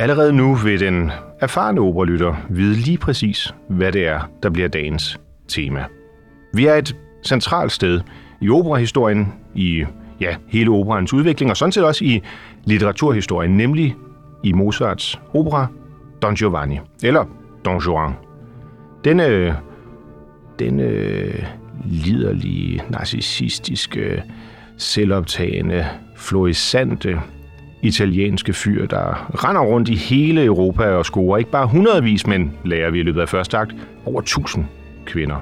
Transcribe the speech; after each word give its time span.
Allerede 0.00 0.32
nu 0.32 0.54
vil 0.54 0.80
den 0.80 1.10
erfarne 1.40 1.80
operalytter 1.80 2.34
vide 2.50 2.74
lige 2.74 2.98
præcis, 2.98 3.54
hvad 3.68 3.92
det 3.92 4.06
er, 4.06 4.30
der 4.42 4.50
bliver 4.50 4.68
dagens 4.68 5.20
tema. 5.48 5.84
Vi 6.54 6.66
er 6.66 6.74
et 6.74 6.96
centralt 7.26 7.72
sted 7.72 8.00
i 8.40 8.50
operahistorien, 8.50 9.32
i 9.54 9.84
ja, 10.20 10.36
hele 10.48 10.70
operans 10.70 11.12
udvikling, 11.12 11.50
og 11.50 11.56
sådan 11.56 11.72
set 11.72 11.84
også 11.84 12.04
i 12.04 12.22
litteraturhistorien, 12.64 13.56
nemlig 13.56 13.96
i 14.44 14.52
Mozarts 14.52 15.20
opera 15.34 15.66
Don 16.22 16.34
Giovanni, 16.34 16.78
eller 17.02 17.24
Don 17.64 17.78
Juan. 17.78 18.12
Denne, 19.04 19.26
øh, 19.26 19.52
denne 20.58 20.82
øh, 20.82 21.44
liderlige, 21.84 22.82
narcissistiske, 22.88 24.22
selvoptagende, 24.76 25.86
florisante, 26.16 27.20
italienske 27.82 28.52
fyr, 28.52 28.86
der 28.86 29.30
render 29.44 29.60
rundt 29.60 29.88
i 29.88 29.94
hele 29.94 30.44
Europa 30.44 30.84
og 30.84 31.06
scorer 31.06 31.38
ikke 31.38 31.50
bare 31.50 31.66
hundredvis, 31.66 32.26
men 32.26 32.52
lærer 32.64 32.90
vi 32.90 33.00
i 33.00 33.02
løbet 33.02 33.20
af 33.20 33.28
første 33.28 33.58
akt 33.58 33.74
over 34.06 34.20
tusind 34.20 34.64
kvinder. 35.06 35.36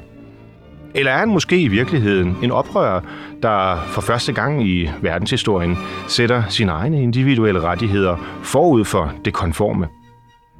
Eller 0.94 1.12
er 1.12 1.18
han 1.18 1.28
måske 1.28 1.60
i 1.60 1.68
virkeligheden 1.68 2.36
en 2.42 2.50
oprører, 2.50 3.00
der 3.42 3.76
for 3.86 4.00
første 4.00 4.32
gang 4.32 4.68
i 4.68 4.90
verdenshistorien 5.02 5.76
sætter 6.08 6.42
sine 6.48 6.72
egne 6.72 7.02
individuelle 7.02 7.60
rettigheder 7.60 8.16
forud 8.42 8.84
for 8.84 9.12
det 9.24 9.32
konforme? 9.32 9.88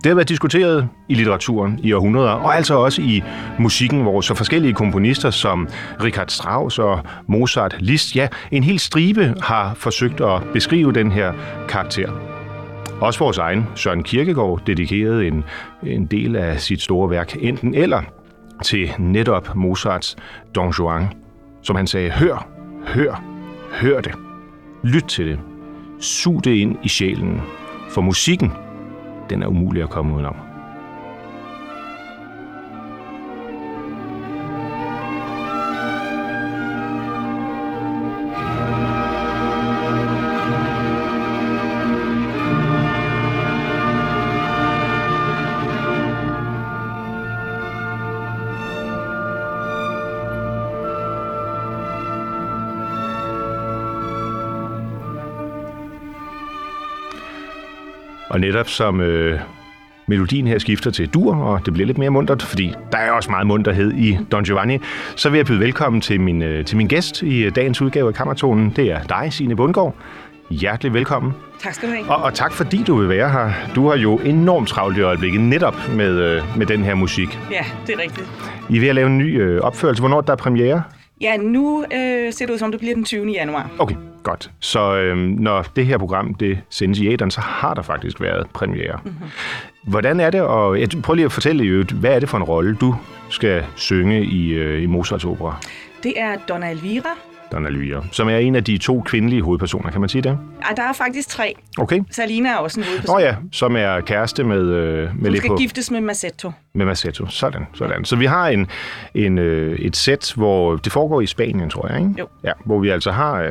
Det 0.05 0.07
har 0.07 0.15
været 0.15 0.29
diskuteret 0.29 0.89
i 1.09 1.15
litteraturen 1.15 1.81
i 1.83 1.93
århundreder, 1.93 2.31
og 2.31 2.57
altså 2.57 2.75
også 2.75 3.03
i 3.03 3.23
musikken, 3.59 4.03
hvor 4.03 4.21
så 4.21 4.35
forskellige 4.35 4.75
komponister 4.75 5.31
som 5.31 5.69
Richard 6.03 6.29
Strauss 6.29 6.79
og 6.79 7.01
Mozart, 7.27 7.77
Liszt, 7.79 8.17
ja, 8.17 8.29
en 8.51 8.65
hel 8.65 8.79
stribe 8.79 9.35
har 9.43 9.75
forsøgt 9.75 10.21
at 10.21 10.43
beskrive 10.53 10.93
den 10.93 11.13
her 11.13 11.33
karakter. 11.69 12.13
Også 13.01 13.19
vores 13.19 13.39
egen 13.39 13.67
Søren 13.75 14.03
Kierkegaard 14.03 14.61
dedikerede 14.67 15.27
en, 15.27 15.45
en 15.83 16.07
del 16.07 16.37
af 16.37 16.61
sit 16.61 16.83
store 16.83 17.11
værk 17.11 17.37
enten 17.41 17.75
eller 17.75 18.03
til 18.63 18.91
netop 18.99 19.57
Mozarts 19.57 20.17
Don 20.55 20.71
Juan, 20.79 21.09
som 21.63 21.77
han 21.77 21.87
sagde, 21.87 22.11
hør, 22.11 22.49
hør, 22.87 23.23
hør 23.73 24.01
det. 24.01 24.13
Lyt 24.83 25.05
til 25.05 25.27
det. 25.27 25.39
Sug 26.01 26.45
det 26.45 26.51
ind 26.51 26.77
i 26.83 26.89
sjælen. 26.89 27.43
For 27.91 28.01
musikken, 28.01 28.53
den 29.31 29.43
er 29.43 29.47
umulig 29.47 29.83
at 29.83 29.91
komme 29.91 30.15
udenom. 30.15 30.48
Netop 58.59 58.69
som 58.69 59.01
øh, 59.01 59.41
melodien 60.07 60.47
her 60.47 60.59
skifter 60.59 60.91
til 60.91 61.09
dur, 61.09 61.37
og 61.37 61.67
det 61.67 61.73
bliver 61.73 61.87
lidt 61.87 61.99
mere 61.99 62.11
muntert, 62.11 62.43
fordi 62.43 62.75
der 62.93 62.99
er 62.99 63.11
også 63.11 63.31
meget 63.31 63.47
munterhed 63.47 63.93
i 63.93 64.19
Don 64.33 64.45
Giovanni, 64.45 64.79
så 65.17 65.31
vil 65.31 65.39
jeg 65.39 65.47
byde 65.47 65.61
velkommen 65.61 66.01
til 66.01 66.21
min, 66.21 66.43
øh, 66.43 66.65
til 66.65 66.77
min 66.77 66.89
gæst 66.89 67.23
i 67.23 67.45
øh, 67.45 67.55
dagens 67.55 67.83
udgave 67.83 68.09
af 68.09 68.15
Kammertonen. 68.15 68.73
Det 68.77 68.93
er 68.93 69.03
dig, 69.03 69.33
Signe 69.33 69.57
Bundgaard. 69.57 69.95
Hjertelig 70.51 70.95
velkommen. 70.95 71.33
Tak 71.61 71.75
skal 71.75 71.89
du 71.89 71.95
have. 71.95 72.11
Og, 72.11 72.23
og 72.23 72.35
tak 72.35 72.53
fordi 72.53 72.83
du 72.87 72.97
vil 72.97 73.09
være 73.09 73.31
her. 73.31 73.51
Du 73.75 73.89
har 73.89 73.97
jo 73.97 74.17
enormt 74.19 74.69
travlt 74.69 74.99
i 74.99 75.01
øjeblikket 75.01 75.41
netop 75.41 75.77
med, 75.97 76.21
øh, 76.21 76.59
med 76.59 76.67
den 76.67 76.83
her 76.85 76.95
musik. 76.95 77.39
Ja, 77.51 77.65
det 77.87 77.95
er 77.95 78.03
rigtigt. 78.03 78.29
I 78.71 78.77
er 78.77 78.81
ved 78.81 78.89
at 78.89 78.95
lave 78.95 79.07
en 79.07 79.19
ny 79.19 79.43
øh, 79.43 79.61
opførelse. 79.61 80.03
Hvornår 80.03 80.21
der 80.21 80.33
er 80.33 80.37
premiere? 80.37 80.83
Ja, 81.21 81.37
nu 81.37 81.85
øh, 81.85 82.33
ser 82.33 82.47
det 82.47 82.53
ud 82.53 82.59
som, 82.59 82.71
det 82.71 82.81
bliver 82.81 82.95
den 82.95 83.05
20. 83.05 83.33
januar. 83.33 83.71
Okay, 83.79 83.95
godt. 84.29 84.51
Så 84.61 84.97
øh, 84.97 85.17
når 85.17 85.63
det 85.77 85.87
her 85.87 85.99
program 85.99 86.35
det 86.35 86.59
sendes 86.71 86.99
i 86.99 87.09
æderen, 87.09 87.31
så 87.31 87.41
har 87.41 87.75
der 87.75 87.83
faktisk 87.83 88.21
været 88.21 88.47
premiere. 88.55 88.99
Mm-hmm. 89.05 89.27
Hvordan 89.83 90.21
er 90.21 90.31
det, 90.31 90.41
og 90.41 90.81
jeg 90.81 90.89
prøv 91.03 91.15
lige 91.15 91.25
at 91.25 91.33
fortælle 91.33 91.65
jo, 91.65 91.85
hvad 91.95 92.11
er 92.11 92.21
det 92.21 92.29
for 92.29 92.37
en 92.37 92.43
rolle, 92.45 92.77
du 92.81 92.95
skal 93.29 93.65
synge 93.75 94.25
i, 94.25 94.49
øh, 94.51 94.83
i 94.83 94.87
Mozarts 94.87 95.25
opera? 95.25 95.57
Det 96.03 96.13
er 96.17 96.37
Donna 96.49 96.71
Elvira. 96.71 97.09
Donna 97.53 97.69
Elvira, 97.69 98.05
som 98.13 98.29
er 98.29 98.37
en 98.37 98.55
af 98.55 98.65
de 98.65 98.79
to 98.79 99.03
kvindelige 99.07 99.43
hovedpersoner, 99.43 99.91
kan 99.91 100.01
man 100.01 100.09
sige 100.09 100.23
det? 100.23 100.39
Ja, 100.69 100.75
der 100.75 100.83
er 100.83 100.93
faktisk 100.93 101.29
tre. 101.29 101.55
Okay. 101.79 102.01
Salina 102.11 102.49
er 102.49 102.57
også 102.57 102.81
en 102.81 102.85
hovedperson. 102.87 103.17
Oh 103.17 103.23
ja, 103.23 103.35
som 103.53 103.77
er 103.77 104.01
kæreste 104.01 104.45
med... 104.45 104.61
Øh, 104.61 105.11
med 105.17 105.31
Hun 105.31 105.37
skal 105.37 105.51
Lepo- 105.51 105.59
giftes 105.59 105.91
med 105.91 106.01
Massetto. 106.01 106.53
Med 106.75 106.87
Massetto. 106.87 107.27
Sådan, 107.27 107.67
sådan. 107.75 108.05
Så 108.05 108.17
vi 108.17 108.25
har 108.27 108.49
en, 108.49 108.67
en, 109.15 109.39
øh, 109.39 109.79
et 109.79 109.97
sæt, 109.97 110.33
hvor 110.37 110.77
det 110.77 110.93
foregår 110.93 111.21
i 111.21 111.27
Spanien, 111.27 111.71
tror 111.71 111.89
jeg, 111.89 111.99
ikke? 111.99 112.15
Jo. 112.19 112.29
Ja, 112.45 112.53
hvor 112.65 112.79
vi 112.79 112.89
altså 112.89 113.11
har 113.11 113.35
øh, 113.43 113.49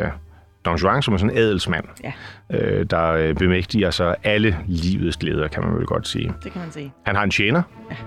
Don 0.67 0.75
Juan, 0.77 1.01
som 1.01 1.13
er 1.13 1.17
sådan 1.17 1.31
en 1.31 1.37
adelsmand, 1.37 1.85
Ja, 2.03 2.11
øh, 2.57 2.85
der 2.89 3.11
øh, 3.11 3.35
bemægtiger 3.35 3.91
sig 3.91 4.15
alle 4.23 4.57
livets 4.67 5.17
glæder, 5.17 5.47
kan 5.47 5.63
man 5.63 5.75
vel 5.77 5.85
godt 5.85 6.07
sige. 6.07 6.33
det 6.43 6.51
kan 6.51 6.61
man 6.61 6.71
sige. 6.71 6.93
Han 7.05 7.15
har 7.15 7.23
en 7.23 7.31
tjener, 7.31 7.61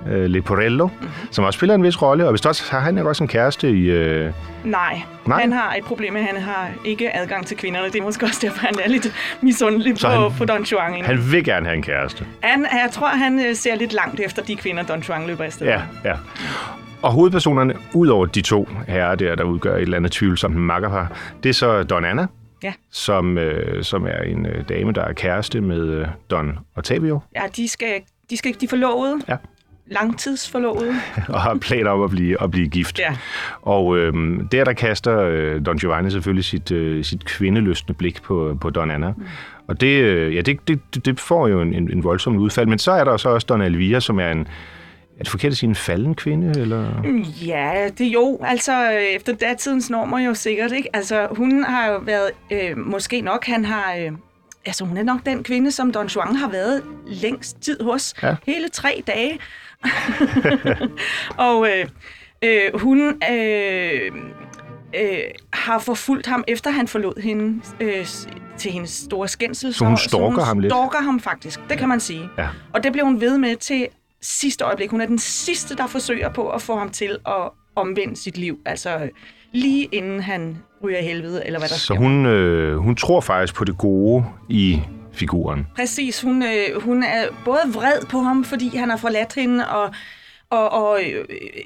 øh, 0.09 0.25
Leporello, 0.25 0.87
mm-hmm. 0.87 1.09
som 1.31 1.45
også 1.45 1.57
spiller 1.57 1.75
en 1.75 1.83
vis 1.83 2.03
rolle, 2.03 2.25
og 2.25 2.31
hvis 2.31 2.47
også 2.47 2.65
har 2.71 2.81
han 2.81 2.99
også 2.99 3.25
en 3.25 3.29
kæreste 3.29 3.71
i... 3.71 3.91
Øh, 3.91 4.33
Nej, 4.65 5.01
Nej. 5.27 5.41
han 5.41 5.53
har 5.53 5.75
et 5.75 5.85
problem 5.85 6.13
med, 6.13 6.21
at 6.21 6.27
han 6.27 6.43
har 6.43 6.69
ikke 6.85 7.17
adgang 7.17 7.47
til 7.47 7.57
kvinderne. 7.57 7.87
Det 7.87 7.97
er 7.97 8.03
måske 8.03 8.27
også 8.27 8.39
derfor, 8.43 8.59
han 8.67 8.75
er 8.85 8.89
lidt 8.89 9.13
misundelig 9.43 9.95
på, 10.03 10.09
han- 10.09 10.33
på 10.39 10.45
Don 10.45 10.63
Juan. 10.63 10.93
Han, 10.95 11.05
han 11.05 11.33
vil 11.33 11.45
gerne 11.45 11.67
have 11.67 11.77
en 11.77 11.83
kæreste. 11.83 12.25
han, 12.43 12.63
jeg 12.73 12.89
tror, 12.93 13.07
han 13.09 13.47
øh, 13.47 13.55
ser 13.55 13.75
lidt 13.77 13.93
langt 13.93 14.21
efter 14.21 14.43
de 14.43 14.57
kvinder, 14.57 14.83
Don 14.83 15.01
Juan 15.01 15.27
løber 15.27 15.45
afsted. 15.45 15.67
Ja, 15.67 15.81
ja. 16.05 16.13
Og 17.03 17.13
hovedpersonerne, 17.13 17.75
ud 17.95 18.09
over 18.09 18.27
de 18.27 18.41
to 18.43 18.69
herrer 18.89 19.15
der, 19.15 19.35
der 19.35 19.45
udgør 19.45 19.75
et 19.77 19.83
eller 19.83 19.97
andet 19.97 20.13
tvivlsomt 20.13 20.57
makkerpar, 20.57 21.13
det 21.43 21.49
er 21.49 21.53
så 21.55 21.83
Don 21.83 22.05
Anna, 22.05 22.27
Ja. 22.63 22.73
som, 22.91 23.39
øh, 23.39 23.85
som 23.85 24.07
er 24.07 24.23
en 24.23 24.47
øh, 24.47 24.65
dame, 24.69 24.93
der 24.93 25.03
er 25.03 25.13
kæreste 25.13 25.61
med 25.61 25.89
øh, 25.89 26.07
Don 26.31 26.59
Ottavio, 26.77 27.21
ja 27.35 27.43
de 27.57 27.69
skal, 27.69 28.03
de 28.31 28.37
skal 28.37 28.55
de 28.61 28.69
forlovede. 28.69 29.21
Ja. 29.29 29.37
Langtidsforlovede. 29.87 30.95
og 31.29 31.41
har 31.41 31.55
planer 31.55 31.91
om 31.91 32.03
at 32.03 32.11
blive, 32.11 32.43
at 32.43 32.51
blive 32.51 32.69
gift. 32.69 32.99
Ja. 32.99 33.17
Og 33.63 33.99
øh, 33.99 34.13
der, 34.53 34.65
der 34.65 34.73
kaster 34.73 35.21
øh, 35.21 35.67
Don 35.67 35.79
Giovanni 35.79 36.11
selvfølgelig 36.11 36.45
sit, 36.45 36.73
øh, 36.73 37.05
sit 37.05 37.25
kvindeløsende 37.25 37.95
blik 37.95 38.23
på, 38.23 38.59
på 38.61 38.71
Don 38.71 38.91
Anna. 38.91 39.11
Mm. 39.11 39.27
Og 39.69 39.81
det, 39.81 40.03
øh, 40.03 40.35
ja, 40.35 40.41
det, 40.41 40.69
det, 40.69 41.05
det 41.05 41.21
får 41.21 41.49
jo 41.49 41.61
en, 41.61 41.75
en, 41.75 41.93
en 41.93 42.05
voldsom 42.05 42.37
udfald. 42.37 42.67
Men 42.67 42.79
så 42.79 42.93
er 42.93 43.05
der 43.05 43.17
så 43.17 43.29
også 43.29 43.47
Don 43.49 43.63
Elvira, 43.63 44.01
som 44.01 44.21
er 44.21 44.31
en, 44.31 44.49
er 45.21 45.25
det 45.25 45.31
forkert 45.31 45.53
at 45.53 45.59
sige 45.59 45.69
en 45.69 45.75
falden 45.75 46.15
kvinde? 46.15 46.61
Eller? 46.61 47.03
Ja, 47.47 47.89
det 47.99 48.05
jo, 48.05 48.39
altså 48.45 48.93
øh, 48.93 49.03
efter 49.03 49.33
datidens 49.35 49.91
normer 49.91 50.19
jo 50.19 50.35
sikkert, 50.35 50.73
ikke? 50.73 50.97
Altså 50.97 51.29
hun 51.31 51.65
har 51.65 51.91
jo 51.91 51.99
været, 51.99 52.31
øh, 52.51 52.79
måske 52.79 53.21
nok, 53.21 53.47
han 53.47 53.65
har, 53.65 53.95
øh, 53.95 54.13
altså 54.67 54.85
hun 54.85 54.97
er 54.97 55.03
nok 55.03 55.21
den 55.27 55.43
kvinde, 55.43 55.71
som 55.71 55.93
Don 55.93 56.07
Juan 56.07 56.37
har 56.37 56.49
været 56.49 56.83
længst 57.07 57.61
tid 57.61 57.83
hos. 57.83 58.15
Ja. 58.23 58.35
Hele 58.47 58.69
tre 58.69 59.03
dage. 59.07 59.39
og 61.49 61.69
øh, 61.69 61.87
øh, 62.43 62.81
hun 62.81 63.23
øh, 63.33 64.13
øh, 64.95 65.19
har 65.53 65.79
forfulgt 65.79 66.27
ham, 66.27 66.45
efter 66.49 66.71
han 66.71 66.89
forlod 66.89 67.23
hende 67.23 67.63
øh, 67.81 68.07
til 68.57 68.73
hendes 68.73 68.91
store 68.91 69.29
skændsel. 69.29 69.75
Så 69.75 69.85
hun 69.85 69.97
stalker 69.97 70.43
ham 70.43 70.59
lidt? 70.59 70.73
stalker 70.73 71.03
ham 71.03 71.21
faktisk, 71.21 71.61
det 71.71 71.79
kan 71.79 71.89
man 71.89 72.01
sige. 72.01 72.29
Ja. 72.39 72.49
Og 72.73 72.83
det 72.85 72.93
blev 72.93 73.05
hun 73.05 73.21
ved 73.21 73.39
med 73.39 73.57
til 73.57 73.89
sidste 74.23 74.65
øjeblik. 74.65 74.91
Hun 74.91 75.01
er 75.01 75.07
den 75.07 75.19
sidste, 75.19 75.77
der 75.77 75.87
forsøger 75.87 76.29
på 76.29 76.49
at 76.49 76.63
få 76.63 76.77
ham 76.77 76.91
til 76.91 77.19
at 77.27 77.49
omvende 77.77 78.17
sit 78.17 78.39
liv. 78.39 78.59
Altså 78.67 79.09
lige 79.53 79.85
inden 79.93 80.21
han 80.21 80.59
ryger 80.85 80.99
i 80.99 81.03
helvede, 81.05 81.47
eller 81.47 81.59
hvad 81.59 81.69
der 81.69 81.75
Så 81.75 81.85
sker. 81.85 81.95
hun, 81.95 82.27
øh, 82.27 82.77
hun 82.77 82.97
tror 82.97 83.21
faktisk 83.21 83.55
på 83.55 83.65
det 83.65 83.79
gode 83.79 84.25
i 84.49 84.81
figuren. 85.13 85.67
Præcis. 85.77 86.23
Hun, 86.23 86.43
øh, 86.43 86.83
hun 86.83 87.03
er 87.03 87.25
både 87.45 87.61
vred 87.75 88.07
på 88.11 88.19
ham, 88.19 88.45
fordi 88.45 88.77
han 88.77 88.91
har 88.91 88.97
forladt 88.97 89.35
hende, 89.35 89.69
og, 89.69 89.95
og, 90.51 90.69
og, 90.71 91.01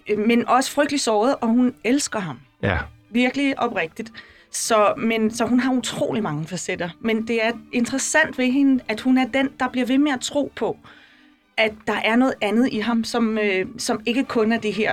øh, 0.09 0.19
men 0.19 0.49
også 0.49 0.71
frygtelig 0.71 1.01
såret, 1.01 1.35
og 1.41 1.49
hun 1.49 1.75
elsker 1.85 2.19
ham. 2.19 2.39
Ja. 2.63 2.79
Virkelig 3.11 3.61
oprigtigt. 3.61 4.13
Så, 4.51 4.95
men, 4.99 5.31
så 5.35 5.45
hun 5.47 5.61
har 5.61 5.73
utrolig 5.73 6.23
mange 6.23 6.47
facetter. 6.47 6.89
Men 7.01 7.29
det 7.29 7.45
er 7.45 7.51
interessant 7.73 8.39
ved 8.39 8.47
hende, 8.53 8.85
at 8.89 9.01
hun 9.01 9.19
er 9.19 9.27
den, 9.35 9.49
der 9.61 9.69
bliver 9.69 9.87
ved 9.87 9.99
med 9.99 10.13
at 10.13 10.21
tro 10.21 10.53
på, 10.57 10.77
at 11.57 11.73
der 11.87 11.97
er 12.05 12.17
noget 12.17 12.35
andet 12.43 12.69
i 12.73 12.79
ham, 12.79 13.05
som, 13.05 13.39
øh, 13.39 13.67
som 13.79 14.01
ikke 14.07 14.25
kun 14.25 14.53
er 14.53 14.59
det 14.59 14.73
her 14.73 14.93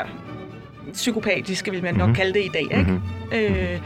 psykopatiske, 0.93 1.71
vil 1.71 1.83
man 1.83 1.95
nok 1.95 2.07
Mhm. 2.07 2.15
kalde 2.15 2.33
det 2.33 2.45
i 2.45 2.49
dag. 2.53 2.61
Ikke? 2.79 3.63
Øh, 3.73 3.79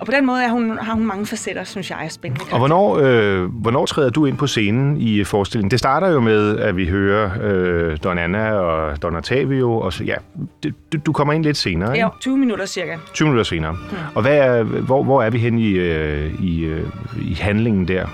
og 0.00 0.06
på 0.06 0.12
den 0.12 0.26
måde 0.26 0.44
er 0.44 0.48
hun, 0.50 0.78
har 0.78 0.94
hun 0.94 1.06
mange 1.06 1.26
facetter, 1.26 1.64
synes 1.64 1.90
jeg 1.90 2.04
er 2.04 2.08
spændende. 2.08 2.44
Og 2.52 2.58
hvornår, 2.58 2.98
øh, 3.02 3.44
hvornår 3.44 3.86
træder 3.86 4.10
du 4.10 4.26
ind 4.26 4.36
på 4.36 4.46
scenen 4.46 4.96
i 4.96 5.24
forestillingen? 5.24 5.70
Det 5.70 5.78
starter 5.78 6.08
jo 6.08 6.20
med, 6.20 6.58
at 6.58 6.76
vi 6.76 6.86
hører 6.86 7.30
øh, 7.42 7.96
Don 8.04 8.18
Anna 8.18 8.50
og 8.52 9.02
Don 9.02 9.16
Ottavio, 9.16 9.72
og 9.80 9.92
så, 9.92 10.04
ja, 10.04 10.14
det, 10.62 10.74
du, 10.92 10.98
du 11.06 11.12
kommer 11.12 11.34
ind 11.34 11.44
lidt 11.44 11.56
senere, 11.56 11.94
ikke? 11.96 12.04
Ja, 12.06 12.10
20 12.20 12.36
minutter 12.38 12.66
cirka. 12.66 12.96
20 13.14 13.26
minutter 13.28 13.44
senere. 13.44 13.76
Og 14.14 14.22
hvad 14.22 14.38
er, 14.38 14.62
hvor, 14.62 15.02
hvor 15.02 15.22
er 15.22 15.30
vi 15.30 15.38
hen 15.38 15.58
i, 15.58 15.70
øh, 15.70 16.34
i, 16.42 16.64
øh, 16.64 16.86
i 17.22 17.34
handlingen 17.34 17.88
der? 17.88 18.06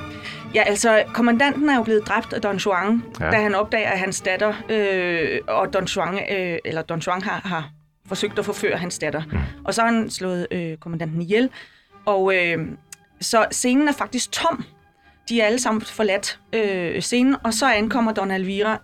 Ja, 0.54 0.62
altså, 0.62 1.04
kommandanten 1.14 1.68
er 1.68 1.76
jo 1.76 1.82
blevet 1.82 2.06
dræbt 2.08 2.32
af 2.32 2.40
Don 2.40 2.56
Juan, 2.56 3.02
Ja. 3.20 3.30
da 3.30 3.36
han 3.36 3.54
opdager, 3.54 3.90
at 3.90 3.98
hans 3.98 4.20
datter, 4.20 4.54
øh, 4.68 5.38
og 5.48 5.72
Don 5.72 5.84
Juan, 5.84 6.14
øh, 6.14 6.58
eller 6.64 6.82
Don 6.82 6.98
Juan 6.98 7.22
har, 7.22 7.40
har 7.44 7.70
forsøgt 8.06 8.38
at 8.38 8.44
forføre 8.44 8.76
hans 8.76 8.98
datter. 8.98 9.22
Mm. 9.32 9.38
Og 9.64 9.74
så 9.74 9.82
har 9.82 9.92
han 9.92 10.10
slået 10.10 10.46
øh, 10.50 10.76
kommandanten 10.76 11.22
ihjel. 11.22 11.50
Og 12.06 12.34
øh, 12.36 12.58
så 13.20 13.46
scenen 13.50 13.88
er 13.88 13.92
faktisk 13.92 14.32
tom. 14.32 14.64
De 15.28 15.40
er 15.40 15.46
alle 15.46 15.58
sammen 15.58 15.80
forladt 15.82 16.38
øh, 16.52 17.02
scenen, 17.02 17.36
og 17.44 17.54
så 17.54 17.72
ankommer 17.72 18.12
Don 18.12 18.30
Alvira 18.30 18.78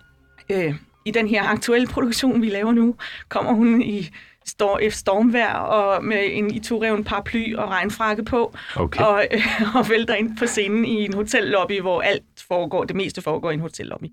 øh, 0.49 0.75
i 1.05 1.11
den 1.11 1.27
her 1.27 1.43
aktuelle 1.43 1.87
produktion, 1.87 2.41
vi 2.41 2.49
laver 2.49 2.71
nu, 2.71 2.95
kommer 3.29 3.53
hun 3.53 3.81
i 3.81 4.09
stor, 4.45 4.79
et 4.81 4.93
stormvejr 4.93 5.53
og 5.53 6.03
med 6.03 6.29
en 6.31 6.51
itureven 6.51 7.03
paraply 7.03 7.55
og 7.55 7.69
regnfrakke 7.69 8.23
på, 8.23 8.55
Okay. 8.75 9.03
og, 9.03 9.27
øh, 9.31 9.41
og 9.77 9.89
vælter 9.89 10.15
ind 10.15 10.37
på 10.37 10.47
scenen 10.47 10.85
i 10.85 11.05
en 11.05 11.13
hotellobby, 11.13 11.81
hvor 11.81 12.01
alt 12.01 12.23
foregår, 12.47 12.83
det 12.83 12.95
meste 12.95 13.21
foregår 13.21 13.51
i 13.51 13.53
en 13.53 13.59
hotellobby. 13.59 14.05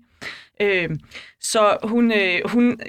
Øh, 0.61 0.89
så 1.39 1.77
hun, 1.83 2.11
øh, 2.11 2.39
hun 2.45 2.79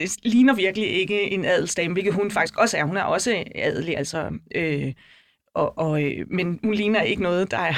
øh, 0.00 0.08
ligner 0.22 0.54
virkelig 0.54 0.88
ikke 0.88 1.30
en 1.30 1.44
adelsdame, 1.44 1.92
hvilket 1.92 2.14
hun 2.14 2.30
faktisk 2.30 2.58
også 2.58 2.76
er. 2.76 2.84
Hun 2.84 2.96
er 2.96 3.02
også 3.02 3.44
adelig, 3.54 3.96
altså... 3.96 4.30
Øh, 4.54 4.92
og, 5.56 5.78
og, 5.78 6.02
øh, 6.02 6.10
men 6.30 6.60
hun 6.64 6.74
ligner 6.74 7.00
ikke 7.02 7.22
noget, 7.22 7.50
der 7.50 7.58
er 7.58 7.72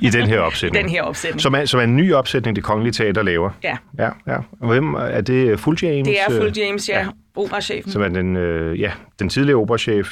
I 0.00 0.10
den 0.10 0.26
her 0.26 0.40
opsætning. 0.40 0.82
den 0.84 0.90
her 0.90 1.02
opsætning. 1.02 1.40
Som 1.40 1.54
er, 1.54 1.64
som 1.64 1.80
er 1.80 1.84
en 1.84 1.96
ny 1.96 2.12
opsætning, 2.14 2.56
det 2.56 2.64
kongelige 2.64 2.92
teater 2.92 3.22
laver. 3.22 3.50
Ja, 3.64 3.76
Ja, 3.98 4.08
ja. 4.26 4.36
Hvem 4.66 4.94
er 4.94 5.20
det? 5.20 5.60
Full 5.60 5.78
James? 5.82 6.08
det 6.08 6.16
er 6.20 6.32
øh, 6.32 6.40
Full 6.40 6.52
James, 6.58 6.88
ja, 6.88 6.98
ja. 7.00 7.06
operachefen. 7.36 7.92
Som 7.92 8.02
er 8.02 8.08
den, 8.08 8.36
øh, 8.36 8.80
ja, 8.80 8.92
den 9.18 9.28
tidligere 9.28 9.58
operachef, 9.60 10.08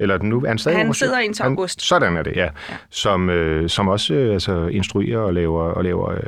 eller 0.00 0.18
den 0.18 0.28
nu, 0.28 0.42
er 0.44 0.48
han 0.48 0.58
stadig 0.58 0.78
Han 0.78 0.94
sidder 0.94 1.18
indtil 1.18 1.42
Han- 1.42 1.52
august. 1.52 1.82
Sådan 1.82 2.16
er 2.16 2.22
det, 2.22 2.36
ja. 2.36 2.42
ja. 2.44 2.48
Som, 2.90 3.30
øh, 3.30 3.68
som 3.68 3.88
også 3.88 4.14
øh, 4.14 4.32
altså, 4.32 4.66
instruerer 4.66 5.18
og 5.18 5.34
laver, 5.34 5.62
og 5.62 5.84
laver 5.84 6.10
øh, 6.10 6.18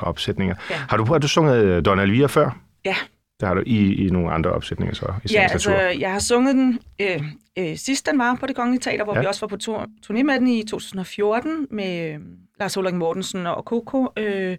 opsætninger. 0.00 0.54
Ja. 0.70 0.74
Har 0.88 0.96
du, 0.96 1.04
har 1.04 1.18
du 1.18 1.28
sunget 1.28 1.64
øh, 1.64 1.84
Don 1.84 1.98
Alvira 1.98 2.26
før? 2.26 2.50
Ja. 2.84 2.94
Der 3.40 3.46
har 3.46 3.54
du 3.54 3.62
i, 3.66 4.06
i 4.06 4.10
nogle 4.10 4.30
andre 4.32 4.50
opsætninger 4.52 4.94
så, 4.94 5.12
i 5.24 5.32
Ja, 5.32 5.48
altså, 5.52 5.74
jeg 5.76 6.12
har 6.12 6.18
sunget 6.18 6.54
den 6.54 6.78
øh, 7.00 7.22
øh, 7.58 7.76
sidst, 7.76 8.06
den 8.10 8.18
var 8.18 8.34
på 8.34 8.46
det 8.46 8.56
Kongelige 8.56 8.80
Teater, 8.80 9.04
hvor 9.04 9.14
Ja. 9.14 9.20
vi 9.20 9.26
også 9.26 9.40
var 9.40 9.46
på 9.48 9.56
tur, 9.56 9.86
turné 10.06 10.22
med 10.22 10.34
den 10.34 10.46
i 10.46 10.62
2014 10.64 11.66
med 11.70 12.14
øh, 12.14 12.20
Lars 12.60 12.76
Ulrik 12.76 12.94
Mortensen 12.94 13.46
og 13.46 13.62
Coco. 13.62 14.08
Øh, 14.16 14.56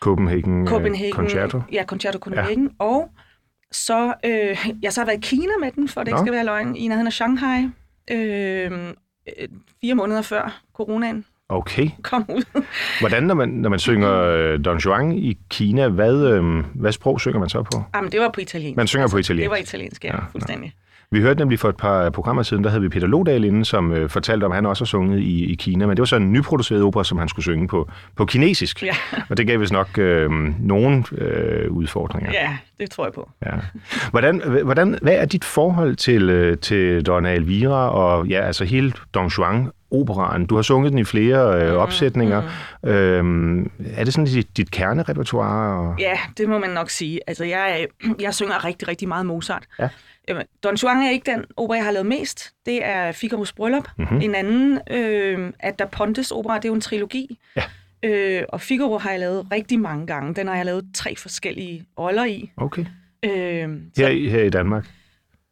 Copenhagen, 0.00 0.66
Copenhagen. 0.66 1.06
Øh, 1.06 1.12
Concerto. 1.12 1.60
Ja, 1.72 1.84
Concerto 1.84 2.18
Copenhagen. 2.18 2.64
Ja. 2.64 2.84
Og 2.84 3.10
så, 3.72 4.14
øh, 4.24 4.66
jeg 4.82 4.92
så 4.92 5.00
har 5.00 5.06
været 5.06 5.18
i 5.24 5.28
Kina 5.36 5.52
med 5.60 5.70
den, 5.72 5.88
for 5.88 6.00
det 6.00 6.08
ikke 6.08 6.18
Nå. 6.18 6.24
skal 6.24 6.32
være 6.32 6.44
løgn, 6.44 6.76
i 6.76 6.88
nærheden 6.88 7.06
af 7.06 7.12
Shanghai. 7.12 7.68
Øh, 8.10 8.72
øh, 9.38 9.48
fire 9.80 9.94
måneder 9.94 10.22
før 10.22 10.60
coronaen 10.74 11.24
Okay. 11.48 11.88
kom 12.02 12.24
ud. 12.28 12.44
Hvordan, 13.00 13.22
når 13.22 13.34
man, 13.34 13.48
når 13.48 13.70
man 13.70 13.78
synger 13.78 14.12
øh, 14.22 14.64
Don 14.64 14.78
Juan 14.78 15.12
i 15.12 15.38
Kina, 15.50 15.88
hvad, 15.88 16.14
øh, 16.14 16.64
hvad 16.74 16.92
sprog 16.92 17.20
synger 17.20 17.38
man 17.40 17.48
så 17.48 17.62
på? 17.62 17.82
Jamen, 17.94 18.12
det 18.12 18.20
var 18.20 18.30
på 18.34 18.40
italiensk. 18.40 18.76
Man 18.76 18.86
synger 18.86 19.08
på 19.08 19.16
italiensk. 19.16 19.44
Det 19.44 19.50
var 19.50 19.56
italiensk, 19.56 20.04
ja, 20.04 20.08
Ja, 20.08 20.16
ja 20.16 20.22
fuldstændig. 20.32 20.72
Vi 21.10 21.20
hørte 21.20 21.38
nemlig 21.38 21.58
for 21.58 21.68
et 21.68 21.76
par 21.76 22.10
programmer 22.10 22.42
siden, 22.42 22.64
der 22.64 22.70
havde 22.70 22.82
vi 22.82 22.88
Peter 22.88 23.06
Lodal 23.06 23.44
inde, 23.44 23.64
som 23.64 23.92
øh, 23.92 24.08
fortalte 24.08 24.44
om, 24.44 24.52
at 24.52 24.56
han 24.56 24.66
også 24.66 24.84
har 24.84 24.86
sunget 24.86 25.20
i, 25.20 25.44
i 25.44 25.54
Kina, 25.54 25.86
men 25.86 25.96
det 25.96 26.00
var 26.00 26.06
så 26.06 26.16
en 26.16 26.32
nyproduceret 26.32 26.82
opera, 26.82 27.04
som 27.04 27.18
han 27.18 27.28
skulle 27.28 27.44
synge 27.44 27.68
på, 27.68 27.90
på 28.16 28.24
kinesisk. 28.24 28.82
Ja. 28.82 28.94
Og 29.30 29.36
det 29.36 29.46
gav 29.46 29.60
vist 29.60 29.72
nok 29.72 29.98
øh, 29.98 30.30
nogle 30.60 31.04
øh, 31.12 31.70
udfordringer. 31.70 32.32
Ja, 32.32 32.56
det 32.80 32.90
tror 32.90 33.04
jeg 33.04 33.12
på. 33.12 33.30
Ja. 33.46 33.52
Hvordan, 34.10 34.42
hvordan, 34.64 34.98
hvad 35.02 35.14
er 35.14 35.24
dit 35.24 35.44
forhold 35.44 35.96
til, 35.96 36.30
øh, 36.30 36.58
til 36.58 37.02
Donna 37.02 37.34
Elvira 37.34 37.90
og 37.90 38.26
ja, 38.26 38.40
altså 38.40 38.64
hele 38.64 38.92
Don 39.14 39.28
Juan 39.28 39.70
operaen? 39.90 40.46
Du 40.46 40.54
har 40.54 40.62
sunget 40.62 40.92
den 40.92 40.98
i 40.98 41.04
flere 41.04 41.62
øh, 41.62 41.72
opsætninger. 41.72 42.42
Mm. 42.82 42.88
Øhm, 42.88 43.70
er 43.96 44.04
det 44.04 44.12
sådan 44.12 44.24
dit, 44.24 44.56
dit 44.56 44.70
kernerepertoire? 44.70 45.88
Og... 45.88 45.94
Ja, 45.98 46.18
det 46.38 46.48
må 46.48 46.58
man 46.58 46.70
nok 46.70 46.90
sige. 46.90 47.20
Altså, 47.26 47.44
jeg, 47.44 47.86
jeg 48.20 48.34
synger 48.34 48.64
rigtig, 48.64 48.88
rigtig 48.88 49.08
meget 49.08 49.26
Mozart. 49.26 49.64
Ja. 49.78 49.88
Øhm, 50.30 50.40
Don 50.62 50.74
Juan 50.74 50.96
er 51.02 51.10
ikke 51.10 51.32
den 51.32 51.44
opera, 51.56 51.76
jeg 51.76 51.84
har 51.84 51.92
lavet 51.92 52.06
mest. 52.06 52.52
Det 52.66 52.84
er 52.84 53.12
Figaro's 53.12 53.52
Bryllup. 53.56 53.88
Mhm. 53.98 54.06
Mm-hmm. 54.08 54.20
En 54.20 54.34
anden 54.34 54.78
øh, 54.90 55.52
af 55.60 55.74
Da 55.74 55.84
Pontes 55.84 56.30
opera, 56.30 56.56
det 56.56 56.64
er 56.64 56.68
jo 56.68 56.74
en 56.74 56.80
trilogi. 56.80 57.38
Ja. 57.56 57.62
Øh, 58.02 58.42
og 58.48 58.60
Figaro 58.60 58.98
har 58.98 59.10
jeg 59.10 59.20
lavet 59.20 59.46
rigtig 59.52 59.80
mange 59.80 60.06
gange. 60.06 60.34
Den 60.34 60.46
har 60.48 60.56
jeg 60.56 60.64
lavet 60.66 60.84
tre 60.94 61.16
forskellige 61.16 61.84
roller 61.98 62.24
i. 62.24 62.50
Okay. 62.56 62.84
Øh, 63.24 63.30
Her, 63.96 64.08
i- 64.08 64.28
her 64.28 64.42
i 64.42 64.50
Danmark? 64.50 64.86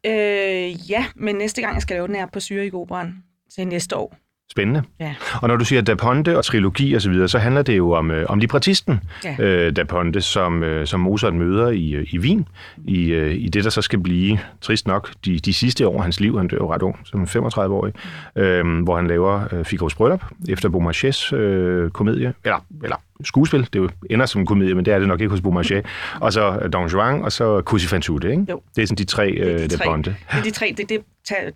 øh, 0.05 0.91
ja, 0.91 1.05
men 1.15 1.35
næste 1.35 1.61
gang, 1.61 1.73
jeg 1.73 1.81
skal 1.81 1.95
lave 1.95 2.07
den 2.07 2.15
her 2.15 2.25
på 2.25 2.39
Zürich 2.39 2.73
Operan 2.75 3.23
til 3.55 3.67
næste 3.67 3.95
år. 3.97 4.17
Spændende. 4.51 4.83
Ja. 4.99 5.15
Og 5.41 5.47
når 5.47 5.55
du 5.55 5.65
siger 5.65 5.81
Da 5.81 5.95
Ponte 5.95 6.37
og 6.37 6.45
trilogi 6.45 6.93
og 6.93 7.01
så 7.01 7.09
videre, 7.09 7.27
så 7.27 7.39
handler 7.39 7.61
det 7.61 7.77
jo 7.77 7.91
om, 7.91 8.11
øh, 8.11 8.25
om 8.29 8.39
librettisten 8.39 8.99
Ja. 9.23 9.35
øh, 9.39 9.75
Da 9.75 9.83
Ponte, 9.83 10.21
som, 10.21 10.63
øh, 10.63 10.87
som 10.87 10.99
Mozart 10.99 11.33
møder 11.33 11.69
i, 11.69 11.91
øh, 11.91 12.07
i 12.13 12.19
Wien, 12.19 12.47
i, 12.87 13.05
øh, 13.11 13.35
i 13.35 13.49
det, 13.49 13.63
der 13.63 13.69
så 13.69 13.81
skal 13.81 13.99
blive, 13.99 14.39
trist 14.61 14.87
nok, 14.87 15.11
de, 15.25 15.39
de 15.39 15.53
sidste 15.53 15.87
år 15.87 15.97
af 15.97 16.03
hans 16.03 16.19
liv, 16.19 16.37
han 16.37 16.47
dør 16.47 16.57
jo 16.57 16.73
ret 16.73 16.81
ung, 16.81 16.99
som 17.05 17.23
35-årig, 17.23 17.93
øh, 18.35 18.83
hvor 18.83 18.95
han 18.95 19.07
laver 19.07 19.47
øh, 19.53 19.61
Figaro's 19.61 19.95
Bryllup, 19.97 20.23
efter 20.49 20.69
Beaumarchais 20.69 21.33
øh, 21.33 21.89
komedie, 21.89 22.33
eller, 22.43 22.65
eller 22.83 22.95
skuespil, 23.23 23.67
det 23.73 23.79
jo 23.79 23.89
ender 24.09 24.25
som 24.25 24.41
en 24.41 24.47
komedie, 24.47 24.75
men 24.75 24.85
det 24.85 24.93
er 24.93 24.99
det 24.99 25.07
nok 25.07 25.21
ikke 25.21 25.31
hos 25.31 25.41
Beaumarchais, 25.41 25.85
og 26.21 26.33
så 26.33 26.69
Don 26.73 26.87
Juan, 26.87 27.21
og 27.21 27.31
så 27.31 27.61
Così 27.69 27.87
fan 27.87 28.01
tutte, 28.01 28.31
ikke? 28.31 28.45
Jo. 28.49 28.61
Det 28.75 28.81
er 28.81 28.87
sådan 28.87 28.97
de 28.97 29.03
tre, 29.05 29.25
Det 29.25 29.41
er 29.51 29.53
øh, 29.53 29.59
de 29.59 29.67
Da. 29.67 29.85
Ponte. 29.85 30.15
Det 30.31 30.37
er 30.39 30.43
de 30.43 30.51
tre. 30.51 30.75
Det 30.77 30.89
det, 30.89 30.99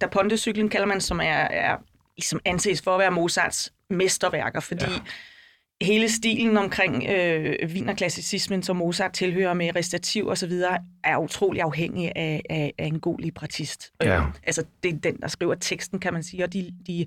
Da 0.02 0.08
Ponte-cyklen 0.08 0.70
kalder 0.70 0.86
man, 0.88 1.02
som 1.02 1.20
er, 1.20 1.24
er 1.52 1.76
ligesom 2.20 2.40
anses 2.46 2.82
for 2.82 2.92
at 2.92 3.00
være 3.00 3.12
Mozarts 3.12 3.74
mesterværker, 3.90 4.60
fordi 4.60 4.86
ja. 4.86 5.86
hele 5.86 6.10
stilen 6.10 6.58
omkring 6.58 7.10
øh, 7.10 7.74
vinerklassicismen, 7.74 8.64
som 8.64 8.76
Mozart 8.76 9.14
tilhører 9.14 9.54
med 9.54 9.76
restativ 9.76 10.28
og 10.28 10.38
så 10.38 10.48
videre, 10.48 10.78
er 11.04 11.18
utrolig 11.18 11.62
afhængig 11.62 12.12
af, 12.16 12.42
af, 12.50 12.74
af 12.78 12.86
en 12.86 13.00
god 13.00 13.20
librettist. 13.20 13.92
Ja. 14.04 14.20
Øh, 14.20 14.26
altså, 14.44 14.64
det 14.84 14.94
er 14.94 15.00
den, 15.00 15.18
der 15.22 15.28
skriver 15.28 15.56
teksten, 15.56 16.00
kan 16.00 16.14
man 16.14 16.24
sige, 16.24 16.44
og 16.44 16.54
de... 16.54 16.74
de 16.88 17.06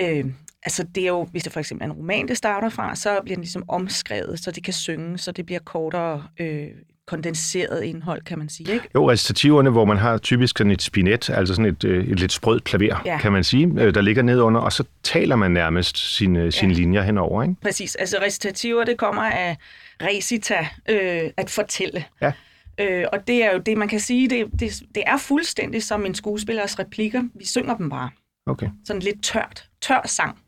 øh, 0.00 0.24
altså, 0.62 0.86
det 0.94 1.02
er 1.02 1.08
jo, 1.08 1.24
hvis 1.24 1.42
det 1.42 1.52
for 1.52 1.60
eksempel 1.60 1.88
er 1.88 1.90
en 1.90 1.96
roman, 1.96 2.28
det 2.28 2.36
starter 2.36 2.68
fra, 2.68 2.96
så 2.96 3.20
bliver 3.24 3.36
den 3.36 3.42
ligesom 3.42 3.64
omskrevet, 3.68 4.40
så 4.40 4.50
det 4.50 4.64
kan 4.64 4.74
synge, 4.74 5.18
så 5.18 5.32
det 5.32 5.46
bliver 5.46 5.60
kortere, 5.60 6.28
øh, 6.38 6.70
kondenseret 7.06 7.82
indhold, 7.84 8.22
kan 8.22 8.38
man 8.38 8.48
sige, 8.48 8.72
ikke? 8.72 8.88
Jo, 8.94 9.10
recitativerne, 9.10 9.70
hvor 9.70 9.84
man 9.84 9.96
har 9.96 10.18
typisk 10.18 10.58
sådan 10.58 10.70
et 10.70 10.82
spinet, 10.82 11.30
altså 11.30 11.54
sådan 11.54 11.64
et, 11.72 11.84
øh, 11.84 12.04
et 12.08 12.20
lidt 12.20 12.32
sprødt 12.32 12.64
klaver, 12.64 13.02
ja. 13.04 13.18
Kan 13.18 13.32
man 13.32 13.44
sige, 13.44 13.66
øh, 13.78 13.94
der 13.94 14.00
ligger 14.00 14.22
nedunder, 14.22 14.60
og 14.60 14.72
så 14.72 14.84
taler 15.02 15.36
man 15.36 15.50
nærmest 15.50 16.16
sine, 16.16 16.52
sine 16.52 16.72
Ja. 16.72 16.78
linjer 16.78 17.02
henover, 17.02 17.42
ikke? 17.42 17.54
Præcis. 17.62 17.94
Altså 17.94 18.16
recitativer, 18.22 18.84
det 18.84 18.96
kommer 18.98 19.22
af 19.22 19.56
recita, 20.02 20.58
øh, 20.90 21.30
at 21.36 21.50
fortælle. 21.50 22.04
Ja. 22.22 22.32
Øh, 22.80 23.04
og 23.12 23.26
det 23.26 23.44
er 23.44 23.52
jo 23.52 23.58
det, 23.58 23.76
man 23.78 23.88
kan 23.88 24.00
sige, 24.00 24.28
det, 24.30 24.46
det, 24.60 24.82
det 24.94 25.02
er 25.06 25.16
fuldstændig 25.16 25.82
som 25.82 26.06
en 26.06 26.14
skuespillers 26.14 26.78
replikker. 26.78 27.22
Vi 27.34 27.46
synger 27.46 27.76
dem 27.76 27.90
bare. 27.90 28.10
Okay. 28.46 28.68
Sådan 28.84 29.02
lidt 29.02 29.22
tørt. 29.22 29.64
Tør 29.82 30.00
sang. 30.04 30.38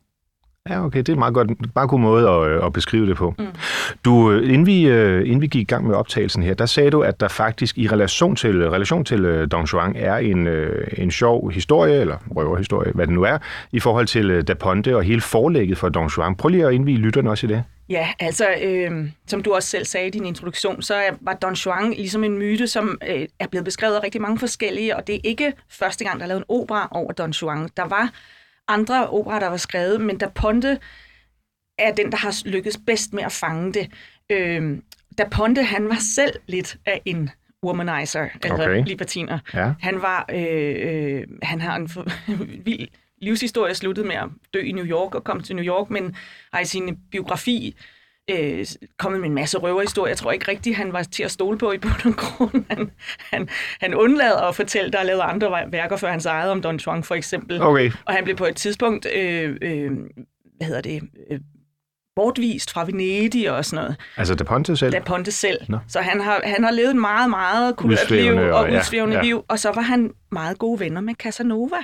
Ja, 0.70 0.84
okay, 0.84 0.98
det 0.98 1.08
er 1.08 1.12
en 1.12 1.18
meget, 1.18 1.34
godt, 1.34 1.74
meget 1.74 1.90
god 1.90 2.00
måde 2.00 2.28
at, 2.28 2.48
øh, 2.48 2.66
at 2.66 2.72
beskrive 2.72 3.06
det 3.06 3.16
på. 3.16 3.34
Mm. 3.38 3.46
Du, 4.04 4.32
øh, 4.32 4.52
inden 4.52 4.66
vi, 4.66 4.88
øh, 4.88 5.26
inden 5.26 5.40
vi 5.40 5.46
gik 5.46 5.62
i 5.62 5.64
gang 5.64 5.86
med 5.86 5.94
optagelsen 5.94 6.42
her, 6.42 6.54
der 6.54 6.66
sagde 6.66 6.90
du, 6.90 7.00
at 7.00 7.20
der 7.20 7.28
faktisk 7.28 7.78
i 7.78 7.88
relation 7.88 8.36
til, 8.36 8.70
relation 8.70 9.04
til 9.04 9.48
Don 9.48 9.64
Juan 9.64 9.96
er 9.96 10.16
en, 10.16 10.48
en 10.98 11.10
sjov 11.10 11.50
historie, 11.50 12.00
eller 12.00 12.16
røverhistorie, 12.36 12.92
hvad 12.94 13.06
det 13.06 13.14
nu 13.14 13.22
er, 13.22 13.38
i 13.72 13.80
forhold 13.80 14.06
til 14.06 14.42
Da 14.48 14.54
Ponte 14.54 14.96
og 14.96 15.02
hele 15.02 15.20
forlægget 15.20 15.78
for 15.78 15.88
Don 15.88 16.06
Juan. 16.06 16.34
Prøv 16.34 16.48
lige 16.48 16.66
at 16.66 16.72
indvige 16.72 16.98
lytterne 16.98 17.30
også 17.30 17.46
i 17.46 17.50
det. 17.50 17.64
Ja, 17.88 18.08
altså, 18.20 18.46
øh, 18.64 18.90
som 19.26 19.42
du 19.42 19.54
også 19.54 19.68
selv 19.68 19.84
sagde 19.84 20.06
i 20.06 20.10
din 20.10 20.24
introduktion, 20.24 20.82
så 20.82 20.94
var 21.20 21.32
Don 21.32 21.54
Juan 21.54 21.92
ligesom 21.92 22.24
en 22.24 22.38
myte, 22.38 22.66
som 22.66 22.98
øh, 23.08 23.26
er 23.40 23.46
blevet 23.50 23.64
beskrevet 23.64 23.94
af 23.94 24.02
rigtig 24.02 24.20
mange 24.20 24.38
forskellige, 24.38 24.96
og 24.96 25.06
det 25.06 25.14
er 25.14 25.20
ikke 25.24 25.52
første 25.70 26.04
gang, 26.04 26.18
der 26.18 26.24
er 26.24 26.28
lavet 26.28 26.40
en 26.40 26.44
opera 26.48 26.88
over 26.90 27.12
Don 27.12 27.30
Juan. 27.30 27.68
Der 27.76 27.88
var 27.88 28.10
andre 28.68 29.10
operer, 29.10 29.40
der 29.40 29.46
var 29.46 29.56
skrevet, 29.56 30.00
men 30.00 30.18
Da 30.18 30.28
Ponte 30.34 30.78
er 31.78 31.92
den, 31.94 32.12
der 32.12 32.18
har 32.18 32.48
lykkes 32.48 32.78
bedst 32.86 33.12
med 33.12 33.22
at 33.22 33.32
fange 33.32 33.72
det. 33.72 33.90
Øh, 34.30 34.78
da 35.18 35.24
Ponte, 35.30 35.62
han 35.62 35.88
var 35.88 35.98
selv 36.16 36.32
lidt 36.46 36.76
af 36.86 37.02
en 37.04 37.30
womanizer, 37.64 38.28
altså 38.42 38.62
Okay. 38.62 38.84
libertiner. 38.86 39.38
Ja. 39.54 39.72
Han 39.80 40.02
var, 40.02 40.24
øh, 40.34 40.76
øh, 40.78 41.26
han 41.42 41.60
har 41.60 41.76
en 41.76 41.88
vild 42.64 42.88
livshistorie 43.22 43.74
sluttet 43.74 44.06
med 44.06 44.14
at 44.14 44.28
dø 44.54 44.60
i 44.60 44.72
New 44.72 44.84
York 44.84 45.14
og 45.14 45.24
komme 45.24 45.42
til 45.42 45.56
New 45.56 45.64
York, 45.64 45.90
men 45.90 46.16
har 46.52 46.60
i 46.60 46.64
sin 46.64 46.96
biografi 47.10 47.76
øh, 48.30 48.66
kommet 48.98 49.20
med 49.20 49.28
en 49.28 49.34
masse 49.34 49.58
røverhistorier. 49.58 50.10
Jeg 50.10 50.16
tror 50.16 50.32
ikke 50.32 50.50
rigtigt, 50.50 50.76
han 50.76 50.92
var 50.92 51.02
til 51.02 51.22
at 51.22 51.30
stole 51.30 51.58
på 51.58 51.72
i 51.72 51.78
bund 51.78 51.92
og 52.04 52.16
grund. 52.16 52.64
Han, 52.70 52.90
han, 53.32 53.48
han 53.80 53.94
undlader 53.94 54.40
at 54.48 54.54
fortælle, 54.56 54.90
der 54.90 54.98
er 54.98 55.02
lavet 55.02 55.20
andre 55.20 55.62
værker 55.72 55.96
før 55.96 56.10
hans 56.10 56.26
eget 56.26 56.50
om 56.50 56.62
Don 56.62 56.76
Juan 56.76 57.02
for 57.04 57.14
eksempel. 57.14 57.62
Okay. 57.62 57.90
Og 58.04 58.14
han 58.14 58.24
blev 58.24 58.36
på 58.36 58.44
et 58.46 58.56
tidspunkt, 58.56 59.06
øh, 59.16 59.56
øh, 59.62 59.90
hvad 60.56 60.66
hedder 60.66 60.80
det, 60.80 61.02
øh, 61.30 61.40
bortvist 62.16 62.70
fra 62.72 62.84
Venedig 62.84 63.50
og 63.52 63.64
sådan 63.64 63.84
noget. 63.84 63.96
Altså 64.16 64.34
Da 64.34 64.44
Ponte 64.44 64.76
selv? 64.76 64.92
Da 64.92 64.98
Ponte 65.06 65.30
selv. 65.32 65.58
Nå. 65.68 65.78
Så 65.88 66.00
han 66.00 66.20
har, 66.20 66.40
han 66.44 66.64
har 66.64 66.70
levet 66.70 66.90
et 66.90 66.96
meget, 66.96 67.30
meget 67.30 67.76
kulørt 67.76 68.10
liv 68.10 68.32
og- 68.32 68.52
og 68.52 68.70
ja, 68.70 68.78
udsvævende 68.78 69.16
ja. 69.16 69.22
liv. 69.22 69.44
Og 69.48 69.58
så 69.58 69.72
var 69.74 69.82
han 69.82 70.10
meget 70.32 70.58
gode 70.58 70.80
venner 70.80 71.00
med 71.00 71.14
Casanova. 71.14 71.76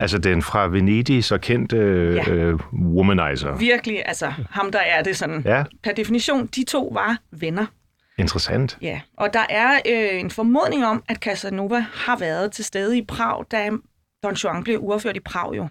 Altså 0.00 0.18
den 0.18 0.42
fra 0.42 0.68
Venedig 0.68 1.24
så 1.24 1.38
kendte 1.38 1.76
Ja. 1.76 2.30
øh, 2.32 2.58
womanizer. 2.72 3.56
Virkelig, 3.56 4.02
altså 4.06 4.32
ham 4.50 4.72
der 4.72 4.78
er 4.78 5.02
det 5.02 5.16
sådan. 5.16 5.42
Ja, 5.44 5.64
Per 5.82 5.92
definition, 5.92 6.46
de 6.46 6.64
to 6.64 6.90
var 6.94 7.16
venner. 7.32 7.66
interessant. 8.18 8.78
Ja, 8.82 9.00
og 9.16 9.28
der 9.32 9.44
er 9.50 9.70
øh, 9.88 10.20
en 10.20 10.30
formodning 10.30 10.86
om, 10.86 11.02
at 11.08 11.16
Casanova 11.16 11.84
har 11.94 12.18
været 12.18 12.52
til 12.52 12.64
stede 12.64 12.98
i 12.98 13.04
Prag, 13.04 13.44
da 13.50 13.70
Don 14.22 14.34
Juan 14.34 14.64
blev 14.64 14.78
uafført 14.82 15.16
i 15.16 15.20
Prag 15.20 15.56
jo. 15.56 15.68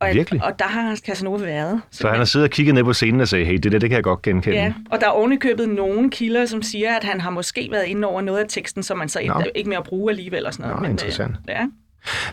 Og, 0.00 0.08
at, 0.08 0.16
Virkelig? 0.16 0.44
og 0.44 0.58
der 0.58 0.64
har 0.64 0.96
Casanova 0.96 1.44
været. 1.44 1.80
Så 1.90 2.08
han 2.08 2.18
har 2.18 2.24
siddet 2.24 2.48
og 2.48 2.50
kigget 2.50 2.74
ned 2.74 2.84
på 2.84 2.92
scenen 2.92 3.20
og 3.20 3.28
sagde, 3.28 3.44
hey, 3.44 3.56
det 3.56 3.72
der, 3.72 3.78
det 3.78 3.90
kan 3.90 3.94
jeg 3.96 4.04
godt 4.04 4.22
genkende. 4.22 4.56
Ja, 4.56 4.72
og 4.90 5.00
der 5.00 5.06
er 5.06 5.10
ovenikøbet 5.10 5.68
nogle 5.68 6.10
kilder, 6.10 6.46
som 6.46 6.62
siger, 6.62 6.96
at 6.96 7.04
han 7.04 7.20
har 7.20 7.30
måske 7.30 7.68
været 7.70 7.84
inde 7.84 8.08
over 8.08 8.20
noget 8.20 8.38
af 8.40 8.44
teksten, 8.48 8.82
som 8.82 8.98
man 8.98 9.08
så 9.08 9.20
Nå. 9.26 9.42
ikke, 9.54 9.68
mere 9.68 9.78
at 9.78 9.84
bruge 9.84 10.10
alligevel. 10.12 10.46
Og 10.46 10.54
sådan 10.54 10.68
noget. 10.68 10.82
Nå, 10.82 10.86
øh, 10.86 10.90
interessant. 10.90 11.36
ja. 11.48 11.66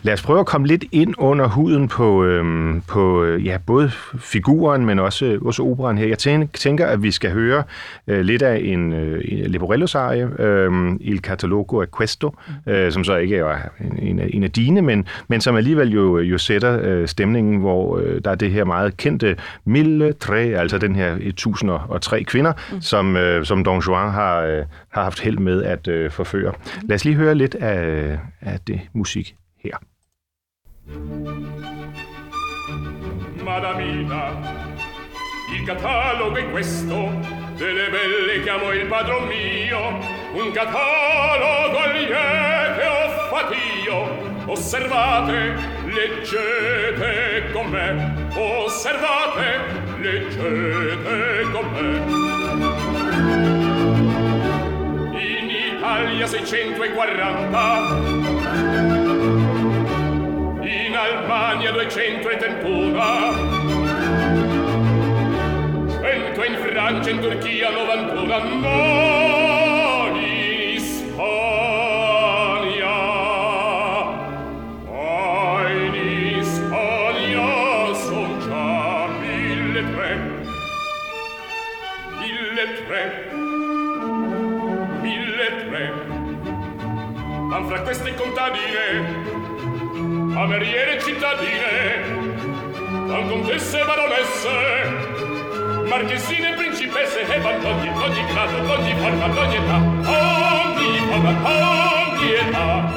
Lad 0.02 0.14
os 0.14 0.22
prøve 0.22 0.40
at 0.40 0.46
komme 0.46 0.66
lidt 0.66 0.84
ind 0.92 1.14
under 1.18 1.48
huden 1.48 1.88
på, 1.88 2.24
øhm, 2.24 2.82
på 2.88 3.24
øh, 3.24 3.46
ja, 3.46 3.58
både 3.66 3.90
figuren, 4.18 4.86
men 4.86 4.98
også, 4.98 5.38
også 5.42 5.62
operan 5.62 5.98
her. 5.98 6.06
Jeg 6.06 6.18
tænker, 6.54 6.86
at 6.86 7.02
vi 7.02 7.10
skal 7.10 7.30
høre 7.30 7.62
øh, 8.06 8.20
lidt 8.20 8.42
af 8.42 8.60
en, 8.64 8.92
øh, 8.92 9.24
en 9.24 9.50
Leporellos 9.50 9.94
arie, 9.94 10.30
øh, 10.38 10.92
Il 11.00 11.18
Catalogo 11.18 11.82
a 11.82 11.86
Questo, 11.98 12.34
øh, 12.66 12.92
som 12.92 13.04
så 13.04 13.16
ikke 13.16 13.36
er 13.36 13.56
en, 13.80 13.98
en, 13.98 14.18
af, 14.18 14.30
en 14.32 14.44
af 14.44 14.50
dine, 14.50 14.82
men, 14.82 15.06
men 15.28 15.40
som 15.40 15.56
alligevel 15.56 15.92
jo, 15.92 16.18
jo 16.18 16.38
sætter 16.38 16.80
øh, 16.82 17.08
stemningen, 17.08 17.60
hvor 17.60 17.98
øh, 17.98 18.20
der 18.24 18.30
er 18.30 18.34
det 18.34 18.50
her 18.50 18.64
meget 18.64 18.96
kendte 18.96 19.36
Mille 19.64 20.12
Tre, 20.12 20.38
altså 20.38 20.78
den 20.78 20.96
her 20.96 21.16
1003 21.20 22.24
kvinder, 22.24 22.52
mm. 22.72 22.80
som, 22.80 23.16
øh, 23.16 23.44
som 23.44 23.64
Don 23.64 23.80
Juan 23.80 24.10
har, 24.10 24.40
øh, 24.40 24.62
har 24.88 25.02
haft 25.02 25.20
held 25.20 25.38
med 25.38 25.62
at 25.62 25.88
øh, 25.88 26.10
forføre. 26.10 26.52
Lad 26.82 26.94
os 26.94 27.04
lige 27.04 27.16
høre 27.16 27.34
lidt 27.34 27.54
af, 27.54 28.18
af 28.40 28.58
det 28.66 28.80
musik 28.92 29.34
her. 29.64 29.78
Madamina, 33.42 34.30
il 35.52 35.64
catalogo 35.64 36.36
è 36.36 36.48
questo, 36.50 37.10
delle 37.56 37.88
belle 37.90 38.40
che 38.42 38.50
amo 38.50 38.72
il 38.72 38.86
padron 38.86 39.26
mio, 39.26 39.98
un 40.32 40.50
catalogo 40.52 41.90
liete 41.92 42.86
ho 42.86 43.08
fatto 43.28 43.54
io, 43.84 44.30
osservate, 44.46 45.54
leggete 45.84 47.50
con 47.52 47.66
me, 47.68 48.30
osservate, 48.34 49.60
leggete 49.98 51.50
con 51.50 51.70
me. 51.72 52.00
In 55.20 55.50
Italia 55.50 56.26
640 56.26 57.90
in 57.94 59.01
due 61.82 61.90
cento 61.90 62.30
e 62.30 62.36
tempura. 62.36 63.32
Cento 66.00 66.44
in 66.44 66.56
Francia, 66.58 67.10
in 67.10 67.18
Turchia, 67.20 67.70
novantuna. 67.70 68.38
No 68.38 70.06
in 70.16 70.76
Ispania 70.76 71.40
in 75.72 76.44
Spagna 76.44 77.94
son 77.94 78.38
già 78.40 79.08
mille 79.20 79.82
tre 79.92 80.10
mille 82.20 82.64
tre 82.86 83.02
mille 85.00 85.46
tre 85.66 85.92
ma 87.48 87.64
fra 87.64 87.80
queste 87.80 88.14
contadine 88.14 89.21
cameriere 90.42 91.00
cittadine, 91.00 92.02
con 93.06 93.28
contesse 93.28 93.84
baronesse, 93.84 94.50
marchesine 95.88 96.54
principesse 96.54 97.20
e 97.20 97.40
d'ogni, 97.40 97.92
d'ogni 97.92 98.24
grado, 98.26 98.58
d'ogni 98.66 98.92
forma, 98.96 99.26
d'ogni 99.28 99.56
età, 99.56 99.76
ogni 99.76 100.98
forma, 101.06 101.32
ogni 101.44 102.32
età. 102.32 102.90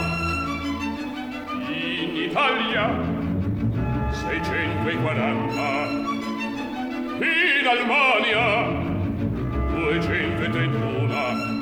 In 1.70 2.16
Italia 2.16 2.84
640, 4.10 5.62
in 7.22 7.68
Almania 7.68 8.46
231, 9.70 11.56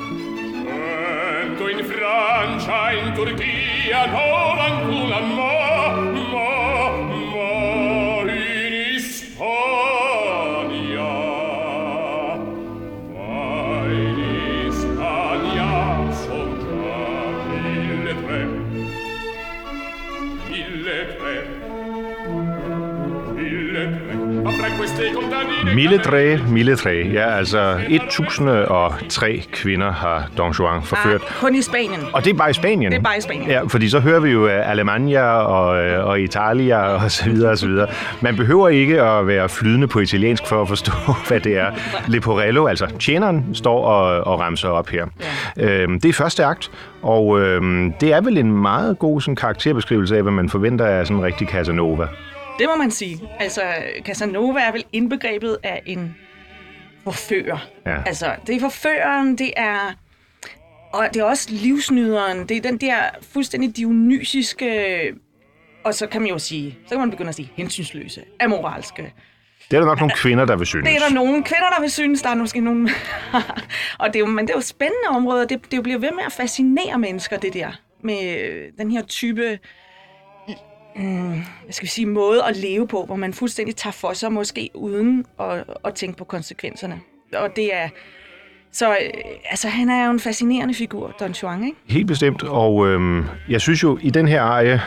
Cento 1.54 1.68
in 1.68 1.84
Francia, 1.84 2.90
in 2.92 3.12
Turchia, 3.12 4.06
91, 4.06 5.20
ma, 5.20 5.63
Mille 25.74 25.98
Dræ, 25.98 26.36
Mille 26.48 26.76
Dræ. 26.76 27.02
Ja, 27.12 27.36
altså 27.36 27.80
1003 27.88 29.42
kvinder 29.52 29.92
har 29.92 30.26
Don 30.38 30.52
Juan 30.52 30.82
forført. 30.82 31.20
Ah, 31.22 31.34
kun 31.40 31.54
i 31.54 31.62
Spanien. 31.62 32.00
Og 32.12 32.24
det 32.24 32.30
er 32.30 32.34
bare 32.34 32.50
i 32.50 32.52
Spanien. 32.52 32.92
Det 32.92 32.98
er 32.98 33.02
bare 33.02 33.18
i 33.18 33.20
Spanien. 33.20 33.50
Ja, 33.50 33.62
fordi 33.62 33.88
så 33.88 34.00
hører 34.00 34.20
vi 34.20 34.30
jo 34.30 34.46
øh, 34.46 34.70
Alemania 34.70 35.22
og, 35.22 35.84
øh, 35.86 36.06
og 36.06 36.20
Italia 36.20 36.78
og 36.78 37.10
så 37.10 37.30
videre 37.30 37.50
og 37.50 37.58
så 37.58 37.66
videre. 37.66 37.86
Man 38.20 38.36
behøver 38.36 38.68
ikke 38.68 39.02
at 39.02 39.26
være 39.26 39.48
flydende 39.48 39.86
på 39.86 40.00
italiensk 40.00 40.46
for 40.46 40.62
at 40.62 40.68
forstå, 40.68 40.92
hvad 41.28 41.40
det 41.40 41.58
er. 41.58 41.70
Leporello, 42.08 42.66
altså 42.66 42.86
tjeneren, 42.98 43.46
står 43.54 43.84
og, 43.84 44.26
og 44.26 44.40
ramser 44.40 44.68
op 44.68 44.88
her. 44.88 45.06
Ja. 45.56 45.82
Øhm, 45.82 46.00
det 46.00 46.08
er 46.08 46.12
første 46.12 46.44
akt, 46.44 46.70
og 47.02 47.40
øhm, 47.40 47.92
det 48.00 48.12
er 48.12 48.20
vel 48.20 48.38
en 48.38 48.52
meget 48.52 48.98
god 48.98 49.20
sådan, 49.20 49.36
karakterbeskrivelse 49.36 50.16
af, 50.16 50.22
hvad 50.22 50.32
man 50.32 50.48
forventer 50.48 50.86
af 50.86 51.06
sådan 51.06 51.16
en 51.16 51.24
rigtig 51.24 51.48
Casanova. 51.48 52.06
Det 52.58 52.66
må 52.68 52.76
man 52.76 52.90
sige. 52.90 53.20
Altså, 53.40 53.62
Casanova 54.04 54.60
er 54.60 54.72
vel 54.72 54.84
indbegrebet 54.92 55.58
af 55.62 55.82
en 55.86 56.16
forfører. 57.04 57.68
Ja. 57.86 58.02
Altså, 58.06 58.36
det 58.46 58.56
er 58.56 58.60
forføreren, 58.60 59.38
det 59.38 59.52
er... 59.56 59.92
Og 60.92 61.08
det 61.14 61.20
er 61.20 61.24
også 61.24 61.48
livsnyderen. 61.50 62.46
Det 62.48 62.56
er 62.56 62.60
den 62.60 62.78
der 62.78 62.96
fuldstændig 63.32 63.76
dionysiske... 63.76 65.14
Og 65.84 65.94
så 65.94 66.06
kan 66.06 66.20
man 66.20 66.30
jo 66.30 66.38
sige, 66.38 66.78
så 66.84 66.88
kan 66.88 66.98
man 66.98 67.10
begynde 67.10 67.28
at 67.28 67.34
sige 67.34 67.52
hensynsløse, 67.56 68.24
amoralske. 68.40 69.12
Det 69.70 69.76
er 69.76 69.80
der 69.80 69.86
nok 69.86 69.98
nogle 69.98 70.14
kvinder, 70.16 70.44
der 70.44 70.56
vil 70.56 70.66
synes. 70.66 70.88
Det 70.88 70.96
er 70.96 71.00
der 71.08 71.14
nogle 71.14 71.44
kvinder, 71.44 71.68
der 71.76 71.80
vil 71.80 71.90
synes, 71.90 72.22
der 72.22 72.28
er 72.28 72.34
måske 72.34 72.60
nogle... 72.60 72.90
og 74.00 74.08
det 74.08 74.16
er 74.16 74.20
jo, 74.20 74.26
men 74.26 74.46
det 74.46 74.52
er 74.52 74.56
jo 74.56 74.62
spændende 74.62 75.08
områder. 75.08 75.46
Det, 75.46 75.70
det 75.70 75.82
bliver 75.82 75.98
ved 75.98 76.10
med 76.12 76.24
at 76.26 76.32
fascinere 76.32 76.98
mennesker, 76.98 77.36
det 77.36 77.54
der. 77.54 77.80
Med 78.02 78.38
øh, 78.38 78.72
den 78.78 78.90
her 78.90 79.02
type 79.02 79.58
mm, 80.96 81.44
hvad 81.64 81.72
skal 81.72 81.86
vi 81.86 81.90
sige, 81.90 82.06
måde 82.06 82.44
at 82.44 82.56
leve 82.56 82.88
på, 82.88 83.04
hvor 83.04 83.16
man 83.16 83.32
fuldstændig 83.32 83.76
tager 83.76 83.92
for 83.92 84.12
sig, 84.12 84.32
måske 84.32 84.70
uden 84.74 85.24
at, 85.40 85.64
at 85.84 85.94
tænke 85.94 86.18
på 86.18 86.24
konsekvenserne. 86.24 87.00
Og 87.36 87.48
det 87.56 87.74
er... 87.74 87.88
Så 88.72 88.90
øh, 88.90 88.96
altså, 89.50 89.68
han 89.68 89.90
er 89.90 90.04
jo 90.06 90.10
en 90.10 90.20
fascinerende 90.20 90.74
figur, 90.74 91.14
Don 91.20 91.30
Juan, 91.30 91.64
ikke? 91.64 91.76
Helt 91.86 92.06
bestemt, 92.06 92.42
og 92.42 92.88
øh, 92.88 93.24
jeg 93.48 93.60
synes 93.60 93.82
jo, 93.82 93.98
i 94.02 94.10
den 94.10 94.28
her 94.28 94.42
arie, 94.42 94.82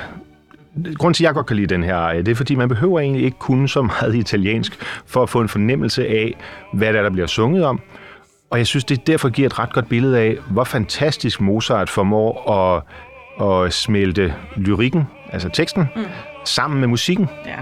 grunden 0.96 1.14
til, 1.14 1.24
at 1.24 1.28
jeg 1.28 1.34
godt 1.34 1.46
kan 1.46 1.56
lide 1.56 1.68
den 1.68 1.84
her 1.84 1.96
arie, 1.96 2.22
det 2.22 2.32
er, 2.32 2.36
fordi 2.36 2.56
man 2.56 2.70
behøver 2.70 3.00
egentlig 3.00 3.24
ikke 3.24 3.38
kunne 3.40 3.70
så 3.70 3.82
meget 3.82 4.16
italiensk, 4.16 4.86
for 5.06 5.24
at 5.24 5.30
få 5.30 5.42
en 5.42 5.50
fornemmelse 5.50 6.08
af, 6.08 6.36
hvad 6.74 6.94
der, 6.94 7.00
er, 7.00 7.04
der 7.04 7.10
bliver 7.10 7.28
sunget 7.28 7.66
om. 7.66 7.82
Og 8.50 8.58
jeg 8.58 8.68
synes, 8.68 8.84
det 8.84 9.08
derfor 9.08 9.30
giver 9.30 9.46
et 9.46 9.60
ret 9.60 9.74
godt 9.74 9.90
billede 9.90 10.20
af, 10.20 10.38
hvor 10.52 10.64
fantastisk 10.64 11.42
Mozart 11.42 11.90
formår 11.90 12.52
at, 12.52 12.84
at 13.48 13.74
smelte 13.74 14.34
lyrikken, 14.56 15.04
altså 15.34 15.50
teksten, 15.50 15.90
mm 15.96 16.06
sammen 16.48 16.80
med 16.80 16.88
musikken. 16.88 17.30
Ja. 17.46 17.58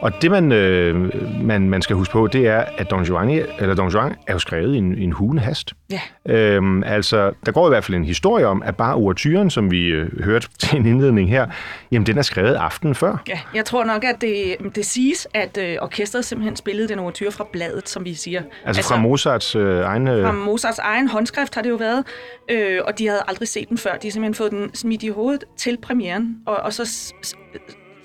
Og 0.00 0.22
det, 0.22 0.30
man, 0.30 0.52
øh, 0.52 1.10
man, 1.44 1.70
man 1.70 1.82
skal 1.82 1.96
huske 1.96 2.12
på, 2.12 2.26
det 2.26 2.46
er, 2.46 2.64
at 2.78 2.90
Don 2.90 3.02
Juan, 3.04 3.30
eller 3.58 3.74
Don 3.74 3.88
Juan 3.88 4.14
er 4.26 4.32
jo 4.32 4.38
skrevet 4.38 4.74
i 4.74 4.78
en, 4.78 4.98
i 4.98 5.04
en 5.04 5.12
hugende 5.12 5.42
hast. 5.42 5.72
Ja. 5.90 6.00
Øhm, 6.28 6.82
altså, 6.82 7.32
der 7.46 7.52
går 7.52 7.66
i 7.66 7.70
hvert 7.70 7.84
fald 7.84 7.96
en 7.96 8.04
historie 8.04 8.46
om, 8.46 8.62
at 8.62 8.76
bare 8.76 8.94
overturen, 8.94 9.50
som 9.50 9.70
vi 9.70 9.86
øh, 9.86 10.24
hørte 10.24 10.48
til 10.58 10.78
en 10.78 10.86
indledning 10.86 11.28
her, 11.28 11.46
jamen 11.92 12.06
den 12.06 12.18
er 12.18 12.22
skrevet 12.22 12.54
aftenen 12.54 12.94
før. 12.94 13.22
Ja, 13.28 13.40
jeg 13.54 13.64
tror 13.64 13.84
nok, 13.84 14.04
at 14.04 14.20
det, 14.20 14.56
det 14.74 14.86
siges, 14.86 15.28
at 15.34 15.58
øh, 15.58 15.76
orkestret 15.80 16.24
simpelthen 16.24 16.56
spillede 16.56 16.88
den 16.88 16.98
overture 16.98 17.32
fra 17.32 17.46
bladet, 17.52 17.88
som 17.88 18.04
vi 18.04 18.14
siger. 18.14 18.40
Altså, 18.40 18.80
altså 18.80 18.88
fra 18.88 19.00
Mozarts 19.00 19.56
øh, 19.56 19.80
egen... 19.80 20.08
Øh, 20.08 20.24
Fra 20.24 20.32
Mozarts 20.32 20.78
egen 20.78 21.08
håndskrift 21.08 21.54
har 21.54 21.62
det 21.62 21.70
jo 21.70 21.76
været, 21.76 22.04
øh, 22.50 22.80
og 22.84 22.98
de 22.98 23.06
havde 23.06 23.22
aldrig 23.28 23.48
set 23.48 23.68
den 23.68 23.78
før. 23.78 23.90
De 23.96 24.06
har 24.08 24.12
simpelthen 24.12 24.34
fået 24.34 24.50
den 24.50 24.74
smidt 24.74 25.02
i 25.02 25.08
hovedet 25.08 25.44
til 25.56 25.78
premieren, 25.82 26.36
og, 26.46 26.56
og 26.56 26.72
så 26.72 27.12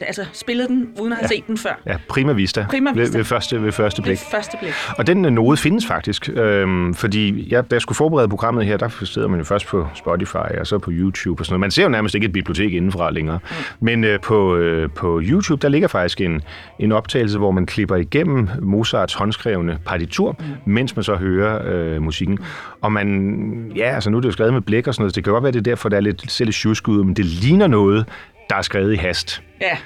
altså 0.05 0.25
spillet 0.34 0.70
den, 0.70 0.88
uden 1.00 1.12
at 1.12 1.17
have 1.17 1.27
ja. 1.31 1.36
set 1.36 1.48
den 1.48 1.58
før. 1.58 1.81
Ja, 1.86 1.98
prima 2.10 2.34
vista. 2.34 2.65
Prima 2.70 2.91
vista. 2.91 3.01
Ved, 3.01 3.20
ved, 3.20 3.25
første, 3.25 3.63
ved 3.63 3.72
første 3.72 4.01
blik. 4.01 4.12
Ved 4.12 4.17
første 4.31 4.58
blik. 4.62 4.74
Og 4.98 5.08
den 5.08 5.25
øh, 5.25 5.31
node 5.31 5.58
findes 5.58 5.86
faktisk, 5.86 6.29
øhm, 6.29 6.93
fordi 6.93 7.53
jeg, 7.53 7.72
da 7.72 7.75
jeg 7.75 7.81
skulle 7.81 7.96
forberede 7.96 8.29
programmet 8.29 8.65
her, 8.65 8.77
der 8.77 8.89
sidder 9.03 9.27
man 9.27 9.39
jo 9.39 9.46
først 9.46 9.67
på 9.67 9.88
Spotify 9.96 10.36
og 10.60 10.67
så 10.67 10.79
på 10.79 10.91
YouTube 10.93 11.41
og 11.41 11.46
sådan 11.46 11.53
noget. 11.53 11.60
Man 11.60 11.72
ser 11.72 11.84
jo 11.84 11.89
nærmest 11.89 12.15
ikke 12.15 12.25
et 12.25 12.34
bibliotek 12.34 12.74
indenfra 12.74 13.12
længere. 13.12 13.39
Mm. 13.43 13.86
Men 13.86 14.03
øh, 14.03 14.20
på, 14.20 14.55
øh, 14.55 14.89
på 14.96 15.22
YouTube, 15.24 15.62
der 15.62 15.70
ligger 15.70 15.88
faktisk 15.88 16.22
en, 16.22 16.41
en 16.79 16.91
optagelse, 16.91 17.38
hvor 17.38 17.51
man 17.51 17.65
klipper 17.65 17.96
igennem 17.96 18.50
Mozarts 18.62 19.13
håndskrevne 19.13 19.79
partitur, 19.86 20.36
mm. 20.39 20.46
mens 20.72 20.96
man 20.96 21.03
så 21.03 21.15
hører 21.15 21.62
øh, 21.65 22.01
musikken. 22.01 22.39
Og 22.81 22.91
man, 22.91 23.72
ja, 23.75 23.96
altså 23.96 24.10
nu 24.10 24.17
er 24.17 24.22
det 24.22 24.27
jo 24.27 24.31
skrevet 24.31 24.53
med 24.53 24.62
blæk 24.62 24.88
og 24.88 24.93
sådan 24.93 25.03
noget, 25.03 25.13
så 25.13 25.15
det 25.15 25.24
kan 25.24 25.34
godt 25.34 25.43
være, 25.43 25.51
det 25.51 25.60
er 25.60 25.63
derfor, 25.63 25.89
der 25.89 25.98
er 25.98 26.01
lidt, 26.01 26.31
ser 26.31 26.46
lidt 26.46 26.88
ud, 26.88 27.03
men 27.03 27.13
det 27.13 27.25
ligner 27.25 27.67
noget, 27.67 28.05
der 28.51 28.58
er 28.58 28.62
skrevet 28.62 28.93
i 28.93 28.96
hast. 28.96 29.43
Ja, 29.62 29.77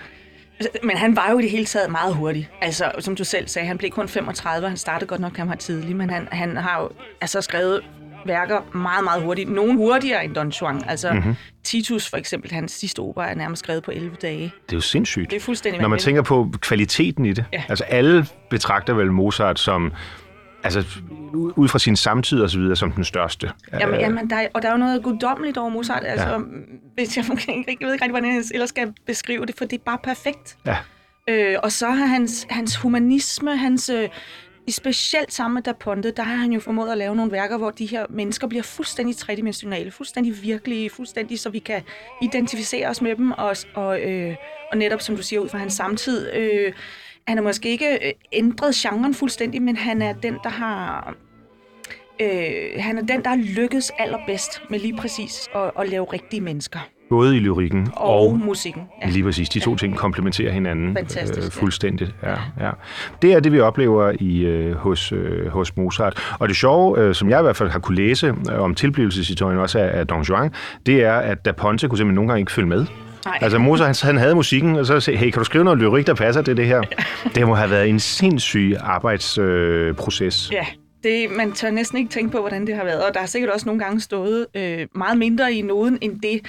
men 0.84 0.98
han 0.98 1.15
var 1.15 1.31
jo 1.31 1.39
i 1.39 1.41
det 1.41 1.51
hele 1.51 1.65
taget 1.65 1.91
meget 1.91 2.15
hurtig. 2.15 2.50
Altså, 2.62 2.91
som 3.00 3.15
du 3.15 3.24
selv 3.24 3.48
sagde, 3.48 3.67
han 3.67 3.77
blev 3.77 3.91
kun 3.91 4.07
35, 4.07 4.67
han 4.67 4.77
startede 4.77 5.07
godt 5.07 5.22
nok 5.22 5.38
ham 5.38 5.57
tidligt, 5.57 5.98
men 5.98 6.10
han, 6.10 6.27
han 6.31 6.57
har 6.57 6.81
jo 6.81 6.89
altså 7.22 7.41
skrevet 7.41 7.81
værker 8.25 8.77
meget, 8.77 9.03
meget 9.03 9.24
hurtigt. 9.24 9.50
Nogle 9.50 9.75
hurtigere 9.75 10.25
end 10.25 10.36
Don 10.36 10.50
Juan. 10.50 10.84
Altså, 10.88 11.13
mm-hmm. 11.13 11.36
Titus 11.63 12.10
for 12.10 12.17
eksempel, 12.17 12.51
hans 12.51 12.72
sidste 12.72 13.00
opera 13.00 13.29
er 13.29 13.36
nærmest 13.36 13.60
skrevet 13.60 13.84
på 13.84 13.91
11 13.91 14.15
dage. 14.22 14.43
Det 14.65 14.74
er 14.74 14.77
jo 14.77 14.81
sindssygt. 14.81 15.31
Det 15.31 15.38
er 15.38 15.41
fuldstændig 15.41 15.81
Når 15.81 15.88
man 15.88 16.00
tænker 16.00 16.22
på 16.22 16.51
kvaliteten 16.62 17.25
i 17.25 17.34
det. 17.34 17.45
Ja. 17.53 17.63
Altså, 17.69 17.84
alle 17.84 18.25
betragter 18.50 18.93
vel 18.93 19.12
Mozart 19.12 19.60
som 19.60 19.93
altså 20.65 20.84
ud 21.55 21.67
fra 21.67 21.79
sin 21.79 21.95
samtid 21.95 22.41
og 22.41 22.50
så 22.50 22.60
videre, 22.60 22.75
som 22.75 22.91
den 22.91 23.03
største. 23.03 23.51
Jamen, 23.79 24.00
jamen 24.00 24.29
der 24.29 24.36
er, 24.36 24.48
og 24.53 24.62
der 24.62 24.67
er 24.67 24.72
jo 24.72 24.77
noget 24.77 25.03
guddommeligt 25.03 25.57
over 25.57 25.69
Mozart. 25.69 26.03
Altså, 26.05 26.29
ja. 26.29 26.39
hvis 26.93 27.17
jeg, 27.17 27.25
jeg, 27.29 27.38
ved 27.48 27.67
ikke 27.67 27.91
rigtig, 27.91 28.10
hvordan 28.10 28.36
jeg 28.36 28.43
ellers 28.53 28.69
skal 28.69 28.93
beskrive 29.05 29.45
det, 29.45 29.55
for 29.57 29.65
det 29.65 29.79
er 29.79 29.84
bare 29.86 29.98
perfekt. 30.03 30.57
Ja. 30.65 30.77
Øh, 31.29 31.55
og 31.63 31.72
så 31.72 31.89
har 31.89 32.05
hans, 32.05 32.48
hans 32.50 32.75
humanisme, 32.75 33.57
hans... 33.57 33.89
Øh, 33.89 34.10
specielt 34.72 35.34
sammen 35.34 35.53
med 35.53 35.62
Da 35.62 35.72
Ponte, 35.72 36.12
der 36.12 36.24
har 36.24 36.36
han 36.36 36.51
jo 36.51 36.60
formået 36.60 36.91
at 36.91 36.98
lave 36.98 37.15
nogle 37.15 37.31
værker, 37.31 37.57
hvor 37.57 37.69
de 37.69 37.86
her 37.86 38.05
mennesker 38.10 38.48
bliver 38.48 38.63
fuldstændig 38.63 39.17
tredimensionale, 39.17 39.91
fuldstændig 39.91 40.43
virkelige, 40.43 40.89
fuldstændig, 40.89 41.39
så 41.39 41.50
vi 41.50 41.60
kan 41.60 41.81
identificere 42.22 42.88
os 42.88 43.01
med 43.01 43.15
dem, 43.15 43.31
og, 43.31 43.55
og, 43.74 44.01
øh, 44.01 44.36
og 44.72 44.77
netop, 44.77 45.01
som 45.01 45.15
du 45.15 45.24
siger, 45.24 45.39
ud 45.39 45.50
fra 45.50 45.57
hans 45.57 45.74
samtid, 45.74 46.34
øh, 46.34 46.74
han 47.27 47.38
har 47.38 47.44
måske 47.44 47.70
ikke 47.70 47.94
øh, 47.94 48.12
ændret 48.32 48.75
genren 48.75 49.13
fuldstændig, 49.13 49.62
men 49.62 49.75
han 49.75 50.01
er 50.01 50.13
den, 50.13 50.38
der 50.44 50.50
har... 50.50 51.13
Øh, 52.22 52.29
han 52.77 52.98
er 52.98 53.01
den, 53.01 53.24
der 53.24 53.29
har 53.29 53.38
lykkedes 53.58 53.91
allerbedst 54.00 54.62
med 54.70 54.79
lige 54.79 54.98
præcis 54.98 55.50
at, 55.55 55.72
at 55.79 55.89
lave 55.89 56.05
rigtige 56.13 56.41
mennesker. 56.41 56.79
Både 57.10 57.38
i 57.38 57.39
lyrikken 57.39 57.88
og, 57.96 58.20
og 58.20 58.39
musikken. 58.39 58.84
Ja. 59.01 59.10
Lige 59.10 59.24
præcis. 59.24 59.50
De 59.50 59.60
to 59.60 59.72
ja. 59.72 59.77
ting 59.77 59.96
komplementerer 59.96 60.51
hinanden 60.51 60.98
øh, 60.98 61.51
fuldstændigt. 61.51 62.15
Ja. 62.24 62.29
Ja, 62.29 62.38
ja. 62.60 62.72
Det 63.22 63.34
er 63.34 63.39
det, 63.39 63.51
vi 63.51 63.60
oplever 63.60 64.12
i 64.20 64.39
øh, 64.46 64.75
hos, 64.75 65.12
øh, 65.12 65.48
hos 65.48 65.77
Mozart. 65.77 66.36
Og 66.39 66.48
det 66.48 66.58
sjove, 66.58 67.00
øh, 67.00 67.15
som 67.15 67.29
jeg 67.29 67.39
i 67.39 67.44
hvert 67.44 67.55
fald 67.55 67.70
har 67.70 67.79
kunne 67.79 67.96
læse 67.96 68.27
øh, 68.51 68.62
om 68.62 68.75
tilblivelseshistorien 68.75 69.60
også 69.60 69.79
af, 69.79 70.00
af 70.00 70.08
Don 70.08 70.22
Juan, 70.22 70.51
det 70.86 71.03
er, 71.03 71.15
at 71.15 71.46
Da 71.46 71.51
Ponte 71.51 71.88
kunne 71.88 71.98
simpelthen 71.98 72.15
nogle 72.15 72.29
gange 72.29 72.39
ikke 72.39 72.51
følge 72.51 72.70
med. 72.70 72.86
Nej. 73.25 73.38
Altså 73.41 73.58
Mozart, 73.58 74.01
han, 74.01 74.15
han 74.15 74.17
havde 74.17 74.36
musikken, 74.36 74.75
og 74.75 74.86
så 74.86 75.00
sagde 75.00 75.20
hey, 75.20 75.29
kan 75.29 75.39
du 75.39 75.44
skrive 75.44 75.63
noget 75.63 75.79
lyrik, 75.79 76.08
der 76.08 76.13
passer 76.13 76.41
til 76.41 76.58
det 76.58 76.65
her? 76.67 76.82
det 77.36 77.48
må 77.48 77.55
have 77.55 77.70
været 77.70 77.89
en 77.89 78.00
sindssyg 78.00 78.75
arbejdsproces. 78.79 80.50
Øh, 80.50 80.53
ja, 80.53 80.65
det, 81.03 81.32
man 81.32 81.51
tør 81.51 81.70
næsten 81.70 81.98
ikke 81.98 82.10
tænke 82.10 82.32
på, 82.32 82.39
hvordan 82.39 82.67
det 82.67 82.75
har 82.75 82.84
været. 82.84 83.03
Og 83.05 83.13
der 83.13 83.20
har 83.20 83.27
sikkert 83.27 83.52
også 83.52 83.65
nogle 83.65 83.84
gange 83.84 84.02
stået 84.02 84.47
øh, 84.56 84.88
meget 84.95 85.17
mindre 85.17 85.54
i 85.54 85.62
noden, 85.62 85.97
end 86.02 86.21
det, 86.21 86.41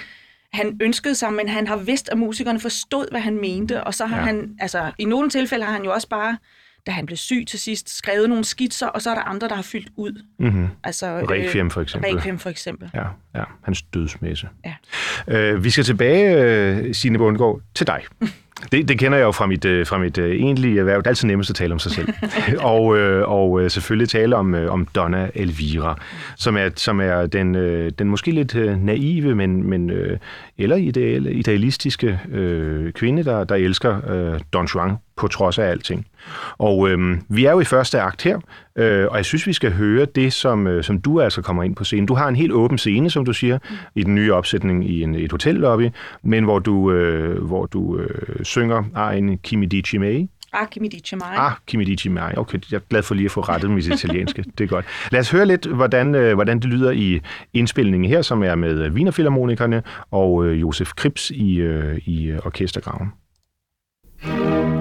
han 0.52 0.76
ønskede 0.82 1.14
sig, 1.14 1.32
men 1.32 1.48
han 1.48 1.66
har 1.66 1.76
vidst, 1.76 2.08
at 2.08 2.18
musikerne 2.18 2.60
forstod, 2.60 3.10
hvad 3.10 3.20
han 3.20 3.40
mente. 3.40 3.84
Og 3.84 3.94
så 3.94 4.06
har 4.06 4.16
ja. 4.16 4.22
han, 4.22 4.56
altså 4.60 4.92
i 4.98 5.04
nogle 5.04 5.30
tilfælde 5.30 5.64
har 5.64 5.72
han 5.72 5.84
jo 5.84 5.92
også 5.92 6.08
bare 6.08 6.36
da 6.86 6.90
han 6.90 7.06
blev 7.06 7.16
syg 7.16 7.44
til 7.48 7.58
sidst, 7.58 7.96
skrevet 7.96 8.28
nogle 8.28 8.44
skitser, 8.44 8.86
og 8.86 9.02
så 9.02 9.10
er 9.10 9.14
der 9.14 9.22
andre, 9.22 9.48
der 9.48 9.54
har 9.54 9.62
fyldt 9.62 9.88
ud. 9.96 10.22
Mm-hmm. 10.38 10.68
Altså, 10.84 11.18
Requiem 11.30 11.70
for 11.70 11.80
eksempel. 11.80 12.14
Requiem 12.14 12.38
for 12.38 12.50
eksempel. 12.50 12.90
Ja, 12.94 13.04
ja. 13.34 13.44
hans 13.62 13.82
dødsmesse. 13.82 14.48
Ja. 14.64 14.74
Øh, 15.28 15.64
vi 15.64 15.70
skal 15.70 15.84
tilbage, 15.84 16.36
øh, 16.36 16.94
Signe 16.94 17.18
Bundgaard, 17.18 17.60
til 17.74 17.86
dig. 17.86 18.02
Det, 18.72 18.88
det 18.88 18.98
kender 18.98 19.18
jeg 19.18 19.24
jo 19.24 19.32
fra 19.32 19.46
mit, 19.46 19.64
øh, 19.64 19.86
fra 19.86 19.98
mit 19.98 20.18
uh, 20.18 20.24
egentlige 20.24 20.78
erhverv. 20.78 20.98
Det 20.98 21.06
er 21.06 21.10
altid 21.10 21.26
nemmest 21.28 21.50
at 21.50 21.56
tale 21.56 21.72
om 21.72 21.78
sig 21.78 21.92
selv. 21.92 22.08
og 22.72 22.84
uh, 22.84 23.32
og 23.32 23.70
selvfølgelig 23.70 24.08
tale 24.08 24.36
om, 24.36 24.54
om 24.54 24.86
Donna 24.94 25.30
Elvira, 25.34 25.98
som 26.36 26.56
er, 26.56 26.70
som 26.76 27.00
er 27.00 27.26
den, 27.26 27.54
den 27.98 28.08
måske 28.08 28.30
lidt 28.30 28.54
naive, 28.84 29.34
men, 29.34 29.70
men 29.70 29.90
eller 30.58 30.76
ideal, 30.76 31.26
idealistiske 31.26 32.20
uh, 32.28 32.92
kvinde, 32.92 33.24
der, 33.24 33.44
der 33.44 33.54
elsker 33.54 33.96
uh, 34.32 34.40
Don 34.52 34.66
Juan 34.74 34.96
på 35.16 35.28
trods 35.28 35.58
af 35.58 35.64
alting. 35.64 36.06
Og 36.58 36.90
øh, 36.90 37.18
vi 37.28 37.44
er 37.44 37.50
jo 37.50 37.60
i 37.60 37.64
første 37.64 38.00
akt 38.00 38.22
her, 38.22 38.40
øh, 38.76 39.06
og 39.10 39.16
jeg 39.16 39.24
synes, 39.24 39.46
vi 39.46 39.52
skal 39.52 39.72
høre 39.72 40.04
det, 40.04 40.32
som, 40.32 40.66
øh, 40.66 40.84
som 40.84 41.00
du 41.00 41.20
altså 41.20 41.42
kommer 41.42 41.62
ind 41.62 41.76
på 41.76 41.84
scenen. 41.84 42.06
Du 42.06 42.14
har 42.14 42.28
en 42.28 42.36
helt 42.36 42.52
åben 42.52 42.78
scene, 42.78 43.10
som 43.10 43.24
du 43.24 43.32
siger, 43.32 43.58
mm. 43.70 43.76
i 43.94 44.02
den 44.02 44.14
nye 44.14 44.34
opsætning 44.34 44.90
i 44.90 45.02
en, 45.02 45.14
et 45.14 45.32
hotellobby, 45.32 45.90
men 46.22 46.44
hvor 46.44 46.58
du, 46.58 46.92
øh, 46.92 47.44
hvor 47.44 47.66
du 47.66 47.98
øh, 47.98 48.44
synger 48.44 48.84
Arjen 48.94 49.38
Kimi 49.38 49.66
Dici 49.66 49.98
May. 49.98 50.26
Ah, 50.52 50.66
Kimi 50.70 50.88
Dici 50.88 51.16
Mai. 51.16 51.36
Ah, 51.36 51.52
Kimi 51.66 51.84
Dici 51.84 52.08
Mai. 52.08 52.32
Okay, 52.36 52.58
jeg 52.70 52.76
er 52.76 52.80
glad 52.90 53.02
for 53.02 53.14
lige 53.14 53.24
at 53.24 53.30
få 53.30 53.40
rettet 53.40 53.70
mit 53.70 53.86
italienske. 53.86 54.44
det 54.58 54.64
er 54.64 54.68
godt. 54.68 54.84
Lad 55.12 55.20
os 55.20 55.30
høre 55.30 55.46
lidt, 55.46 55.66
hvordan, 55.66 56.14
øh, 56.14 56.34
hvordan 56.34 56.60
det 56.60 56.64
lyder 56.64 56.90
i 56.90 57.20
indspilningen 57.54 58.10
her, 58.10 58.22
som 58.22 58.42
er 58.42 58.54
med 58.54 58.90
Wienerfilharmonikerne 58.90 59.82
og 60.10 60.46
øh, 60.46 60.60
Josef 60.60 60.92
Krips 60.96 61.30
i, 61.30 61.56
øh, 61.56 61.98
i 61.98 62.36
orkestergraven. 62.44 63.12
En 64.22 64.75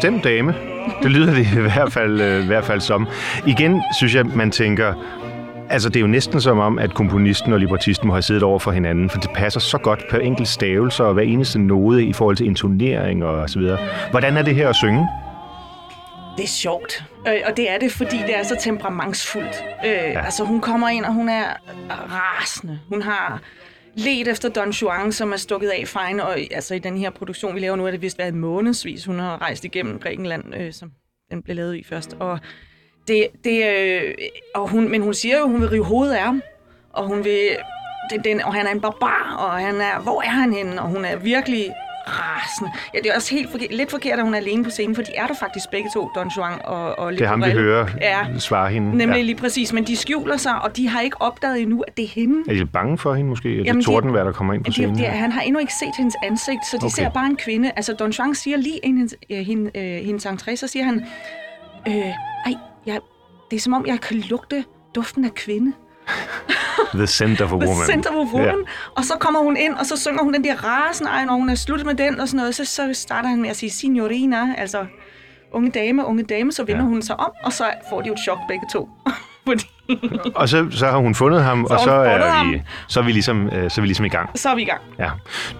bestemt 0.00 0.24
dame. 0.24 0.54
Det 1.02 1.10
lyder 1.10 1.34
det 1.34 1.46
i 1.56 1.60
hvert 1.60 1.92
fald, 1.92 2.20
øh, 2.20 2.44
i 2.44 2.46
hvert 2.46 2.64
fald 2.64 2.80
som. 2.80 3.08
Igen 3.46 3.82
synes 3.98 4.14
jeg, 4.14 4.26
man 4.26 4.50
tænker, 4.50 4.94
Altså, 5.70 5.88
det 5.88 5.96
er 5.96 6.00
jo 6.00 6.06
næsten 6.06 6.40
som 6.40 6.58
om, 6.58 6.78
at 6.78 6.94
komponisten 6.94 7.52
og 7.52 7.58
librettisten 7.58 8.08
må 8.08 8.14
have 8.14 8.22
siddet 8.22 8.42
over 8.42 8.58
for 8.58 8.70
hinanden, 8.70 9.10
for 9.10 9.18
det 9.18 9.30
passer 9.34 9.60
så 9.60 9.78
godt 9.78 10.04
på 10.10 10.16
enkelt 10.16 10.48
stavelse 10.48 11.04
og 11.04 11.14
hver 11.14 11.22
eneste 11.22 11.58
node 11.58 12.04
i 12.04 12.12
forhold 12.12 12.36
til 12.36 12.46
intonering 12.46 13.24
og 13.24 13.50
så 13.50 13.58
videre. 13.58 13.78
Hvordan 14.10 14.36
er 14.36 14.42
det 14.42 14.54
her 14.54 14.68
at 14.68 14.76
synge? 14.76 15.08
Det 16.36 16.44
er 16.44 16.48
sjovt, 16.48 17.04
øh, 17.28 17.34
og 17.46 17.56
det 17.56 17.70
er 17.70 17.78
det, 17.78 17.92
fordi 17.92 18.16
det 18.16 18.36
er 18.36 18.42
så 18.42 18.56
temperamentsfuldt. 18.60 19.64
Øh, 19.84 19.90
ja. 19.90 20.24
Altså, 20.24 20.44
hun 20.44 20.60
kommer 20.60 20.88
ind, 20.88 21.04
og 21.04 21.14
hun 21.14 21.28
er 21.28 21.44
rasende. 21.90 22.78
Hun 22.88 23.02
har 23.02 23.40
let 23.94 24.28
efter 24.28 24.48
Don 24.48 24.70
Juan, 24.70 25.12
som 25.12 25.32
er 25.32 25.36
stukket 25.36 25.68
af 25.68 25.88
fejn, 25.88 26.20
og 26.20 26.38
altså 26.50 26.74
i 26.74 26.78
den 26.78 26.96
her 26.96 27.10
produktion, 27.10 27.54
vi 27.54 27.60
laver 27.60 27.76
nu, 27.76 27.86
er 27.86 27.90
det 27.90 28.02
vist 28.02 28.18
været 28.18 28.34
månedsvis, 28.34 29.04
hun 29.04 29.18
har 29.18 29.40
rejst 29.40 29.64
igennem 29.64 29.98
Grækenland, 29.98 30.54
øh, 30.54 30.72
som 30.72 30.92
den 31.30 31.42
blev 31.42 31.56
lavet 31.56 31.76
i 31.76 31.84
først. 31.84 32.16
Og 32.20 32.38
det, 33.08 33.26
det, 33.44 33.66
øh, 33.66 34.14
og 34.54 34.68
hun, 34.68 34.88
men 34.88 35.02
hun 35.02 35.14
siger 35.14 35.38
jo, 35.38 35.48
hun 35.48 35.60
vil 35.60 35.68
rive 35.68 35.84
hovedet 35.84 36.14
af 36.14 36.22
ham, 36.22 36.42
og 36.92 37.06
hun 37.06 37.24
vil, 37.24 37.56
det, 38.10 38.24
den, 38.24 38.40
og 38.40 38.54
han 38.54 38.66
er 38.66 38.70
en 38.70 38.80
barbar, 38.80 39.36
og 39.38 39.52
han 39.66 39.80
er, 39.80 40.00
hvor 40.00 40.22
er 40.22 40.30
han 40.30 40.52
henne? 40.52 40.82
Og 40.82 40.88
hun 40.88 41.04
er 41.04 41.16
virkelig 41.16 41.72
rasende. 42.06 42.72
Ja, 42.94 42.98
det 42.98 43.10
er 43.10 43.16
også 43.16 43.34
helt 43.34 43.50
forkert, 43.50 43.70
lidt 43.74 43.90
forkert, 43.90 44.18
at 44.18 44.24
hun 44.24 44.34
er 44.34 44.38
alene 44.38 44.64
på 44.64 44.70
scenen, 44.70 44.94
for 44.94 45.02
de 45.02 45.12
er 45.14 45.26
der 45.26 45.34
faktisk 45.34 45.70
begge 45.70 45.90
to, 45.94 46.10
Don 46.14 46.28
Juan 46.36 46.58
og, 46.64 46.98
og 46.98 47.12
Det 47.12 47.20
er 47.20 47.26
ham, 47.26 47.44
vi 47.44 47.50
hører 47.50 47.86
Ja, 48.00 48.38
svare 48.38 48.70
hende. 48.70 48.96
nemlig 48.96 49.16
Ja. 49.16 49.22
lige 49.22 49.34
præcis. 49.36 49.72
Men 49.72 49.84
de 49.84 49.96
skjuler 49.96 50.36
sig, 50.36 50.62
og 50.62 50.76
de 50.76 50.88
har 50.88 51.00
ikke 51.00 51.22
opdaget 51.22 51.60
endnu, 51.62 51.80
at 51.88 51.96
det 51.96 52.04
er 52.04 52.08
hende. 52.08 52.50
Er 52.50 52.54
de 52.54 52.66
bange 52.66 52.98
for 52.98 53.14
hende 53.14 53.28
måske? 53.28 53.52
Er 53.52 53.56
det 53.56 53.64
Jamen, 53.66 53.80
de- 53.80 53.86
Tordenvær, 53.86 54.24
der 54.24 54.32
kommer 54.32 54.54
ind 54.54 54.64
på 54.64 54.66
Det, 54.66 54.74
scenen? 54.74 54.94
det, 54.98 55.04
han 55.06 55.32
har 55.32 55.40
endnu 55.40 55.60
ikke 55.60 55.72
set 55.74 55.96
hendes 55.96 56.14
ansigt, 56.22 56.66
så 56.70 56.76
de 56.76 56.78
Okay. 56.78 56.86
okay. 56.86 57.02
ser 57.02 57.10
bare 57.10 57.26
en 57.26 57.36
kvinde. 57.36 57.70
Altså, 57.76 57.92
Don 57.92 58.10
Juan 58.10 58.34
siger 58.34 58.56
lige 58.56 58.78
inden 58.82 58.96
hendes, 58.98 59.14
øh, 59.30 59.38
hende, 59.38 59.70
øh, 59.74 60.04
hendes 60.06 60.26
entré, 60.26 60.56
så 60.56 60.66
siger 60.66 60.84
han, 60.84 61.06
øh, 61.88 61.94
ej, 61.94 62.54
jeg, 62.86 62.98
det 63.50 63.56
er 63.56 63.60
som 63.60 63.72
om, 63.72 63.86
jeg 63.86 64.00
kan 64.00 64.16
lugte 64.16 64.64
duften 64.94 65.24
af 65.24 65.34
kvinde. 65.34 65.72
The 66.94 67.06
a 67.40 67.46
The 67.46 67.56
Woman. 67.56 67.84
Scent 67.84 68.06
of 68.06 68.14
a 68.14 68.36
Woman. 68.36 68.44
Ja. 68.44 68.72
Og 68.94 69.04
så 69.04 69.14
kommer 69.20 69.40
hun 69.40 69.56
ind, 69.56 69.74
og 69.74 69.86
så 69.86 69.96
synger 69.96 70.22
hun 70.22 70.34
den 70.34 70.44
der 70.44 70.64
rasen, 70.64 71.06
ej, 71.06 71.24
når 71.24 71.34
hun 71.34 71.48
er 71.48 71.54
sluttet 71.54 71.86
med 71.86 71.94
den 71.94 72.20
og 72.20 72.28
sådan 72.28 72.36
noget, 72.36 72.54
så, 72.54 72.64
så 72.64 72.94
starter 72.94 73.28
han 73.28 73.42
med 73.42 73.50
at 73.50 73.56
sige 73.56 73.70
signorina, 73.70 74.54
altså 74.58 74.86
unge 75.52 75.70
dame, 75.70 76.06
unge 76.06 76.22
dame, 76.22 76.52
så 76.52 76.64
vender 76.64 76.82
ja. 76.82 76.88
hun 76.88 77.02
sig 77.02 77.20
om, 77.20 77.32
og 77.44 77.52
så 77.52 77.64
får 77.90 78.00
de 78.00 78.06
jo 78.06 78.12
et 78.12 78.20
chok 78.20 78.38
begge 78.48 78.66
to. 78.72 78.88
Fordi 79.46 79.64
Og 80.34 80.48
så, 80.48 80.66
så 80.70 80.86
har 80.86 80.98
hun 80.98 81.14
fundet 81.14 81.42
ham, 81.42 81.66
Så 81.68 81.74
og 81.74 81.80
så 81.80 81.90
er, 81.90 82.30
ham. 82.30 82.52
vi, 82.52 82.62
så, 82.88 83.00
er 83.00 83.04
vi 83.04 83.12
ligesom, 83.12 83.46
øh, 83.48 83.70
så 83.70 83.80
er 83.80 83.82
vi 83.82 83.86
ligesom 83.86 84.04
i 84.04 84.08
gang. 84.08 84.30
så 84.38 84.48
er 84.48 84.54
vi 84.54 84.62
i 84.62 84.64
gang. 84.64 84.80
Ja. 84.98 85.10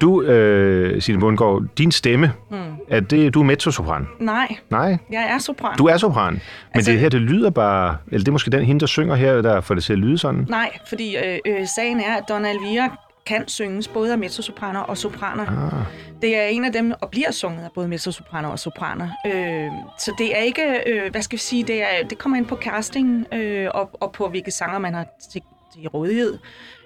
Du, 0.00 0.22
øh, 0.22 1.02
Signe 1.02 1.20
Bundgaard, 1.20 1.62
din 1.78 1.92
stemme, 1.92 2.32
mm. 2.50 2.56
er 2.88 3.00
det, 3.00 3.34
du 3.34 3.40
er 3.40 3.44
mezzosopran? 3.44 4.06
Nej, 4.20 4.56
Nej, 4.70 4.98
jeg 5.12 5.26
er 5.34 5.38
sopran. 5.38 5.76
du 5.78 5.86
er 5.86 5.96
sopran. 5.96 6.32
Men 6.32 6.40
Altså- 6.74 6.90
det 6.92 7.00
her, 7.00 7.08
det 7.08 7.20
lyder 7.20 7.50
bare... 7.50 7.96
Eller 8.06 8.18
det 8.18 8.28
er 8.28 8.32
måske 8.32 8.50
den 8.50 8.64
hende, 8.64 8.80
der 8.80 8.86
synger 8.86 9.14
her, 9.14 9.42
der 9.42 9.60
får 9.60 9.74
det 9.74 9.84
til 9.84 9.92
at 9.92 9.98
lyde 9.98 10.18
sådan. 10.18 10.46
Nej, 10.48 10.70
fordi 10.88 11.16
øh, 11.16 11.38
øh, 11.46 11.66
sagen 11.76 12.00
er, 12.00 12.16
at 12.16 12.22
Donna 12.28 12.50
Elvira 12.50 12.96
kan 13.26 13.48
synges 13.48 13.88
både 13.88 14.12
af 14.12 14.18
mezzosopraner 14.18 14.80
og 14.80 14.98
sopraner. 14.98 15.46
Ah. 15.46 15.86
Det 16.22 16.36
er 16.36 16.42
en 16.46 16.64
af 16.64 16.72
dem, 16.72 16.92
og 17.00 17.10
bliver 17.10 17.30
sunget 17.30 17.64
af 17.64 17.70
både 17.74 17.88
mezzosopraner 17.88 18.48
og 18.48 18.58
sopraner. 18.58 19.08
Øh, 19.26 19.70
så 19.98 20.14
det 20.18 20.38
er 20.38 20.42
ikke, 20.42 20.82
øh, 20.86 21.10
hvad 21.10 21.22
skal 21.22 21.36
vi 21.36 21.40
sige, 21.40 21.64
det, 21.64 21.82
er, 21.82 22.06
det 22.10 22.18
kommer 22.18 22.38
ind 22.38 22.46
på 22.46 22.56
casting 22.56 23.26
øh, 23.32 23.68
og, 23.74 23.90
og 23.92 24.12
på 24.12 24.28
hvilke 24.28 24.50
sanger 24.50 24.78
man 24.78 24.94
har 24.94 25.06
til, 25.32 25.42
til 25.74 25.88
rådighed. 25.88 26.38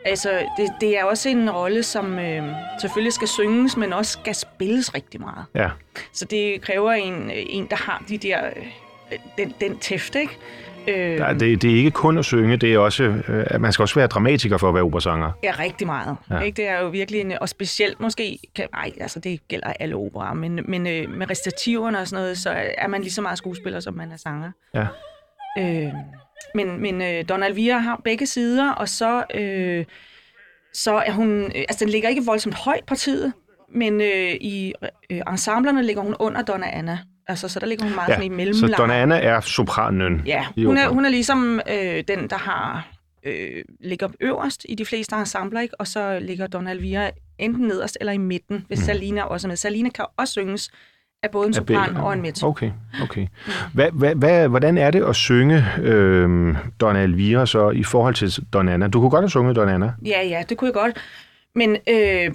Altså, 0.04 0.30
det, 0.56 0.72
det 0.80 0.98
er 0.98 1.04
også 1.04 1.28
en 1.28 1.50
rolle, 1.50 1.82
som 1.82 2.18
øh, 2.18 2.42
selvfølgelig 2.80 3.12
skal 3.12 3.28
synges, 3.28 3.76
men 3.76 3.92
også 3.92 4.12
skal 4.12 4.34
spilles 4.34 4.94
rigtig 4.94 5.20
meget. 5.20 5.44
Ja. 5.54 5.70
Så 6.12 6.24
det 6.24 6.60
kræver 6.60 6.92
en, 6.92 7.30
en 7.30 7.66
der 7.70 7.76
har 7.76 8.04
de 8.08 8.18
der, 8.18 8.46
øh, 8.46 9.18
den, 9.38 9.54
den 9.60 9.78
tæft, 9.78 10.14
ikke? 10.14 10.38
Øh, 10.88 11.18
Der, 11.18 11.32
det, 11.32 11.62
det 11.62 11.70
er 11.70 11.76
ikke 11.76 11.90
kun 11.90 12.18
at 12.18 12.24
synge, 12.24 12.56
det 12.56 12.74
er 12.74 12.78
også... 12.78 13.02
Øh, 13.04 13.60
man 13.60 13.72
skal 13.72 13.82
også 13.82 13.94
være 13.94 14.06
dramatiker 14.06 14.56
for 14.56 14.68
at 14.68 14.74
være 14.74 14.84
operasanger. 14.84 15.32
Ja, 15.42 15.52
rigtig 15.58 15.86
meget. 15.86 16.16
Ja. 16.30 16.40
Ikke? 16.40 16.56
Det 16.56 16.68
er 16.68 16.80
jo 16.80 16.88
virkelig 16.88 17.20
en, 17.20 17.32
og 17.40 17.48
specielt 17.48 18.00
måske, 18.00 18.38
kan, 18.56 18.68
nej, 18.72 18.90
altså 19.00 19.20
det 19.20 19.48
gælder 19.48 19.72
alle 19.80 19.96
operer, 19.96 20.34
men, 20.34 20.60
men 20.68 20.86
øh, 20.86 21.10
med 21.10 21.30
restativerne 21.30 21.98
og 21.98 22.08
sådan 22.08 22.22
noget, 22.22 22.38
så 22.38 22.50
er 22.78 22.88
man 22.88 23.00
lige 23.00 23.12
så 23.12 23.22
meget 23.22 23.38
skuespiller, 23.38 23.80
som 23.80 23.94
man 23.94 24.12
er 24.12 24.16
sanger. 24.16 24.50
Ja. 24.74 24.86
Øh, 25.58 25.92
men 26.54 26.82
men 26.82 27.02
øh, 27.02 27.24
Donna 27.28 27.46
Elvira 27.46 27.78
har 27.78 28.00
begge 28.04 28.26
sider, 28.26 28.72
og 28.72 28.88
så, 28.88 29.24
øh, 29.34 29.84
så 30.74 30.94
er 30.94 31.12
hun, 31.12 31.42
øh, 31.42 31.50
altså 31.68 31.84
den 31.84 31.88
ligger 31.88 32.08
ikke 32.08 32.24
voldsomt 32.26 32.54
højt 32.54 32.84
partiet, 32.86 33.32
men 33.74 34.00
øh, 34.00 34.34
i 34.40 34.74
øh, 35.10 35.20
ensemblerne 35.30 35.82
ligger 35.82 36.02
hun 36.02 36.16
under 36.18 36.42
Donna 36.42 36.66
Anna. 36.72 36.98
Altså, 37.28 37.48
så 37.48 37.60
der 37.60 37.66
ligger 37.66 37.84
hun 37.84 37.94
meget 37.94 38.08
ja. 38.08 38.14
sådan 38.14 38.26
i 38.26 38.28
så 38.28 38.36
mellemleje. 38.36 38.74
Donna 38.78 39.02
Anna 39.02 39.18
er 39.18 39.40
sopranen. 39.40 40.22
Ja, 40.26 40.46
hun 40.56 40.76
er, 40.76 40.88
hun 40.88 41.04
er 41.04 41.08
ligesom 41.08 41.60
øh, 41.70 42.04
den, 42.08 42.30
der 42.30 42.36
har 42.36 42.88
øh, 43.24 43.64
ligger 43.80 44.08
øverst 44.20 44.66
i 44.68 44.74
de 44.74 44.84
fleste 44.84 45.16
ensembler, 45.16 45.60
ikke? 45.60 45.80
og 45.80 45.86
så 45.86 46.18
ligger 46.18 46.46
Donna 46.46 46.70
Elvira 46.70 47.10
enten 47.38 47.66
nederst 47.66 47.98
eller 48.00 48.12
i 48.12 48.18
midten, 48.18 48.64
hvis 48.68 48.78
mm. 48.78 48.84
Salina 48.84 49.22
også 49.22 49.46
er 49.46 49.48
med. 49.48 49.56
Salina 49.56 49.88
kan 49.88 50.04
også 50.16 50.32
synges 50.32 50.70
af 51.22 51.30
både 51.30 51.46
en 51.46 51.54
sopran 51.54 51.96
og 51.96 52.12
en 52.12 52.22
mezzo. 52.22 52.46
Okay, 52.46 52.70
okay. 53.02 53.26
Hvad, 53.74 53.90
hvad, 53.92 54.14
hvad, 54.14 54.48
hvordan 54.48 54.78
er 54.78 54.90
det 54.90 55.04
at 55.04 55.16
synge 55.16 55.64
øh, 55.80 56.56
Donna 56.80 57.02
Elvira 57.02 57.46
så 57.46 57.70
i 57.70 57.84
forhold 57.84 58.14
til 58.14 58.44
Donna 58.52 58.72
Anna? 58.72 58.88
Du 58.88 59.00
kunne 59.00 59.10
godt 59.10 59.22
have 59.22 59.30
sunget 59.30 59.56
Donna 59.56 59.74
Anna. 59.74 59.92
Ja, 60.06 60.22
ja, 60.22 60.42
det 60.48 60.56
kunne 60.56 60.66
jeg 60.66 60.74
godt. 60.74 60.96
Men 61.54 61.76
øh, 61.88 62.34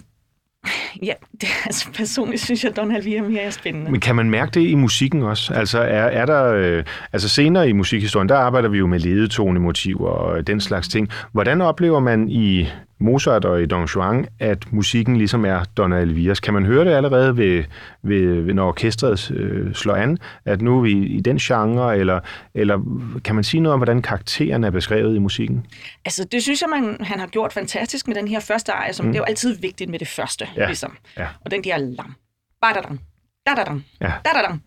ja, 1.08 1.14
det, 1.42 1.48
altså, 1.66 1.88
personligt 1.94 2.42
synes 2.42 2.64
jeg, 2.64 2.70
at 2.70 2.78
Donna 2.78 2.98
Elvira 2.98 3.22
mere 3.22 3.42
er 3.42 3.50
spændende. 3.50 3.92
Men 3.92 4.00
kan 4.00 4.16
man 4.16 4.30
mærke 4.30 4.52
det 4.52 4.62
i 4.62 4.76
musikken 4.76 5.24
også? 5.24 5.54
Altså 5.54 5.80
er, 5.80 6.04
er 6.04 6.26
der, 6.26 6.54
øh, 6.54 6.84
altså 7.14 7.30
senere 7.30 7.70
i 7.70 7.74
musikhistorien, 7.74 8.30
der 8.30 8.38
arbejder 8.38 8.70
vi 8.70 8.78
jo 8.78 8.88
med 8.88 9.00
ledetonemotiver 9.00 10.10
og 10.10 10.48
den 10.48 10.62
slags 10.62 10.88
ting. 10.88 11.10
Hvordan 11.32 11.62
oplever 11.62 12.00
man 12.00 12.30
i 12.30 12.68
Mozart 13.00 13.46
og 13.46 13.62
i 13.62 13.66
Don 13.66 13.86
Juan, 13.86 14.28
at 14.40 14.74
musikken 14.74 15.18
ligesom 15.18 15.46
er 15.46 15.64
Donna 15.78 16.00
Elviras? 16.00 16.40
Kan 16.40 16.54
man 16.54 16.66
høre 16.66 16.86
det 16.86 16.92
allerede, 16.92 17.38
ved, 17.38 17.64
ved, 18.04 18.54
når 18.54 18.68
orkestret 18.68 19.32
øh, 19.32 19.74
slår 19.74 19.96
an, 19.96 20.18
at 20.46 20.62
nu 20.62 20.78
er 20.78 20.82
vi 20.82 20.92
i 20.92 21.22
den 21.22 21.38
genre, 21.38 21.98
eller, 21.98 22.20
eller 22.54 22.80
kan 23.24 23.36
man 23.36 23.44
sige 23.44 23.62
noget 23.62 23.74
om, 23.74 23.80
hvordan 23.80 24.02
karakteren 24.02 24.64
er 24.64 24.70
beskrevet 24.70 25.16
i 25.16 25.20
musikken? 25.20 25.66
Altså, 26.06 26.24
det 26.32 26.44
synes 26.44 26.62
jeg, 26.62 26.70
man, 26.70 26.98
han 27.02 27.20
har 27.20 27.28
gjort 27.28 27.54
fantastisk 27.54 28.08
med 28.08 28.16
den 28.16 28.28
her 28.28 28.40
første 28.40 28.72
ejer, 28.72 28.92
som 28.92 29.06
mm. 29.06 29.12
det 29.12 29.18
er 29.20 29.22
jo 29.22 29.26
altid 29.26 29.58
vigtigt 29.62 29.90
med 29.90 30.00
det 30.00 30.08
første, 30.08 30.48
ja. 30.58 30.66
ligesom. 30.66 30.98
ja. 31.18 31.28
Og 31.46 31.52
den 31.52 31.64
der 31.64 31.78
lam, 31.78 32.16
badadam, 32.62 33.00
dadadam, 33.48 33.84
Ja. 34.02 34.12
dadadam, 34.26 34.62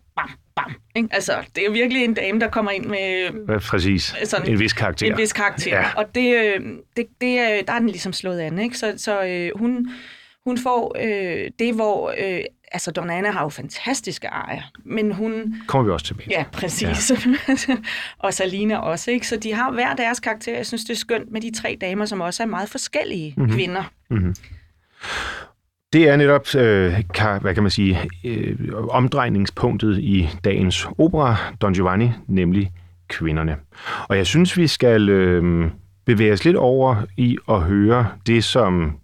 bam. 0.55 0.75
Ikke? 0.95 1.09
Altså, 1.11 1.33
det 1.55 1.65
er 1.65 1.71
virkelig 1.71 2.03
en 2.03 2.13
dame, 2.13 2.39
der 2.39 2.47
kommer 2.49 2.71
ind 2.71 2.85
med 2.85 3.59
præcis? 3.59 4.15
Sådan 4.23 4.51
en 4.51 4.59
vis 4.59 4.73
karakter. 4.73 5.11
en 5.11 5.17
vis 5.17 5.33
karakter. 5.33 5.79
Ja. 5.79 5.85
Og 5.95 6.15
det, 6.15 6.35
øh, 6.35 6.59
det, 6.97 7.05
det, 7.21 7.39
øh, 7.39 7.63
der 7.67 7.73
er 7.73 7.79
den 7.79 7.89
ligesom 7.89 8.13
slået 8.13 8.39
an, 8.39 8.59
ikke? 8.59 8.77
Så, 8.77 8.93
så 8.97 9.23
øh, 9.23 9.51
hun, 9.55 9.89
hun 10.45 10.57
får 10.57 10.95
øh, 10.99 11.51
det, 11.59 11.75
hvor... 11.75 12.13
Øh, 12.19 12.39
altså, 12.71 12.91
Donna 12.91 13.17
Anna 13.17 13.31
har 13.31 13.41
jo 13.43 13.49
fantastiske 13.49 14.27
ejer, 14.27 14.61
men 14.85 15.11
hun... 15.11 15.55
Kommer 15.67 15.85
vi 15.85 15.91
også 15.91 16.05
tilbage. 16.05 16.27
Ja, 16.31 16.43
præcis. 16.51 17.11
Ja. 17.11 17.75
og 18.19 18.33
Salina 18.33 18.77
også, 18.77 19.11
ikke? 19.11 19.27
Så 19.27 19.35
de 19.37 19.53
har 19.53 19.71
hver 19.71 19.93
deres 19.95 20.19
karakter. 20.19 20.55
Jeg 20.55 20.65
synes, 20.65 20.83
det 20.83 20.89
er 20.93 20.97
skønt 20.97 21.31
med 21.31 21.41
de 21.41 21.51
tre 21.61 21.77
damer, 21.81 22.05
som 22.05 22.21
også 22.21 22.43
er 22.43 22.47
meget 22.47 22.69
forskellige 22.69 23.33
Mhm. 23.37 23.41
mm-hmm. 23.45 23.57
kvinder. 23.57 23.83
Det 25.93 26.09
er 26.09 26.15
netop, 26.15 26.55
øh, 26.55 27.03
kan, 27.13 27.41
hvad 27.41 27.53
kan 27.53 27.63
man 27.63 27.69
sige, 27.69 27.99
øh, 28.23 28.57
omdrejningspunktet 28.89 29.97
i 29.97 30.29
dagens 30.43 30.87
opera, 30.97 31.35
Don 31.61 31.73
Giovanni, 31.73 32.11
nemlig 32.27 32.71
kvinderne. 33.07 33.55
Og 34.07 34.17
jeg 34.17 34.27
synes, 34.27 34.57
vi 34.57 34.67
skal 34.67 35.09
øh, 35.09 35.69
bevæge 36.05 36.33
os 36.33 36.45
lidt 36.45 36.57
over 36.57 36.95
i 37.17 37.37
at 37.49 37.61
høre 37.61 38.07
det, 38.27 38.43
som 38.43 38.97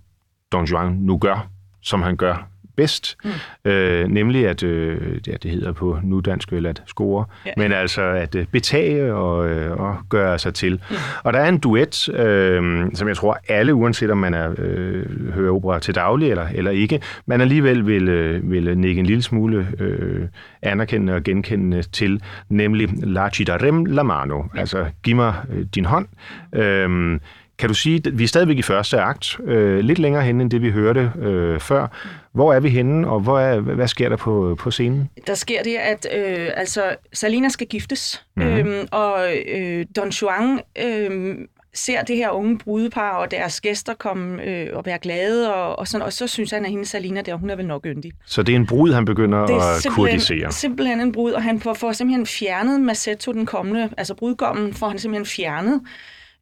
Don 0.51 0.65
Juan 0.65 0.91
nu 0.91 1.17
gør, 1.17 1.49
som 1.81 2.01
han 2.01 2.15
gør 2.15 2.47
bedst, 2.79 3.17
mm. 3.23 3.71
øh, 3.71 4.07
nemlig 4.07 4.47
at, 4.47 4.63
øh, 4.63 5.17
ja, 5.27 5.33
det 5.43 5.51
hedder 5.51 5.71
på 5.71 5.99
nudansk 6.03 6.51
vel 6.51 6.65
at 6.65 6.81
score, 6.87 7.25
ja. 7.45 7.51
Men 7.57 7.71
altså 7.71 8.01
at 8.01 8.35
øh, 8.35 8.45
betage 8.51 9.13
og, 9.13 9.49
øh, 9.49 9.79
og 9.79 9.95
gøre 10.09 10.39
sig 10.39 10.53
til. 10.53 10.81
Mm. 10.89 10.95
Og 11.23 11.33
der 11.33 11.39
er 11.39 11.49
en 11.49 11.57
duet, 11.57 12.09
øh, 12.09 12.85
som 12.93 13.07
jeg 13.07 13.17
tror 13.17 13.39
alle, 13.47 13.73
uanset 13.73 14.11
om 14.11 14.17
man 14.17 14.33
er, 14.33 14.55
øh, 14.57 15.33
hører 15.33 15.53
opera 15.53 15.79
til 15.79 15.95
daglig 15.95 16.29
eller, 16.31 16.47
eller 16.53 16.71
ikke, 16.71 17.01
man 17.25 17.41
alligevel 17.41 17.87
vil, 17.87 18.09
øh, 18.09 18.51
vil 18.51 18.77
nikke 18.77 18.99
en 18.99 19.05
lille 19.05 19.21
smule 19.21 19.67
øh, 19.79 20.27
anerkendende 20.61 21.13
og 21.15 21.23
genkendende 21.23 21.81
til, 21.81 22.21
nemlig 22.49 22.89
La 23.03 23.29
ci 23.29 23.43
darem 23.43 23.85
la 23.85 24.03
mano, 24.03 24.43
ja. 24.55 24.59
altså 24.59 24.85
giv 25.03 25.15
mig 25.15 25.33
øh, 25.53 25.65
din 25.75 25.85
hånd. 25.85 26.07
Øh, 26.55 27.19
kan 27.59 27.69
du 27.69 27.73
sige, 27.75 28.01
at 28.05 28.19
vi 28.19 28.23
er 28.23 28.27
stadigvæk 28.27 28.57
i 28.57 28.61
første 28.61 28.99
akt, 28.99 29.39
øh, 29.45 29.79
lidt 29.79 29.99
længere 29.99 30.23
henne 30.23 30.41
end 30.43 30.51
det, 30.51 30.61
vi 30.61 30.69
hørte 30.71 31.11
øh, 31.21 31.59
før. 31.59 31.87
Hvor 32.33 32.53
er 32.53 32.59
vi 32.59 32.69
henne, 32.69 33.07
og 33.07 33.19
hvor 33.19 33.39
er, 33.39 33.59
hvad 33.59 33.87
sker 33.87 34.09
der 34.09 34.15
på, 34.15 34.55
på 34.59 34.71
scenen? 34.71 35.09
Der 35.27 35.33
sker 35.33 35.63
det, 35.63 35.75
at 35.75 36.07
øh, 36.17 36.47
altså, 36.55 36.95
Salina 37.13 37.49
skal 37.49 37.67
giftes, 37.67 38.23
Mhm. 38.35 38.45
mm-hmm. 38.45 38.69
øhm, 38.69 38.87
og 38.91 39.27
øh, 39.55 39.85
Don 39.95 40.09
Juan 40.09 40.59
øh, 40.85 41.35
ser 41.73 42.01
det 42.01 42.15
her 42.15 42.29
unge 42.29 42.57
brudepar 42.57 43.11
og 43.11 43.31
deres 43.31 43.61
gæster 43.61 43.93
komme 43.93 44.43
øh, 44.43 44.67
og 44.73 44.85
være 44.85 44.97
glade, 45.01 45.53
og, 45.55 45.79
og, 45.79 45.87
sådan, 45.87 46.05
og 46.05 46.13
så 46.13 46.27
synes 46.27 46.51
han, 46.51 46.65
at 46.65 46.71
hende 46.71 46.85
Salina 46.85 47.21
der, 47.21 47.35
hun 47.35 47.49
er 47.49 47.55
vel 47.55 47.67
nok 47.67 47.85
yndig. 47.85 48.11
Så 48.25 48.43
det 48.43 48.51
er 48.53 48.55
en 48.55 48.67
brud, 48.67 48.93
han 48.93 49.05
begynder 49.05 49.45
Det 49.45 49.55
er 49.55 49.75
at 49.75 49.81
simpelthen, 49.81 50.51
simpelthen 50.51 51.01
en 51.01 51.11
brud, 51.11 51.31
og 51.31 51.43
han 51.43 51.59
får, 51.59 51.73
får 51.73 51.91
simpelthen 51.91 52.25
fjernet 52.25 52.81
Massetto, 52.81 53.31
den 53.31 53.45
kommende, 53.45 53.89
altså 53.97 54.13
brudgommen, 54.15 54.73
får 54.73 54.89
han 54.89 54.99
simpelthen 54.99 55.25
fjernet. 55.25 55.81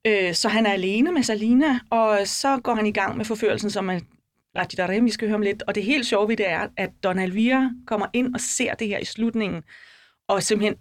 Øh, 0.07 0.33
så 0.33 0.49
han 0.49 0.65
er 0.65 0.71
alene 0.71 1.11
med 1.11 1.23
Salina, 1.23 1.79
og 1.89 2.19
så 2.25 2.57
går 2.63 2.75
han 2.75 2.85
i 2.85 2.91
gang 2.91 3.17
med 3.17 3.25
forførelsen, 3.25 3.69
som 3.69 3.89
er 3.89 3.99
Radidarem, 4.57 5.05
vi 5.05 5.11
skal 5.11 5.27
høre 5.27 5.35
om 5.35 5.41
lidt. 5.41 5.63
Og 5.67 5.75
det 5.75 5.83
helt 5.83 6.05
sjove 6.05 6.27
ved 6.29 6.37
det 6.37 6.49
er, 6.49 6.67
at 6.77 6.89
Don 7.03 7.19
Alvira 7.19 7.69
kommer 7.87 8.07
ind 8.13 8.33
og 8.33 8.39
ser 8.39 8.73
det 8.73 8.87
her 8.87 8.97
i 8.99 9.05
slutningen, 9.05 9.63
og 10.27 10.43
simpelthen 10.43 10.75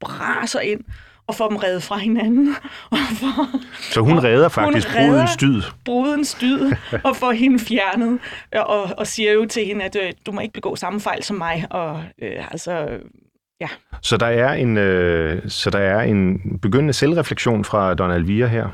braser 0.00 0.60
ind 0.60 0.80
og 1.26 1.34
får 1.34 1.48
dem 1.48 1.56
reddet 1.56 1.82
fra 1.82 1.96
hinanden. 1.96 2.48
Og 2.90 2.98
får 3.20 3.60
Så 3.92 4.00
hun 4.00 4.24
redder 4.24 4.48
faktisk 4.48 4.94
redder- 4.96 5.10
brudens 5.10 5.36
dyd. 5.36 5.62
brudens 5.84 6.34
dyd 6.40 6.72
og 7.04 7.16
får 7.16 7.32
hende 7.32 7.58
fjernet, 7.58 8.18
og, 8.66 8.82
og 8.98 9.06
siger 9.06 9.32
jo 9.32 9.46
til 9.46 9.66
hende, 9.66 9.84
at 9.84 9.96
øh, 10.02 10.12
du 10.26 10.32
må 10.32 10.40
ikke 10.40 10.52
begå 10.52 10.76
samme 10.76 11.00
fejl 11.00 11.22
som 11.22 11.36
mig. 11.36 11.66
Og 11.70 12.04
øh, 12.22 12.50
altså, 12.52 12.88
ja. 13.60 13.68
Så 14.02 14.16
der 14.16 14.26
er 14.26 14.52
en, 14.52 14.76
øh, 14.76 15.48
så 15.48 15.70
der 15.70 15.78
er 15.78 16.00
en 16.00 16.40
begyndende 16.62 16.92
selvreflektion 16.92 17.64
fra 17.64 17.94
Don 17.94 18.10
Alvira 18.10 18.46
her. 18.46 18.68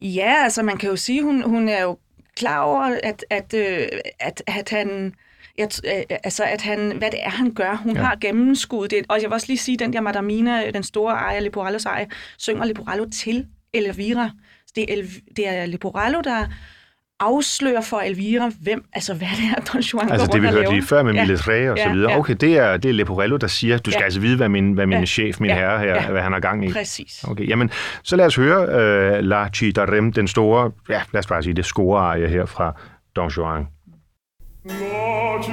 Ja, 0.00 0.34
altså 0.44 0.62
man 0.62 0.76
kan 0.76 0.90
jo 0.90 0.96
sige, 0.96 1.22
hun, 1.22 1.42
hun 1.42 1.68
er 1.68 1.82
jo 1.82 1.98
klar 2.36 2.60
over, 2.60 2.98
at, 3.02 3.24
at, 3.30 3.54
øh, 3.54 3.86
at, 4.20 4.42
at 4.46 4.68
han 4.70 5.14
jeg, 5.58 5.68
øh, 5.84 6.16
altså, 6.24 6.44
at 6.44 6.62
han, 6.62 6.92
hvad 6.98 7.10
det 7.10 7.22
er, 7.22 7.30
han 7.30 7.54
gør. 7.54 7.76
Hun 7.76 7.92
Ja. 7.94 8.00
ja. 8.00 8.06
har 8.06 8.16
gennemskuddet 8.16 8.90
det. 8.90 9.04
Og 9.08 9.16
jeg 9.22 9.24
vil 9.30 9.32
også 9.32 9.46
lige 9.46 9.58
sige, 9.58 9.76
den 9.78 9.92
der 9.92 10.00
Madamina, 10.00 10.70
den 10.70 10.82
store 10.82 11.14
ejer, 11.14 11.40
Leporellos 11.40 11.84
ejer, 11.84 12.06
synger 12.38 12.64
Leporello 12.64 13.06
til 13.10 13.46
Elvira. 13.72 14.30
Så 14.66 14.72
det 14.76 14.82
er, 14.82 14.96
El, 14.96 15.10
det 15.36 15.48
er 15.48 15.66
Leporello, 15.66 16.20
der 16.20 16.46
afslører 17.22 17.80
for 17.80 17.96
Elvira, 17.96 18.50
hvem, 18.60 18.84
altså 18.92 19.14
hvad 19.14 19.28
det 19.36 19.44
er, 19.56 19.60
Don 19.72 19.80
Juan 19.80 20.10
Altså 20.10 20.26
går 20.26 20.32
det, 20.32 20.42
vi 20.42 20.48
hørte 20.48 20.70
lige 20.70 20.82
før 20.82 21.02
med 21.02 21.14
Ja. 21.14 21.22
Miles 21.24 21.40
og 21.40 21.44
så 21.46 21.52
Ja, 21.52 21.92
videre. 21.92 22.10
ja. 22.12 22.18
Okay, 22.18 22.34
det 22.34 22.58
er, 22.58 22.76
det 22.76 22.88
er 22.88 22.92
Leporello, 22.92 23.36
der 23.36 23.46
siger, 23.46 23.78
du 23.78 23.90
skal 23.90 24.00
Ja. 24.00 24.04
altså 24.04 24.20
vide, 24.20 24.36
hvad 24.36 24.48
min, 24.48 24.72
hvad 24.72 24.86
min 24.86 24.98
Ja. 24.98 25.04
chef, 25.04 25.40
min 25.40 25.50
Ja. 25.50 25.56
herre 25.56 25.78
her, 25.78 25.86
Ja. 25.94 26.10
hvad 26.10 26.22
han 26.22 26.32
har 26.32 26.40
gang 26.40 26.64
i. 26.68 26.72
Præcis. 26.72 27.24
Okay, 27.28 27.48
jamen, 27.48 27.70
så 28.02 28.16
lad 28.16 28.26
os 28.26 28.36
høre 28.36 28.60
uh, 29.18 29.24
La 29.24 29.48
Chitarem, 29.54 30.12
den 30.12 30.28
store, 30.28 30.70
ja, 30.88 31.00
lad 31.12 31.18
os 31.18 31.26
bare 31.26 31.42
sige 31.42 31.54
det, 31.54 31.64
scorearie 31.64 32.28
her 32.28 32.46
fra 32.46 32.80
Don 33.16 33.28
Juan. 33.28 33.66
La 34.64 35.42
ci 35.42 35.52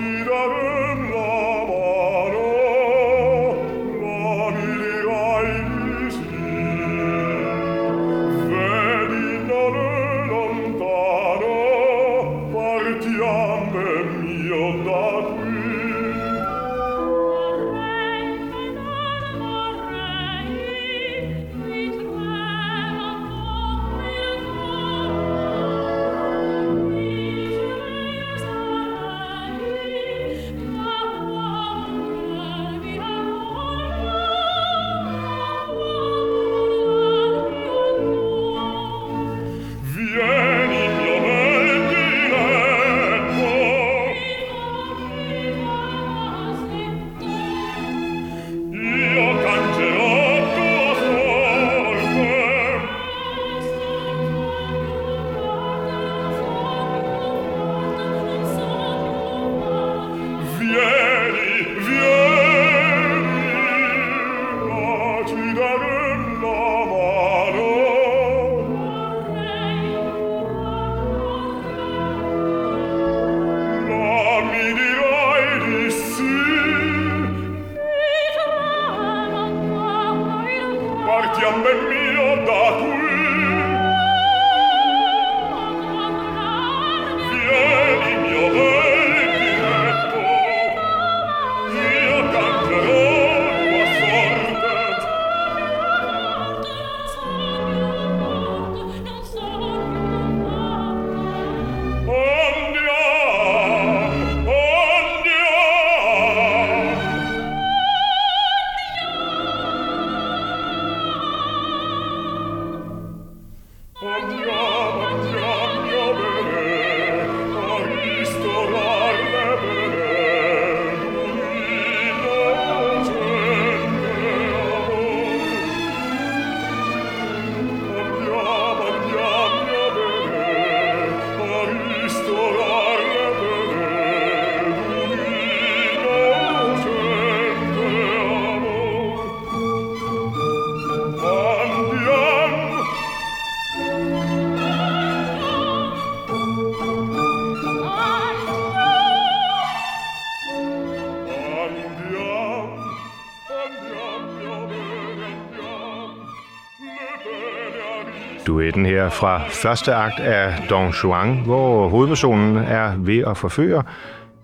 fra 159.10 159.48
første 159.48 159.94
akt 159.94 160.20
af 160.20 160.68
Don 160.70 160.94
Juan, 161.04 161.42
hvor 161.46 161.90
hovedpersonen 161.90 162.58
er 162.58 162.94
ved 162.98 163.24
at 163.28 163.38
forføre 163.38 163.84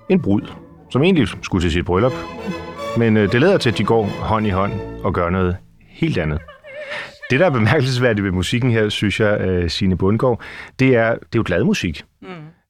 en 0.09 0.21
brud, 0.21 0.41
som 0.89 1.03
egentlig 1.03 1.27
skulle 1.41 1.63
til 1.63 1.71
sit 1.71 1.85
bryllup. 1.85 2.13
Men 2.97 3.17
øh, 3.17 3.31
det 3.31 3.41
leder 3.41 3.57
til, 3.57 3.69
at 3.69 3.77
de 3.77 3.83
går 3.83 4.05
hånd 4.05 4.47
i 4.47 4.49
hånd 4.49 4.73
og 5.03 5.13
gør 5.13 5.29
noget 5.29 5.57
helt 5.89 6.17
andet. 6.17 6.39
Det, 7.29 7.39
der 7.39 7.45
er 7.45 7.49
bemærkelsesværdigt 7.49 8.23
ved 8.23 8.31
musikken 8.31 8.71
her, 8.71 8.89
synes 8.89 9.19
jeg, 9.19 9.41
øh, 9.41 9.69
Signe 9.69 9.97
Bundgaard, 9.97 10.41
det 10.79 10.95
er, 10.95 11.09
det 11.11 11.21
er 11.21 11.35
jo 11.35 11.43
glad 11.45 11.63
musik. 11.63 12.03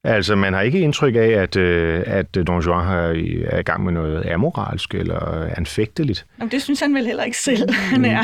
Mm. 0.06 0.12
Altså, 0.12 0.36
man 0.36 0.54
har 0.54 0.62
ikke 0.62 0.80
indtryk 0.80 1.16
af, 1.16 1.20
at, 1.28 1.56
øh, 1.56 2.04
at 2.06 2.36
Don 2.36 2.62
Juan 2.62 2.88
er 2.88 3.12
i- 3.12 3.44
er 3.48 3.60
i 3.60 3.64
gang 3.64 3.84
med 3.84 3.94
noget 3.94 4.26
amoralsk 4.32 4.94
eller 4.96 5.50
anfægteligt. 5.58 6.26
Jamen, 6.40 6.52
det 6.52 6.62
synes 6.62 6.80
han 6.80 6.94
vel 6.94 7.06
heller 7.06 7.24
ikke 7.24 7.38
selv, 7.38 7.74
han 7.94 8.06
er. 8.06 8.24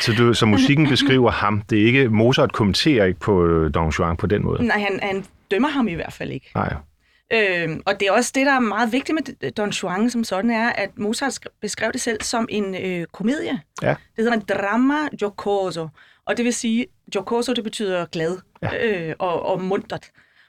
Så, 0.00 0.12
du, 0.18 0.34
så 0.34 0.46
musikken 0.46 0.88
beskriver 0.88 1.30
ham. 1.30 1.62
Det 1.70 1.80
er 1.82 1.86
ikke, 1.86 2.08
Mozart 2.08 2.52
kommenterer 2.52 3.04
ikke 3.04 3.20
på 3.20 3.46
øh, 3.46 3.74
Don 3.74 3.90
Juan 3.90 4.16
på 4.16 4.26
den 4.26 4.44
måde. 4.44 4.66
Nej, 4.66 4.78
han, 4.78 5.00
han 5.02 5.24
dømmer 5.50 5.68
ham 5.68 5.88
i 5.88 5.94
hvert 5.94 6.12
fald 6.12 6.30
ikke. 6.30 6.50
Nej. 6.54 6.74
Øh, 7.32 7.68
og 7.86 7.92
det 8.00 8.08
er 8.08 8.12
også 8.12 8.32
det, 8.34 8.46
der 8.46 8.52
er 8.52 8.60
meget 8.60 8.92
vigtigt 8.92 9.14
med 9.42 9.50
Don 9.50 9.70
Juan 9.70 10.10
som 10.10 10.24
sådan, 10.24 10.50
er, 10.50 10.68
at 10.70 10.90
Mozart 10.98 11.32
sk- 11.32 11.58
beskrev 11.62 11.92
det 11.92 12.00
selv 12.00 12.22
som 12.22 12.46
en 12.50 12.74
øh, 12.84 13.06
komedie. 13.12 13.60
Ja. 13.82 13.88
Det 13.88 13.96
hedder 14.18 14.32
en 14.32 14.42
drama 14.48 14.94
giocoso. 15.18 15.88
Og 16.26 16.36
det 16.36 16.44
vil 16.44 16.52
sige, 16.54 16.86
giocoso, 17.12 17.52
det 17.52 17.64
betyder 17.64 18.06
glad 18.06 18.36
ja. 18.62 18.86
øh, 19.08 19.14
og, 19.18 19.46
og 19.46 19.62
muntert. 19.62 20.06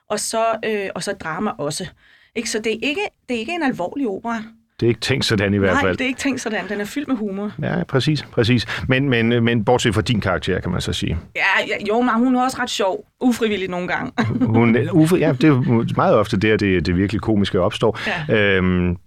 Og 0.10 0.20
så, 0.20 0.46
øh, 0.65 0.89
og 0.96 1.04
så 1.04 1.13
drama 1.13 1.52
også. 1.58 1.88
Ikke? 2.36 2.50
Så 2.50 2.60
det 2.60 2.72
er 2.72 2.78
ikke, 2.82 3.02
det 3.30 3.36
er 3.36 3.39
ikke 3.39 3.54
en 3.54 3.63
alvorlig 3.63 4.08
opera. 4.08 4.43
Det 4.80 4.86
er 4.86 4.88
ikke 4.88 5.00
tænkt 5.00 5.26
sådan 5.26 5.54
i 5.54 5.58
hvert 5.58 5.74
Nej, 5.74 5.82
fald. 5.82 5.98
det 5.98 6.04
er 6.04 6.08
ikke 6.08 6.20
tænkt 6.20 6.41
sådan. 6.41 6.70
Den 6.70 6.82
er 6.82 6.86
fyldt 6.86 7.08
med 7.08 7.15
humor. 7.15 7.52
Ja, 7.62 7.84
præcis, 7.84 8.24
præcis. 8.24 8.65
Men, 8.88 9.10
men, 9.10 9.43
men 9.43 9.65
bortset 9.65 9.93
fra 9.93 10.02
din 10.02 10.22
karakter, 10.22 10.60
kan 10.60 10.72
man 10.72 10.82
så 10.82 10.93
sige. 10.93 11.17
Ja, 11.36 11.65
ja 11.67 11.86
jo, 11.88 12.02
men 12.02 12.13
hun 12.13 12.36
er 12.36 12.41
også 12.41 12.58
ret 12.60 12.70
sjov. 12.70 13.06
Ufrivilligt 13.22 13.72
nogle 13.72 13.88
gange. 13.88 14.12
Hun, 14.46 14.89
Uffe, 14.91 15.15
ja, 15.15 15.32
det 15.41 15.43
er 15.43 15.96
meget 15.96 16.15
ofte 16.15 16.38
der, 16.38 16.58
det, 16.58 16.86
det 16.86 16.98
virkelig 16.98 17.22
komiske 17.22 17.60
opstår. 17.60 18.00
Ja. 18.30 18.36
Øhm, 18.36 18.98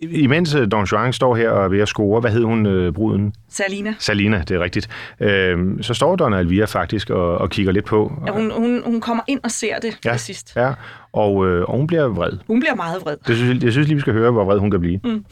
imens 0.00 0.54
øh, 0.54 0.70
Don 0.70 0.84
Juan 0.84 1.12
står 1.12 1.36
her 1.36 1.50
og 1.50 1.64
er 1.64 1.68
ved 1.68 1.80
at 1.80 1.88
score, 1.88 2.20
hvad 2.20 2.30
hed 2.30 2.42
hun, 2.42 2.66
øh, 2.66 2.92
bruden? 2.92 3.32
Salina. 3.48 3.94
Salina, 3.98 4.38
det 4.48 4.50
er 4.50 4.60
rigtigt. 4.60 4.88
Øhm, 5.20 5.82
så 5.82 5.94
står 5.94 6.16
Donna 6.16 6.38
Elvira 6.38 6.66
faktisk 6.66 7.10
og, 7.10 7.38
og 7.38 7.50
kigger 7.50 7.72
lidt 7.72 7.84
på. 7.84 8.12
Ja, 8.26 8.32
hun, 8.32 8.50
hun, 8.50 8.82
hun 8.84 9.00
kommer 9.00 9.22
ind 9.28 9.40
og 9.44 9.50
ser 9.50 9.78
det 9.78 9.98
ja. 10.04 10.10
til 10.10 10.20
sidst. 10.20 10.56
Ja, 10.56 10.72
og, 11.12 11.46
øh, 11.48 11.64
og 11.68 11.76
hun 11.76 11.86
bliver 11.86 12.08
vred. 12.08 12.32
Hun 12.46 12.60
bliver 12.60 12.74
meget 12.74 13.02
vred. 13.04 13.16
Det 13.26 13.36
synes, 13.36 13.64
jeg 13.64 13.72
synes 13.72 13.88
lige, 13.88 13.94
vi 13.94 14.00
skal 14.00 14.12
høre, 14.12 14.30
hvor 14.30 14.44
vred 14.44 14.58
hun 14.58 14.70
kan 14.70 14.80
blive. 14.80 15.00
Mm. 15.04 15.24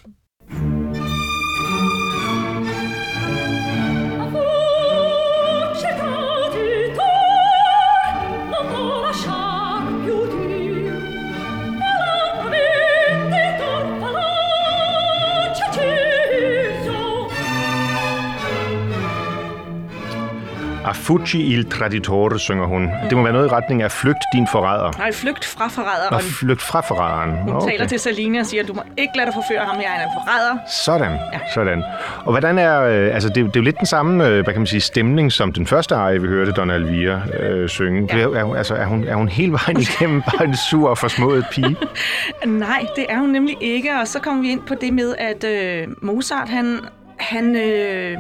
Afucci 20.85 21.53
il 21.53 21.71
traditore, 21.71 22.39
synger 22.39 22.67
hun. 22.67 22.83
Mm. 22.83 23.09
Det 23.09 23.17
må 23.17 23.23
være 23.23 23.33
noget 23.33 23.47
i 23.47 23.51
retning 23.51 23.83
af 23.83 23.93
flygt 23.93 24.25
din 24.35 24.47
forræder. 24.53 24.99
Nej, 24.99 25.13
flygt 25.13 25.45
fra 25.45 25.69
forræderen. 25.69 26.13
Nå, 26.13 26.19
flygt 26.19 26.63
fra 26.63 26.81
forræderen. 26.81 27.31
Hun 27.31 27.53
okay. 27.53 27.71
taler 27.71 27.87
til 27.87 28.01
Saline 28.01 28.41
og 28.41 28.47
siger, 28.47 28.63
du 28.63 28.73
må 28.73 28.83
ikke 28.97 29.13
lade 29.17 29.27
dig 29.27 29.35
forføre 29.35 29.65
ham, 29.67 29.77
jeg 29.77 29.91
er 29.97 30.03
en 30.03 30.11
forræder. 30.15 30.59
Sådan, 30.85 31.13
ja. 31.33 31.39
sådan. 31.55 31.83
Og 32.25 32.33
hvordan 32.33 32.59
er, 32.59 32.81
øh, 32.81 33.15
altså 33.15 33.29
det, 33.29 33.37
det 33.37 33.47
er 33.47 33.51
jo 33.57 33.63
lidt 33.63 33.79
den 33.79 33.87
samme, 33.87 34.27
øh, 34.27 34.33
hvad 34.33 34.53
kan 34.53 34.61
man 34.61 34.67
sige, 34.67 34.81
stemning, 34.81 35.33
som 35.33 35.53
den 35.53 35.67
første 35.67 35.95
arie, 35.95 36.21
vi 36.21 36.29
hørte 36.29 36.53
Donna 36.53 36.75
Elvira 36.75 37.21
øh, 37.41 37.69
synge. 37.69 38.17
Ja. 38.17 38.23
Er, 38.23 38.29
er, 38.29 38.55
altså, 38.55 38.75
er, 38.75 38.87
hun, 38.87 39.05
er 39.05 39.15
hun 39.15 39.29
hele 39.29 39.53
vejen 39.53 39.81
igennem 39.87 40.23
bare 40.23 40.45
en 40.45 40.57
sur 40.71 40.89
og 40.89 40.99
forsmået 40.99 41.47
pige? 41.51 41.77
Nej, 42.47 42.87
det 42.97 43.07
er 43.09 43.19
hun 43.19 43.29
nemlig 43.29 43.57
ikke, 43.61 43.91
og 44.01 44.09
så 44.09 44.21
kommer 44.21 44.43
vi 44.43 44.51
ind 44.51 44.61
på 44.61 44.75
det 44.81 44.93
med, 44.93 45.15
at 45.19 45.45
øh, 45.45 45.89
Mozart, 46.03 46.49
han, 46.49 46.81
han 47.19 47.57
øh, 47.57 48.19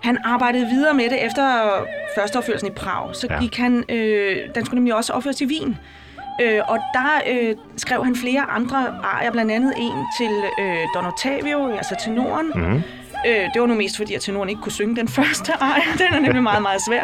han 0.00 0.18
arbejdede 0.24 0.66
videre 0.66 0.94
med 0.94 1.04
det 1.04 1.24
efter 1.26 1.70
førsteopførelsen 2.16 2.68
i 2.68 2.70
Prag. 2.70 3.08
Så 3.16 3.26
Ja. 3.30 3.40
gik 3.40 3.56
han, 3.56 3.84
øh, 3.88 4.36
den 4.54 4.64
skulle 4.64 4.74
nemlig 4.78 4.94
også 4.94 5.12
opføres 5.12 5.40
i 5.40 5.46
Wien. 5.46 5.78
Øh, 6.42 6.60
og 6.68 6.78
der 6.94 7.20
øh, 7.30 7.54
skrev 7.76 8.04
han 8.04 8.16
flere 8.16 8.40
andre 8.50 8.94
arier, 9.04 9.30
blandt 9.30 9.52
andet 9.52 9.72
en 9.78 9.92
til 10.18 10.30
øh, 10.64 10.76
Don 10.94 11.06
Ottavio, 11.06 11.72
altså 11.76 11.94
tenoren. 12.04 12.46
Mhm. 12.54 12.82
Øh, 13.26 13.34
det 13.54 13.60
var 13.60 13.66
nu 13.66 13.74
mest 13.74 13.96
fordi, 13.96 14.14
at 14.14 14.20
tenoren 14.20 14.48
ikke 14.48 14.62
kunne 14.62 14.72
synge 14.72 14.96
den 14.96 15.08
første 15.18 15.52
arie. 15.60 15.82
Den 15.98 16.14
er 16.14 16.20
nemlig 16.20 16.42
meget, 16.42 16.62
meget 16.62 16.80
svær. 16.88 17.02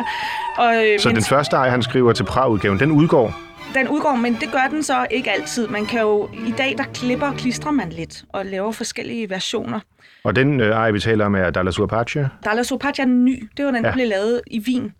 Og, 0.57 0.75
øh, 0.87 1.01
Så 1.01 1.09
den 1.09 1.23
første 1.25 1.57
arie, 1.57 1.71
han 1.71 1.83
skriver 1.83 2.13
til 2.13 2.25
Prag-udgaven, 2.25 2.81
den 2.81 2.91
udgår. 2.93 3.35
Den 3.75 3.89
udgår, 3.89 4.15
men 4.17 4.35
det 4.35 4.49
gør 4.53 4.69
den 4.71 4.83
så 4.83 5.07
ikke 5.11 5.31
altid. 5.33 5.69
Man 5.69 5.87
kan 5.87 6.01
jo, 6.01 6.29
i 6.47 6.55
dag 6.59 6.75
der 6.79 6.85
klipper 6.95 7.27
og 7.27 7.35
klistrer 7.37 7.71
man 7.71 7.91
lidt 7.91 8.25
og 8.29 8.47
laver 8.47 8.73
forskellige 8.73 9.31
versioner. 9.31 9.81
Og 10.25 10.37
den 10.37 10.61
øh, 10.61 10.77
arie, 10.79 10.93
vi 10.93 11.01
taler 11.01 11.25
om, 11.27 11.35
er 11.35 11.51
Dalla 11.51 11.71
Sua 11.71 11.87
Pace. 11.87 12.29
Dalla 12.45 12.63
Sopaccia 12.63 13.05
er 13.05 13.09
ny. 13.09 13.49
Det 13.57 13.65
var 13.65 13.71
den, 13.71 13.83
der 13.85 13.89
Ja. 13.91 13.95
blev 13.95 14.09
lavet 14.09 14.41
i 14.47 14.61
Wien. 14.69 14.93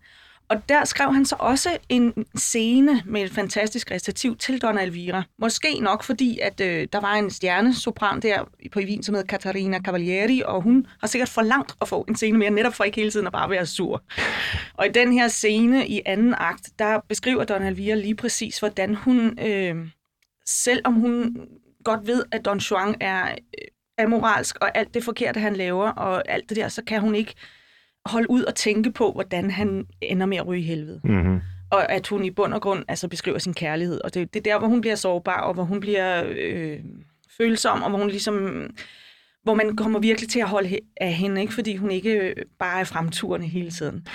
Og 0.49 0.69
der 0.69 0.85
skrev 0.85 1.13
han 1.13 1.25
så 1.25 1.35
også 1.39 1.77
en 1.89 2.25
scene 2.35 3.01
med 3.05 3.21
et 3.21 3.31
fantastisk 3.31 3.91
recitativ 3.91 4.37
til 4.37 4.61
Donna 4.61 4.83
Elvira. 4.83 5.23
Måske 5.39 5.79
nok 5.79 6.03
fordi, 6.03 6.39
at 6.39 6.61
øh, 6.61 6.87
der 6.93 6.99
var 6.99 7.13
en 7.13 7.29
stjernesopran 7.29 8.21
der 8.21 8.43
på 8.71 8.79
i 8.79 8.85
Wien, 8.85 9.03
som 9.03 9.15
hed 9.15 9.23
Katarina 9.23 9.79
Cavalieri, 9.79 10.41
og 10.45 10.61
hun 10.61 10.87
har 10.99 11.07
sikkert 11.07 11.29
forlangt 11.29 11.75
at 11.81 11.87
få 11.87 12.05
en 12.09 12.15
scene 12.15 12.37
mere, 12.37 12.49
netop 12.49 12.73
for 12.73 12.83
ikke 12.83 12.95
hele 12.95 13.11
tiden 13.11 13.27
at 13.27 13.33
bare 13.33 13.49
være 13.49 13.65
sur. 13.65 14.03
Og 14.73 14.85
i 14.85 14.89
den 14.89 15.13
her 15.13 15.27
scene 15.27 15.87
i 15.87 16.01
anden 16.05 16.35
akt, 16.37 16.69
der 16.79 16.99
beskriver 17.09 17.43
Donna 17.43 17.67
Elvira 17.67 17.95
lige 17.95 18.15
præcis, 18.15 18.59
hvordan 18.59 18.95
hun, 18.95 19.39
øh, 19.39 19.75
selvom 20.45 20.93
hun 20.93 21.37
godt 21.83 22.07
ved, 22.07 22.23
at 22.31 22.45
Don 22.45 22.57
Juan 22.57 22.95
er 23.01 23.27
øh, 23.27 24.05
amoralsk, 24.05 24.55
og 24.61 24.77
alt 24.77 24.93
det 24.93 25.03
forkerte, 25.03 25.39
han 25.39 25.55
laver, 25.55 25.89
og 25.89 26.31
alt 26.31 26.49
det 26.49 26.57
der, 26.57 26.67
så 26.67 26.83
kan 26.83 27.01
hun 27.01 27.15
ikke 27.15 27.33
holde 28.09 28.29
ud 28.29 28.43
og 28.43 28.55
tænke 28.55 28.91
på, 28.91 29.11
hvordan 29.11 29.51
han 29.51 29.85
ender 30.01 30.25
med 30.25 30.37
at 30.37 30.47
ryge 30.47 30.61
i 30.61 30.65
helvede. 30.65 31.01
Mm-hmm. 31.03 31.39
Og 31.71 31.91
at 31.91 32.07
hun 32.07 32.25
i 32.25 32.31
bund 32.31 32.53
og 32.53 32.61
grund 32.61 32.83
altså 32.87 33.07
beskriver 33.07 33.37
sin 33.37 33.53
kærlighed. 33.53 34.01
Og 34.03 34.13
det, 34.13 34.33
det 34.33 34.39
er 34.39 34.51
der, 34.53 34.59
hvor 34.59 34.67
hun 34.67 34.81
bliver 34.81 34.95
sårbar, 34.95 35.41
og 35.41 35.53
hvor 35.53 35.63
hun 35.63 35.79
bliver 35.79 36.23
øh, 36.27 36.79
følsom, 37.37 37.83
og 37.83 37.89
hvor 37.89 37.99
hun 37.99 38.09
ligesom 38.09 38.67
hvor 39.43 39.53
man 39.53 39.75
kommer 39.75 39.99
virkelig 39.99 40.29
til 40.29 40.39
at 40.39 40.47
holde 40.47 40.79
af 40.97 41.13
hende, 41.13 41.41
ikke? 41.41 41.53
fordi 41.53 41.75
hun 41.75 41.91
ikke 41.91 42.33
bare 42.59 42.79
er 42.79 42.83
fremturende 42.83 43.47
hele 43.47 43.71
tiden. 43.71 44.07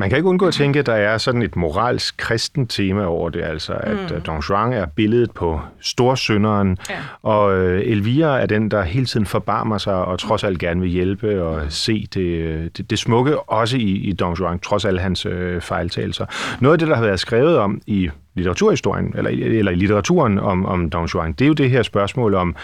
Man 0.00 0.08
kan 0.08 0.16
ikke 0.16 0.28
undgå 0.28 0.46
at 0.46 0.54
tænke, 0.54 0.78
at 0.78 0.86
der 0.86 0.92
er 0.94 1.18
sådan 1.18 1.42
et 1.42 1.56
moralsk 1.56 2.16
kristen 2.16 2.66
tema 2.66 3.04
over 3.04 3.30
det, 3.30 3.42
altså 3.42 3.72
at 3.72 3.96
mm. 4.14 4.20
Don 4.20 4.40
Juan 4.50 4.72
er 4.72 4.86
billedet 4.86 5.30
på 5.30 5.60
storsynderen, 5.80 6.78
Ja. 6.90 6.96
og 7.22 7.56
øh, 7.58 7.80
Elvira 7.84 8.40
er 8.40 8.46
den, 8.46 8.70
der 8.70 8.82
hele 8.82 9.06
tiden 9.06 9.26
forbarmer 9.26 9.78
sig 9.78 9.94
og 9.94 10.18
trods 10.18 10.44
alt 10.44 10.58
gerne 10.58 10.80
vil 10.80 10.90
hjælpe 10.90 11.42
og 11.44 11.62
se 11.68 12.06
det, 12.14 12.76
det, 12.76 12.90
det 12.90 12.98
smukke, 12.98 13.40
også 13.40 13.76
i, 13.76 13.80
i 13.90 14.12
Don 14.12 14.34
Juan, 14.34 14.58
trods 14.58 14.84
alle 14.84 15.00
hans 15.00 15.26
øh, 15.26 15.60
fejltagelser. 15.60 16.26
Noget 16.60 16.72
af 16.72 16.78
det, 16.78 16.88
der 16.88 16.94
har 16.94 17.02
været 17.04 17.20
skrevet 17.20 17.58
om 17.58 17.80
i 17.86 18.10
litteraturhistorien, 18.34 19.14
eller, 19.16 19.30
i- 19.30 19.42
eller 19.42 19.72
i 19.72 19.74
litteraturen 19.74 20.38
om, 20.38 20.66
om 20.66 20.90
Don 20.90 21.06
Juan, 21.06 21.32
det 21.32 21.44
er 21.44 21.48
jo 21.48 21.54
det 21.54 21.70
her 21.70 21.82
spørgsmål 21.82 22.34
om, 22.34 22.56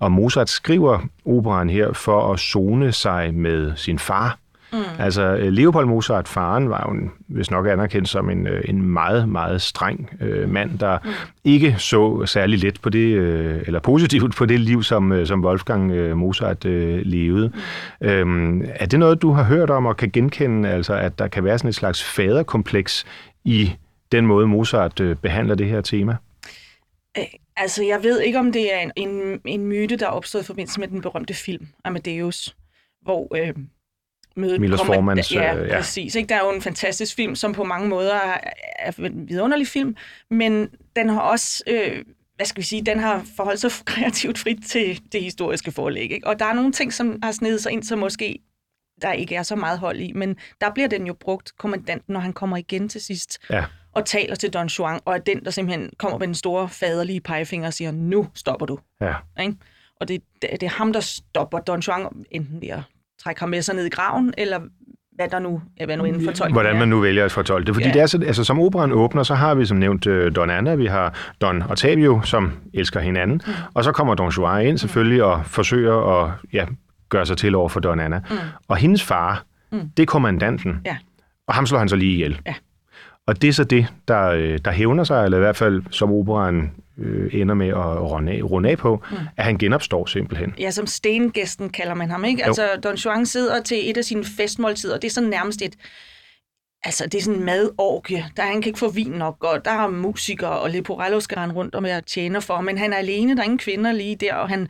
om 0.00 0.12
Mozart 0.12 0.48
skriver 0.48 0.98
operaen 1.26 1.70
her 1.70 1.92
for 1.92 2.32
at 2.32 2.38
zone 2.40 2.92
sig 2.92 3.34
med 3.34 3.72
sin 3.76 3.98
far, 3.98 4.38
Mm. 4.74 4.80
Altså, 4.98 5.22
øh, 5.22 5.52
Leopold 5.52 5.86
Mozart, 5.86 6.28
faren, 6.28 6.70
var 6.70 6.84
jo 6.88 6.94
en, 6.94 7.10
hvis 7.28 7.50
nok 7.50 7.66
anerkendt 7.66 8.08
som 8.08 8.30
en, 8.30 8.46
øh, 8.46 8.62
en 8.64 8.82
meget, 8.82 9.28
meget 9.28 9.62
streng 9.62 10.10
øh, 10.20 10.50
mand, 10.50 10.78
der 10.78 10.98
mm. 11.04 11.10
ikke 11.44 11.74
så 11.78 12.26
særlig 12.26 12.58
let 12.58 12.80
på 12.80 12.90
det, 12.90 13.14
øh, 13.14 13.62
eller 13.66 13.80
positivt 13.80 14.34
på 14.36 14.46
det 14.46 14.60
liv, 14.60 14.82
som, 14.82 15.12
øh, 15.12 15.26
som 15.26 15.44
Wolfgang 15.44 15.90
øh, 15.90 16.16
Mozart 16.16 16.64
øh, 16.64 17.00
levede. 17.04 17.52
Mm. 18.00 18.08
Øhm, 18.08 18.62
er 18.74 18.86
det 18.86 18.98
noget, 18.98 19.22
du 19.22 19.32
har 19.32 19.44
hørt 19.44 19.70
om 19.70 19.86
og 19.86 19.96
kan 19.96 20.10
genkende, 20.10 20.68
altså 20.68 20.94
at 20.94 21.18
der 21.18 21.28
kan 21.28 21.44
være 21.44 21.58
sådan 21.58 21.68
et 21.68 21.74
slags 21.74 22.04
faderkompleks 22.04 23.04
i 23.44 23.72
den 24.12 24.26
måde, 24.26 24.46
Mozart 24.46 25.00
øh, 25.00 25.16
behandler 25.16 25.54
det 25.54 25.66
her 25.66 25.80
tema? 25.80 26.16
Øh, 27.18 27.24
Altså, 27.56 27.82
jeg 27.82 28.02
ved 28.02 28.20
ikke, 28.20 28.38
om 28.38 28.52
det 28.52 28.74
er 28.74 28.78
en, 28.78 28.92
en, 28.96 29.40
en 29.44 29.66
myte, 29.66 29.96
der 29.96 30.06
er 30.06 30.10
opstået 30.10 30.42
i 30.42 30.46
forbindelse 30.46 30.80
med 30.80 30.88
den 30.88 31.00
berømte 31.00 31.34
film, 31.34 31.66
Amadeus, 31.84 32.56
hvor 33.02 33.36
øh, 33.36 33.54
mødet 34.36 34.60
Milos 34.60 34.82
Formans, 34.82 35.34
Ja, 35.34 35.56
øh, 35.56 35.68
ja, 35.68 35.76
præcis. 35.76 36.14
Ikke? 36.14 36.28
Der 36.28 36.34
er 36.34 36.44
jo 36.44 36.50
en 36.50 36.62
fantastisk 36.62 37.16
film, 37.16 37.34
som 37.34 37.52
på 37.52 37.64
mange 37.64 37.88
måder 37.88 38.14
er, 38.14 38.38
er 38.78 38.92
en 38.98 39.28
vidunderlig 39.28 39.66
film, 39.66 39.96
men 40.30 40.68
den 40.96 41.08
har 41.08 41.20
også... 41.20 41.62
Øh, 41.66 42.04
hvad 42.36 42.46
skal 42.46 42.60
vi 42.60 42.66
sige, 42.66 42.82
den 42.82 42.98
har 42.98 43.24
forholdt 43.36 43.60
sig 43.60 43.70
kreativt 43.94 44.38
frit 44.38 44.58
til 44.66 45.00
det 45.12 45.22
historiske 45.22 45.72
forlæg. 45.72 46.12
Ikke? 46.12 46.26
Og 46.26 46.38
der 46.38 46.44
er 46.44 46.52
nogle 46.52 46.72
ting, 46.72 46.92
som 46.92 47.18
har 47.22 47.32
snedet 47.32 47.62
sig 47.62 47.72
ind, 47.72 47.82
som 47.82 47.98
måske 47.98 48.38
der 49.02 49.12
ikke 49.12 49.34
er 49.34 49.42
så 49.42 49.56
meget 49.56 49.78
hold 49.78 50.00
i, 50.00 50.12
men 50.12 50.36
der 50.60 50.70
bliver 50.74 50.88
den 50.88 51.06
jo 51.06 51.14
brugt, 51.20 51.52
kommandanten, 51.58 52.12
når 52.12 52.20
han 52.20 52.32
kommer 52.32 52.56
igen 52.56 52.88
til 52.88 53.00
sidst 53.00 53.38
Ja. 53.50 53.64
og 53.92 54.04
taler 54.06 54.34
til 54.34 54.50
Don 54.50 54.66
Juan, 54.66 55.00
og 55.04 55.14
er 55.14 55.18
den, 55.18 55.44
der 55.44 55.50
simpelthen 55.50 55.90
kommer 55.98 56.18
med 56.18 56.26
den 56.26 56.34
store 56.34 56.68
faderlige 56.68 57.20
pegefinger 57.20 57.66
og 57.66 57.72
siger, 57.74 57.90
nu 57.90 58.28
stopper 58.34 58.66
du. 58.66 58.78
Ja. 59.00 59.14
Ikke? 59.40 59.54
Og 60.00 60.08
det, 60.08 60.22
det, 60.42 60.50
det 60.50 60.62
er 60.62 60.70
ham, 60.70 60.92
der 60.92 61.00
stopper 61.00 61.58
Don 61.58 61.80
Juan, 61.80 62.24
enten 62.30 62.60
ved 62.60 62.68
at 62.68 62.80
trække 63.22 63.40
ham 63.40 63.48
med 63.48 63.62
sig 63.62 63.74
ned 63.74 63.86
i 63.86 63.88
graven, 63.88 64.34
eller 64.38 64.60
hvad 65.14 65.28
der 65.28 65.38
nu, 65.38 65.62
ja, 65.80 65.84
hvad 65.84 65.96
nu 65.96 66.04
inden 66.04 66.24
for 66.24 66.32
tolken 66.32 66.54
Hvordan 66.54 66.78
man 66.78 66.88
nu 66.88 67.00
vælger 67.00 67.24
at 67.24 67.32
fortolke 67.32 67.66
det. 67.66 67.74
Fordi 67.74 67.86
ja. 67.86 67.92
Det 67.92 68.02
er 68.02 68.06
så, 68.06 68.22
altså, 68.26 68.44
som 68.44 68.60
operan 68.60 68.92
åbner, 68.92 69.22
så 69.22 69.34
har 69.34 69.54
vi 69.54 69.66
som 69.66 69.76
nævnt 69.76 70.06
øh, 70.06 70.36
Don 70.36 70.50
Anna, 70.50 70.74
vi 70.74 70.86
har 70.86 71.14
Don 71.40 71.62
Ottavio, 71.70 72.20
som 72.22 72.52
elsker 72.74 73.00
hinanden, 73.00 73.40
mm. 73.46 73.52
og 73.74 73.84
så 73.84 73.92
kommer 73.92 74.14
Don 74.14 74.30
Juan 74.30 74.66
ind 74.66 74.78
selvfølgelig 74.78 75.24
og 75.24 75.46
forsøger 75.46 76.22
at 76.22 76.32
ja, 76.52 76.66
gøre 77.08 77.26
sig 77.26 77.36
til 77.36 77.54
over 77.54 77.68
for 77.68 77.80
Don 77.80 78.00
Anna. 78.00 78.18
Mm. 78.18 78.36
Og 78.68 78.76
hendes 78.76 79.02
far, 79.02 79.44
mm. 79.72 79.90
det 79.96 80.02
er 80.02 80.06
kommandanten, 80.06 80.80
Ja. 80.84 80.96
og 81.48 81.54
ham 81.54 81.66
slår 81.66 81.78
han 81.78 81.88
så 81.88 81.96
lige 81.96 82.12
ihjel. 82.12 82.40
Ja. 82.46 82.54
Og 83.26 83.42
det 83.42 83.48
er 83.48 83.52
så 83.52 83.64
det, 83.64 83.86
der, 84.08 84.28
øh, 84.28 84.58
der 84.64 84.70
hævner 84.70 85.04
sig, 85.04 85.24
eller 85.24 85.38
i 85.38 85.40
hvert 85.40 85.56
fald 85.56 85.82
som 85.90 86.12
operan 86.12 86.70
øh, 86.98 87.34
ender 87.34 87.54
med 87.54 87.68
at 87.68 88.00
runde 88.10 88.32
af, 88.32 88.42
runde 88.50 88.68
af 88.68 88.78
på, 88.78 89.02
mm. 89.10 89.16
at 89.36 89.44
han 89.44 89.58
genopstår 89.58 90.06
simpelthen. 90.06 90.54
Ja, 90.58 90.70
som 90.70 90.86
stengæsten 90.86 91.70
kalder 91.70 91.94
man 91.94 92.10
ham, 92.10 92.24
ikke? 92.24 92.42
Jo. 92.42 92.46
Altså, 92.46 92.80
Don 92.84 92.94
Juan 92.94 93.26
sidder 93.26 93.62
til 93.62 93.90
et 93.90 93.96
af 93.96 94.04
sine 94.04 94.24
festmåltider, 94.24 94.94
og 94.94 95.02
det 95.02 95.08
er 95.08 95.12
sådan 95.12 95.30
nærmest 95.30 95.62
et, 95.62 95.76
altså, 96.84 97.04
det 97.04 97.14
er 97.14 97.22
sådan 97.22 97.38
en 97.40 97.46
madorgie. 97.46 98.24
Der 98.36 98.42
han 98.42 98.62
kan 98.62 98.70
ikke 98.70 98.78
få 98.78 98.90
vin 98.90 99.12
nok, 99.12 99.44
og 99.44 99.64
der 99.64 99.70
er 99.70 99.88
musikere, 99.88 100.58
og 100.58 100.70
Leporello 100.70 101.20
skal 101.20 101.38
rende 101.38 101.54
rundt 101.54 101.74
og 101.74 101.82
være 101.82 102.00
tjener 102.00 102.40
for, 102.40 102.60
men 102.60 102.78
han 102.78 102.92
er 102.92 102.96
alene, 102.96 103.34
der 103.34 103.40
er 103.40 103.44
ingen 103.44 103.58
kvinder 103.58 103.92
lige 103.92 104.16
der, 104.16 104.34
og 104.34 104.48
han, 104.48 104.68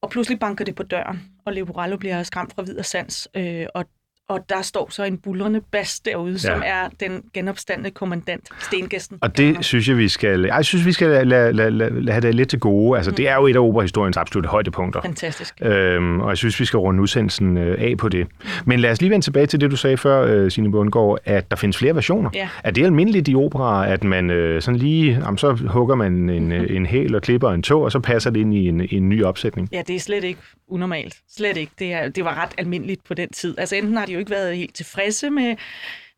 og 0.00 0.10
pludselig 0.10 0.38
banker 0.38 0.64
det 0.64 0.74
på 0.74 0.82
døren, 0.82 1.22
og 1.46 1.52
Leporello 1.52 1.96
bliver 1.96 2.22
skræmt 2.22 2.54
fra 2.54 2.62
vid 2.62 2.78
og 2.78 2.84
sans, 2.84 3.28
øh, 3.36 3.66
og 3.74 3.84
og 4.28 4.40
der 4.48 4.62
står 4.62 4.88
så 4.90 5.04
en 5.04 5.18
bullerne 5.18 5.60
bas 5.60 6.00
derude, 6.00 6.32
ja. 6.32 6.38
som 6.38 6.62
er 6.64 6.88
den 7.00 7.22
genopstandende 7.34 7.90
kommandant, 7.90 8.48
stengæsten. 8.60 9.18
Og 9.20 9.36
det 9.36 9.64
synes 9.64 9.88
jeg, 9.88 9.98
vi 9.98 10.08
skal, 10.08 10.40
jeg 10.40 10.64
synes, 10.64 10.86
vi 10.86 10.92
skal 10.92 11.08
lade, 11.08 11.24
lade, 11.24 11.70
lade, 11.70 12.00
lade 12.00 12.12
have 12.12 12.20
det 12.20 12.34
lidt 12.34 12.48
til 12.48 12.60
gode. 12.60 12.96
Altså, 12.96 13.10
mm. 13.10 13.14
det 13.14 13.28
er 13.28 13.34
jo 13.34 13.46
et 13.46 13.56
af 13.56 13.60
operahistoriens 13.60 14.16
absolutte 14.16 14.48
højdepunkter. 14.48 15.00
Fantastisk. 15.02 15.54
Øhm, 15.62 16.20
og 16.20 16.28
jeg 16.28 16.36
synes, 16.36 16.60
vi 16.60 16.64
skal 16.64 16.78
runde 16.78 17.02
udsendelsen 17.02 17.56
øh, 17.56 17.76
af 17.80 17.96
på 17.98 18.08
det. 18.08 18.26
Men 18.64 18.80
lad 18.80 18.90
os 18.90 19.00
lige 19.00 19.10
vende 19.10 19.24
tilbage 19.24 19.46
til 19.46 19.60
det, 19.60 19.70
du 19.70 19.76
sagde 19.76 19.96
før, 19.96 20.22
øh, 20.22 20.50
Signe 20.50 20.72
Bundgaard, 20.72 21.18
at 21.24 21.50
der 21.50 21.56
findes 21.56 21.76
flere 21.76 21.94
versioner. 21.94 22.30
Ja. 22.34 22.48
Er 22.64 22.70
det 22.70 22.84
almindeligt 22.84 23.28
i 23.28 23.34
opera, 23.34 23.88
at 23.88 24.04
man 24.04 24.30
øh, 24.30 24.62
sådan 24.62 24.78
lige, 24.78 25.12
jamen, 25.24 25.38
så 25.38 25.52
hugger 25.52 25.94
man 25.94 26.30
en, 26.30 26.52
øh, 26.62 26.76
en 26.76 26.86
hæl 26.86 27.14
og 27.14 27.22
klipper 27.22 27.50
en 27.50 27.62
tog, 27.62 27.82
og 27.82 27.92
så 27.92 28.00
passer 28.00 28.30
det 28.30 28.40
ind 28.40 28.54
i 28.54 28.68
en, 28.68 28.88
en 28.90 29.08
ny 29.08 29.24
opsætning? 29.24 29.68
Ja, 29.72 29.82
det 29.86 29.96
er 29.96 30.00
slet 30.00 30.24
ikke 30.24 30.40
unormalt. 30.68 31.16
Slet 31.30 31.56
ikke. 31.56 31.72
Det, 31.78 31.92
er, 31.92 32.08
det 32.08 32.24
var 32.24 32.42
ret 32.42 32.50
almindeligt 32.58 33.04
på 33.04 33.14
den 33.14 33.28
tid. 33.28 33.58
Altså 33.58 33.76
enten 33.76 33.96
har 33.96 34.06
de 34.06 34.12
jo 34.12 34.18
ikke 34.22 34.30
været 34.30 34.56
helt 34.56 34.74
tilfredse 34.74 35.30
med, 35.30 35.56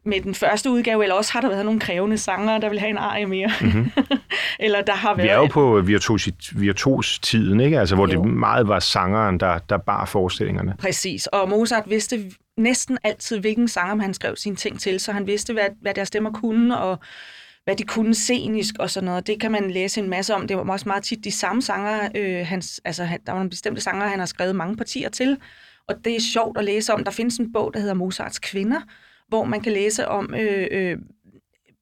med 0.07 0.20
den 0.20 0.34
første 0.34 0.70
udgave, 0.70 1.02
eller 1.02 1.14
også 1.14 1.32
har 1.32 1.40
der 1.40 1.48
været 1.48 1.64
nogle 1.64 1.80
krævende 1.80 2.18
sanger, 2.18 2.59
der 2.59 2.68
vil 2.68 2.80
have 2.80 2.90
en 2.90 2.98
arie 2.98 3.26
mere. 3.26 3.50
Mm-hmm. 3.61 3.90
eller 4.61 4.82
der 4.82 4.92
har 4.94 5.14
været... 5.14 5.24
Vi 5.26 5.30
er 5.30 5.36
jo 5.36 5.46
på 5.46 5.80
virtuos- 5.80 6.52
virtuos-tiden, 6.59 7.61
ikke? 7.61 7.80
Altså, 7.80 7.94
hvor 7.94 8.12
Jo. 8.12 8.22
det 8.22 8.30
meget 8.30 8.68
var 8.68 8.78
sangeren, 8.78 9.40
der, 9.40 9.59
der 9.59 9.78
bar 9.78 10.05
forestillingerne. 10.05 10.74
Præcis, 10.78 11.26
og 11.26 11.48
Mozart 11.48 11.84
vidste 11.86 12.30
næsten 12.57 12.98
altid, 13.05 13.38
hvilken 13.38 13.68
sanger 13.68 14.02
han 14.05 14.14
skrev 14.14 14.36
sine 14.36 14.57
ting 14.57 14.80
til, 14.80 15.00
så 15.00 15.12
han 15.12 15.26
vidste, 15.26 15.52
hvad, 15.52 15.68
hvad 15.82 15.94
deres 15.94 16.09
stemmer 16.09 16.32
kunne, 16.32 16.78
og 16.78 16.98
hvad 17.64 17.76
de 17.76 17.82
kunne 17.82 18.14
scenisk 18.14 18.74
og 18.78 18.90
sådan 18.90 19.05
noget. 19.05 19.26
Det 19.26 19.40
kan 19.40 19.52
man 19.52 19.70
læse 19.70 20.00
en 20.00 20.09
masse 20.11 20.34
om. 20.34 20.46
Det 20.46 20.57
var 20.57 20.72
også 20.72 20.88
meget 20.88 21.02
tit 21.05 21.24
de 21.24 21.30
samme 21.30 21.62
sanger. 21.62 22.09
Øh, 22.14 22.46
hans, 22.46 22.80
altså, 22.84 23.05
han, 23.05 23.20
der 23.26 23.32
var 23.32 23.38
nogle 23.38 23.50
bestemte 23.50 23.80
sanger, 23.80 24.07
han 24.07 24.18
har 24.18 24.26
skrevet 24.26 24.57
mange 24.57 24.76
partier 24.76 25.09
til, 25.09 25.36
og 25.89 25.95
det 26.05 26.16
er 26.16 26.20
sjovt 26.20 26.59
at 26.59 26.64
læse 26.64 26.95
om. 26.95 27.05
Der 27.05 27.11
findes 27.11 27.37
en 27.37 27.53
bog, 27.53 27.70
der 27.74 27.80
hedder 27.80 27.95
Mozarts 27.95 28.39
Kvinder, 28.39 28.80
hvor 29.28 29.45
man 29.45 29.61
kan 29.61 29.72
læse 29.72 30.09
om 30.09 30.35
øh, 30.35 30.66
øh, 30.70 30.99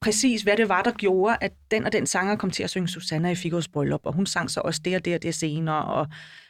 præcis, 0.01 0.41
hvad 0.41 0.57
det 0.57 0.69
var, 0.69 0.81
der 0.81 0.91
gjorde, 0.91 1.37
at 1.41 1.51
den 1.71 1.85
og 1.85 1.91
den 1.91 2.05
sanger 2.05 2.35
kom 2.35 2.51
til 2.51 2.63
at 2.63 2.69
synge 2.69 2.87
Susanna 2.87 3.29
i 3.29 3.33
Figaro's 3.33 3.67
bryllup, 3.73 4.01
og 4.03 4.13
hun 4.13 4.25
sang 4.25 4.51
så 4.51 4.61
også 4.61 4.81
det 4.85 4.95
og 4.95 5.05
det 5.05 5.15
og 5.15 5.23
det 5.23 5.35
senere, 5.35 5.85
og 5.85 6.07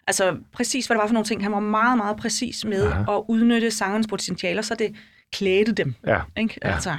altså 0.07 0.37
præcis, 0.53 0.87
hvad 0.87 0.95
det 0.95 1.01
var 1.01 1.07
for 1.07 1.13
nogle 1.13 1.25
ting. 1.25 1.43
Han 1.43 1.51
var 1.51 1.59
meget, 1.59 1.97
meget 1.97 2.17
præcis 2.17 2.65
med 2.65 2.83
Aha. 2.91 3.17
at 3.17 3.23
udnytte 3.29 3.71
sangernes 3.71 4.07
potentialer, 4.07 4.61
så 4.61 4.75
det 4.75 4.95
klædte 5.33 5.71
dem. 5.71 5.95
Ja. 6.07 6.19
Ikke? 6.37 6.59
Ja. 6.63 6.73
Altså, 6.73 6.97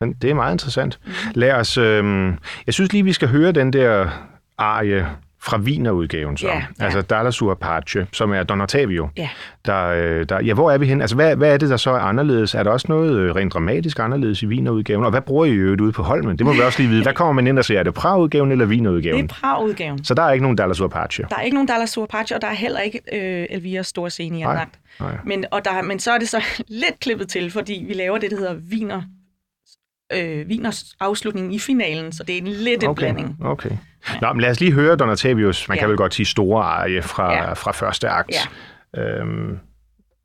Men 0.00 0.12
det 0.12 0.30
er 0.30 0.34
meget 0.34 0.54
interessant. 0.54 1.00
Lad 1.34 1.52
os... 1.52 1.78
Øh, 1.78 2.32
jeg 2.66 2.74
synes 2.74 2.92
lige, 2.92 3.04
vi 3.04 3.12
skal 3.12 3.28
høre 3.28 3.52
den 3.52 3.72
der 3.72 4.10
arie 4.58 5.08
fra 5.42 5.58
Wiener-udgaven 5.58 6.36
så. 6.36 6.46
Ja, 6.46 6.54
ja. 6.54 6.84
Altså 6.84 7.00
Dalla 7.02 7.30
Sua 7.30 7.54
Pace, 7.54 8.06
som 8.12 8.32
er 8.32 8.42
Don 8.42 8.60
Ottavio. 8.60 9.08
ja. 9.16 9.28
Der, 9.66 9.86
øh, 9.86 10.26
der, 10.28 10.40
ja, 10.40 10.54
hvor 10.54 10.70
er 10.70 10.78
vi 10.78 10.86
hen? 10.86 11.00
Altså, 11.00 11.16
hvad, 11.16 11.36
hvad 11.36 11.52
er 11.52 11.56
det, 11.56 11.70
der 11.70 11.76
så 11.76 11.90
er 11.90 11.98
anderledes? 11.98 12.54
Er 12.54 12.62
der 12.62 12.70
også 12.70 12.86
noget 12.88 13.12
øh, 13.18 13.34
rent 13.34 13.52
dramatisk 13.52 13.98
anderledes 13.98 14.42
i 14.42 14.46
Wiener-udgaven? 14.46 15.04
Og 15.04 15.10
hvad 15.10 15.20
bruger 15.20 15.44
I 15.44 15.50
øvrigt 15.52 15.80
ude 15.80 15.92
på 15.92 16.02
Holmen? 16.02 16.38
Det 16.38 16.46
må 16.46 16.52
vi 16.52 16.60
også 16.60 16.78
lige 16.82 16.88
vide. 16.90 17.02
Hvad 17.06 17.14
kommer 17.14 17.32
man 17.32 17.46
ind 17.46 17.58
og 17.58 17.64
ser? 17.64 17.78
Er 17.78 17.82
det 17.82 17.94
Prag-udgaven 17.94 18.52
eller 18.52 18.64
Det 18.64 18.70
Wiener-udgaven? 18.72 19.24
er 19.24 19.28
Prag-udgaven. 19.28 20.04
Så 20.04 20.14
der 20.14 20.22
er 20.22 20.32
ikke 20.32 20.42
nogen 20.42 20.56
Dalla 20.56 20.74
Sua 20.74 20.88
Pace? 20.88 21.22
Der 21.30 21.36
er 21.36 21.42
ikke 21.42 21.54
nogen 21.54 21.68
Dallas 21.68 21.90
Surpache, 21.90 22.36
og 22.36 22.42
der 22.42 22.48
er 22.48 22.54
heller 22.54 22.80
ikke 22.80 23.00
øh, 23.12 23.46
Elviras 23.50 23.86
store 23.86 24.10
scene 24.10 24.38
i 24.38 24.42
anlagt. 24.42 24.78
Men, 25.24 25.44
og 25.50 25.64
der, 25.64 25.82
men 25.82 25.98
så 25.98 26.12
er 26.12 26.18
det 26.18 26.28
så 26.28 26.42
lidt 26.68 27.00
klippet 27.00 27.28
til, 27.28 27.50
fordi 27.50 27.84
vi 27.88 27.94
laver 27.94 28.18
det, 28.18 28.30
der 28.30 28.36
hedder 28.36 28.54
Wiener, 28.72 29.02
øh, 30.12 30.46
Wieners 30.48 30.84
afslutning 31.00 31.54
i 31.54 31.58
finalen, 31.58 32.12
så 32.12 32.22
det 32.24 32.34
er 32.34 32.38
en 32.38 32.46
lidt 32.48 32.82
en 32.82 32.88
Okay, 32.88 33.00
blanding. 33.00 33.36
okay. 33.44 33.70
Nå, 34.22 34.32
men 34.32 34.40
lad 34.40 34.50
os 34.50 34.60
lige 34.60 34.72
høre 34.72 34.96
Don 34.96 35.08
Ottavius, 35.08 35.68
man 35.68 35.76
Ja. 35.76 35.80
kan 35.80 35.88
vel 35.88 35.96
godt 35.96 36.14
sige 36.14 36.26
store 36.26 36.64
arie 36.64 37.02
fra, 37.02 37.32
Ja. 37.32 37.52
fra 37.52 37.72
første 37.72 38.08
akt. 38.08 38.48
Øhm, 38.96 39.58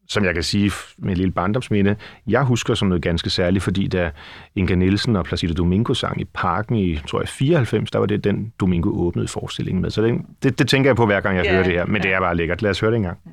som 0.09 0.25
jeg 0.25 0.33
kan 0.33 0.43
sige 0.43 0.71
med 0.97 1.11
et 1.11 1.17
lille 1.17 1.31
barndomsminde, 1.33 1.95
jeg 2.27 2.43
husker 2.43 2.73
som 2.73 2.87
noget 2.87 3.03
ganske 3.03 3.29
særligt, 3.29 3.63
fordi 3.63 3.87
da 3.87 4.11
Inga 4.55 4.75
Nielsen 4.75 5.15
og 5.15 5.25
Placido 5.25 5.53
Domingo 5.53 5.93
sang 5.93 6.21
i 6.21 6.25
parken 6.33 6.75
i, 6.75 6.97
tror 6.97 7.21
jeg, 7.21 7.27
94, 7.29 7.91
der 7.91 7.99
var 7.99 8.05
det 8.05 8.23
den 8.23 8.53
Domingo 8.59 8.89
åbnede 9.07 9.27
forestillingen 9.27 9.81
med. 9.81 9.89
Så 9.89 10.01
det, 10.01 10.21
det, 10.43 10.59
det 10.59 10.67
tænker 10.67 10.89
jeg 10.89 10.95
på, 10.95 11.05
hver 11.05 11.19
gang 11.21 11.37
jeg 11.37 11.45
Ja, 11.45 11.51
hører 11.51 11.63
det 11.63 11.73
her, 11.73 11.85
men 11.85 11.95
ja. 11.95 12.01
det 12.01 12.13
er 12.13 12.19
bare 12.19 12.35
lækkert. 12.35 12.61
Lad 12.61 12.71
os 12.71 12.79
høre 12.79 12.91
det 12.91 12.97
engang. 12.97 13.17
alla 13.25 13.31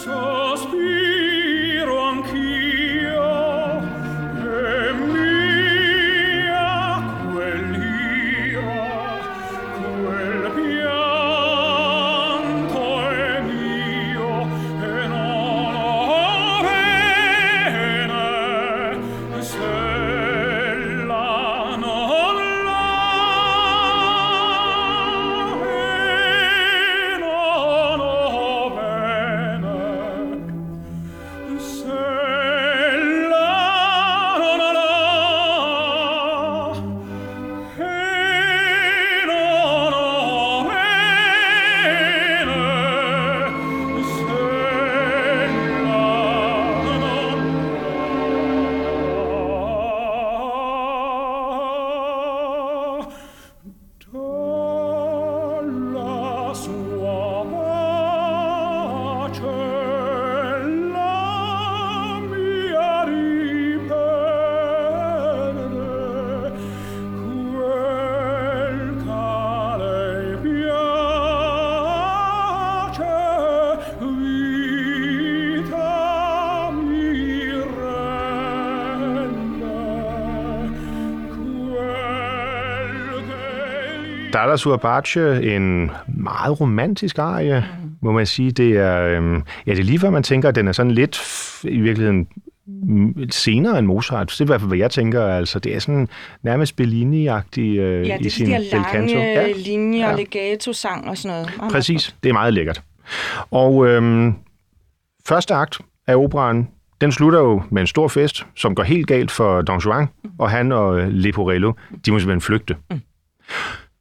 so 0.00 0.39
Sua 84.56 84.76
Pace, 84.76 85.42
en 85.56 85.90
meget 86.08 86.60
romantisk 86.60 87.18
arie, 87.18 87.64
må 88.02 88.12
man 88.12 88.26
sige. 88.26 88.50
Det 88.50 88.76
er, 88.76 89.02
øhm, 89.02 89.42
ja, 89.66 89.70
det 89.70 89.78
er 89.80 89.84
lige 89.84 89.98
før 89.98 90.10
man 90.10 90.22
tænker, 90.22 90.48
at 90.48 90.54
den 90.54 90.68
er 90.68 90.72
sådan 90.72 90.92
lidt 90.92 91.18
i 91.64 91.80
virkeligheden 91.80 92.28
mm, 92.66 93.14
senere 93.30 93.78
end 93.78 93.86
Mozart. 93.86 94.30
Det 94.30 94.40
er 94.40 94.44
i 94.44 94.46
hvert 94.46 94.60
fald, 94.60 94.68
hvad 94.70 94.78
jeg 94.78 94.90
tænker. 94.90 95.26
Altså, 95.26 95.58
det 95.58 95.74
er 95.74 95.78
sådan 95.78 96.08
nærmest 96.42 96.80
Bellini-agtig 96.80 97.60
øh, 97.60 98.06
Ja, 98.08 98.16
i 98.16 98.22
det 98.22 98.32
sin 98.32 98.46
de 98.46 98.52
der 98.52 98.58
bel 98.58 98.84
canto. 98.92 99.14
lange 99.14 99.32
Ja, 99.32 99.46
ja. 99.46 99.52
linjer, 99.56 100.08
ja. 100.10 100.16
legato-sang 100.16 101.08
og 101.08 101.16
sådan 101.18 101.34
noget. 101.34 101.46
Meget, 101.46 101.58
meget 101.60 101.72
præcis. 101.72 102.16
Det 102.22 102.28
er 102.28 102.32
meget 102.32 102.54
lækkert. 102.54 102.82
Og 103.50 103.86
øhm, 103.86 104.34
første 105.28 105.54
akt 105.54 105.78
af 106.06 106.16
operan, 106.16 106.68
den 107.00 107.12
slutter 107.12 107.38
jo 107.38 107.62
med 107.70 107.80
en 107.82 107.86
stor 107.86 108.08
fest, 108.08 108.46
som 108.56 108.74
går 108.74 108.82
helt 108.82 109.06
galt 109.06 109.30
for 109.30 109.62
Don 109.62 109.78
Juan, 109.78 110.06
og 110.38 110.50
han 110.50 110.72
og 110.72 111.00
øh, 111.00 111.08
Leporello, 111.08 111.72
de 112.06 112.12
må 112.12 112.18
simpelthen 112.18 112.40
flygte. 112.40 112.76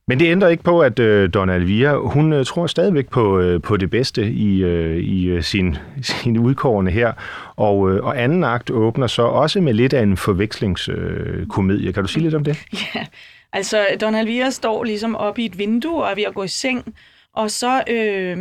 Men 0.10 0.20
det 0.20 0.32
ændrer 0.32 0.50
ikke 0.50 0.64
på, 0.64 0.82
at 0.82 1.00
øh, 1.00 1.30
Donna 1.34 1.56
Elvira, 1.56 1.96
hun 1.96 2.34
øh, 2.34 2.46
tror 2.46 2.68
stadigvæk 2.68 3.10
på, 3.10 3.40
øh, 3.40 3.62
på 3.62 3.78
det 3.78 3.90
bedste 3.90 4.32
i, 4.32 4.64
øh, 4.64 4.98
i 4.98 5.26
øh, 5.26 5.44
sin, 5.44 5.78
sin 6.02 6.38
udkårende 6.38 6.92
her. 6.92 7.14
Og, 7.56 7.92
øh, 7.92 8.04
og 8.04 8.24
anden 8.24 8.44
akt 8.44 8.72
åbner 8.72 9.08
så 9.08 9.22
også 9.22 9.62
med 9.62 9.74
lidt 9.74 9.94
af 9.94 10.04
en 10.04 10.18
forvekslingskomedie. 10.18 11.88
Øh, 11.88 11.94
kan 11.94 12.04
du 12.04 12.08
sige 12.08 12.24
lidt 12.24 12.36
om 12.36 12.44
det? 12.44 12.58
Ja, 12.96 13.06
altså 13.54 13.86
Don 14.02 14.16
Elvira 14.16 14.50
står 14.50 14.84
ligesom 14.84 15.16
oppe 15.16 15.42
i 15.42 15.46
et 15.46 15.58
vindue 15.58 16.04
og 16.04 16.12
er 16.12 16.16
ved 16.16 16.24
at 16.24 16.34
gå 16.34 16.44
i 16.44 16.48
seng, 16.48 16.96
og 17.34 17.52
så 17.52 17.84
øh, 17.90 18.38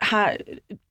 har 0.00 0.36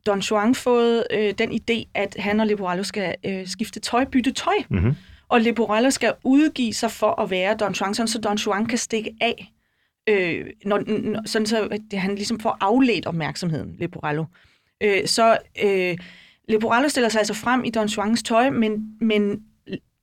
Don 0.06 0.20
Juan 0.20 0.56
fået 0.56 1.04
øh, 1.14 1.34
den 1.38 1.52
idé, 1.52 1.90
at 1.94 2.16
han 2.20 2.40
og 2.40 2.48
Leporello 2.48 2.84
skal 2.84 3.16
øh, 3.26 3.48
skifte 3.48 3.80
tøj, 3.80 4.06
bytte 4.06 4.32
tøj. 4.32 4.56
Mm-hmm. 4.70 4.96
Og 5.30 5.42
Leporello 5.42 5.90
skal 5.90 6.14
udgive 6.24 6.74
sig 6.74 6.92
for 6.92 7.22
at 7.22 7.32
være 7.32 7.56
Don 7.56 7.72
Juan, 7.72 7.94
så 7.94 8.22
Don 8.24 8.36
Juan 8.36 8.66
kan 8.66 8.78
stikke 8.78 9.12
af. 9.22 9.52
Øh, 10.10 10.46
når, 10.66 10.84
når, 10.88 11.22
sådan 11.26 11.46
så 11.46 11.68
at 11.72 12.00
han 12.00 12.16
ligesom 12.16 12.40
får 12.40 12.58
afledt 12.62 13.06
opmærksomheden, 13.06 13.76
Leporello. 13.80 14.26
Øh, 14.84 15.08
så 15.08 15.38
øh, 15.64 15.98
Leporello 16.50 16.90
stiller 16.90 17.10
sig 17.10 17.20
altså 17.20 17.34
frem 17.34 17.64
i 17.64 17.70
Don 17.70 17.88
Juans 17.88 18.24
tøj, 18.24 18.50
men, 18.50 18.86
men 19.02 19.42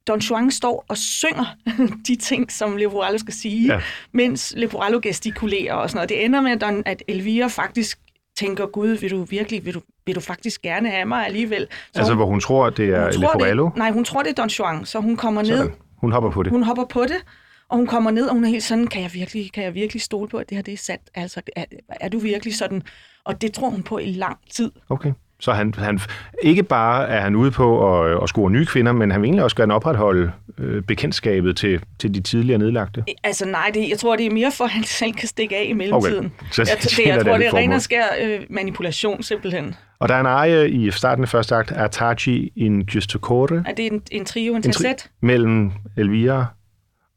Don 0.06 0.18
Juan 0.18 0.50
står 0.50 0.84
og 0.88 0.96
synger 0.96 1.56
de 2.08 2.16
ting, 2.16 2.52
som 2.52 2.76
Leporello 2.76 3.18
skal 3.18 3.34
sige, 3.34 3.66
Ja. 3.74 3.80
mens 4.12 4.54
Leporello 4.56 5.00
gestikulerer 5.02 5.74
og 5.74 5.90
sådan 5.90 5.96
noget. 5.96 6.08
Det 6.08 6.24
ender 6.24 6.40
med, 6.40 6.50
at, 6.52 6.60
Don, 6.60 6.82
at 6.86 7.02
Elvira 7.08 7.46
faktisk 7.46 7.98
tænker, 8.36 8.66
Gud, 8.66 8.88
vil 8.88 9.10
du 9.10 9.24
virkelig, 9.24 9.64
vil 9.64 9.74
du, 9.74 9.80
vil 10.06 10.14
du 10.14 10.20
faktisk 10.20 10.62
gerne 10.62 10.90
have 10.90 11.04
mig 11.04 11.26
alligevel? 11.26 11.66
Så 11.70 11.98
Altså, 11.98 12.12
hun, 12.12 12.18
hvor 12.18 12.26
hun 12.26 12.40
tror, 12.40 12.70
det 12.70 12.88
er 12.88 13.12
Leporello. 13.12 13.70
nej, 13.76 13.90
hun 13.90 14.04
tror, 14.04 14.22
det 14.22 14.30
er 14.30 14.34
Don 14.34 14.48
Juan, 14.48 14.84
så 14.84 14.98
hun 15.00 15.16
kommer 15.16 15.42
ned, 15.42 15.56
Sådan. 15.56 15.72
Hun 15.96 16.12
hopper 16.12 16.30
på 16.30 16.42
det. 16.42 16.52
hun 16.52 16.62
hopper 16.62 16.84
på 16.84 17.02
det, 17.02 17.24
og 17.72 17.78
hun 17.78 17.86
kommer 17.86 18.10
ned, 18.10 18.26
og 18.26 18.34
hun 18.34 18.44
er 18.44 18.48
helt 18.48 18.62
sådan, 18.62 18.86
kan 18.86 19.02
jeg 19.02 19.10
virkelig, 19.14 19.52
kan 19.52 19.64
jeg 19.64 19.74
virkelig 19.74 20.02
stole 20.02 20.28
på, 20.28 20.36
at 20.36 20.48
det 20.48 20.56
her 20.56 20.62
det 20.62 20.74
er 20.74 20.78
sandt? 20.78 21.02
Altså, 21.14 21.40
er, 21.56 21.64
er 22.00 22.08
du 22.08 22.18
virkelig 22.18 22.54
sådan? 22.56 22.82
Og 23.24 23.42
det 23.42 23.52
tror 23.52 23.70
hun 23.70 23.82
på 23.82 23.98
i 23.98 24.12
lang 24.12 24.36
tid. 24.50 24.70
Okay. 24.88 25.12
Så 25.40 25.52
han, 25.52 25.74
han, 25.78 26.00
ikke 26.42 26.62
bare 26.62 27.08
er 27.08 27.20
han 27.20 27.34
ude 27.34 27.50
på 27.50 27.96
at, 28.02 28.22
at 28.22 28.28
score 28.28 28.50
nye 28.50 28.66
kvinder, 28.66 28.92
men 28.92 29.10
han 29.10 29.22
vil 29.22 29.26
egentlig 29.26 29.44
også 29.44 29.56
gerne 29.56 29.74
opretholde 29.74 30.32
øh, 30.58 30.82
bekendtskabet 30.82 31.56
til, 31.56 31.80
til 31.98 32.14
de 32.14 32.20
tidligere 32.20 32.58
nedlagte. 32.58 33.04
Altså 33.24 33.46
nej, 33.46 33.70
det, 33.74 33.88
jeg 33.90 33.98
tror, 33.98 34.16
det 34.16 34.26
er 34.26 34.30
mere 34.30 34.52
for, 34.52 34.64
at 34.64 34.70
han 34.70 34.84
selv 34.84 35.12
kan 35.12 35.28
stikke 35.28 35.56
af 35.56 35.66
i 35.68 35.72
mellemtiden. 35.72 36.32
Så 36.50 36.62
jeg, 36.62 36.76
det 36.82 37.06
jeg 37.06 37.16
et 37.16 37.26
tror, 37.26 37.38
det 37.38 37.46
er 37.46 37.54
ren 37.54 37.72
og 37.72 37.82
skær 37.82 38.04
øh, 38.22 38.40
manipulation 38.50 39.22
simpelthen. 39.22 39.74
Og 39.98 40.08
der 40.08 40.14
er 40.14 40.20
en 40.20 40.26
eje 40.26 40.68
i 40.68 40.90
starten 40.90 41.24
af 41.24 41.28
første 41.28 41.54
akt, 41.54 41.72
Artachi 41.72 42.52
in 42.56 42.84
Giusto 42.84 43.18
Corre, 43.18 43.64
Er 43.66 43.74
det 43.74 43.92
en, 43.92 44.02
en 44.10 44.24
trio, 44.24 44.54
en, 44.54 44.62
En 44.66 44.70
tri- 44.70 45.08
mellem 45.20 45.70
Elvira 45.96 46.46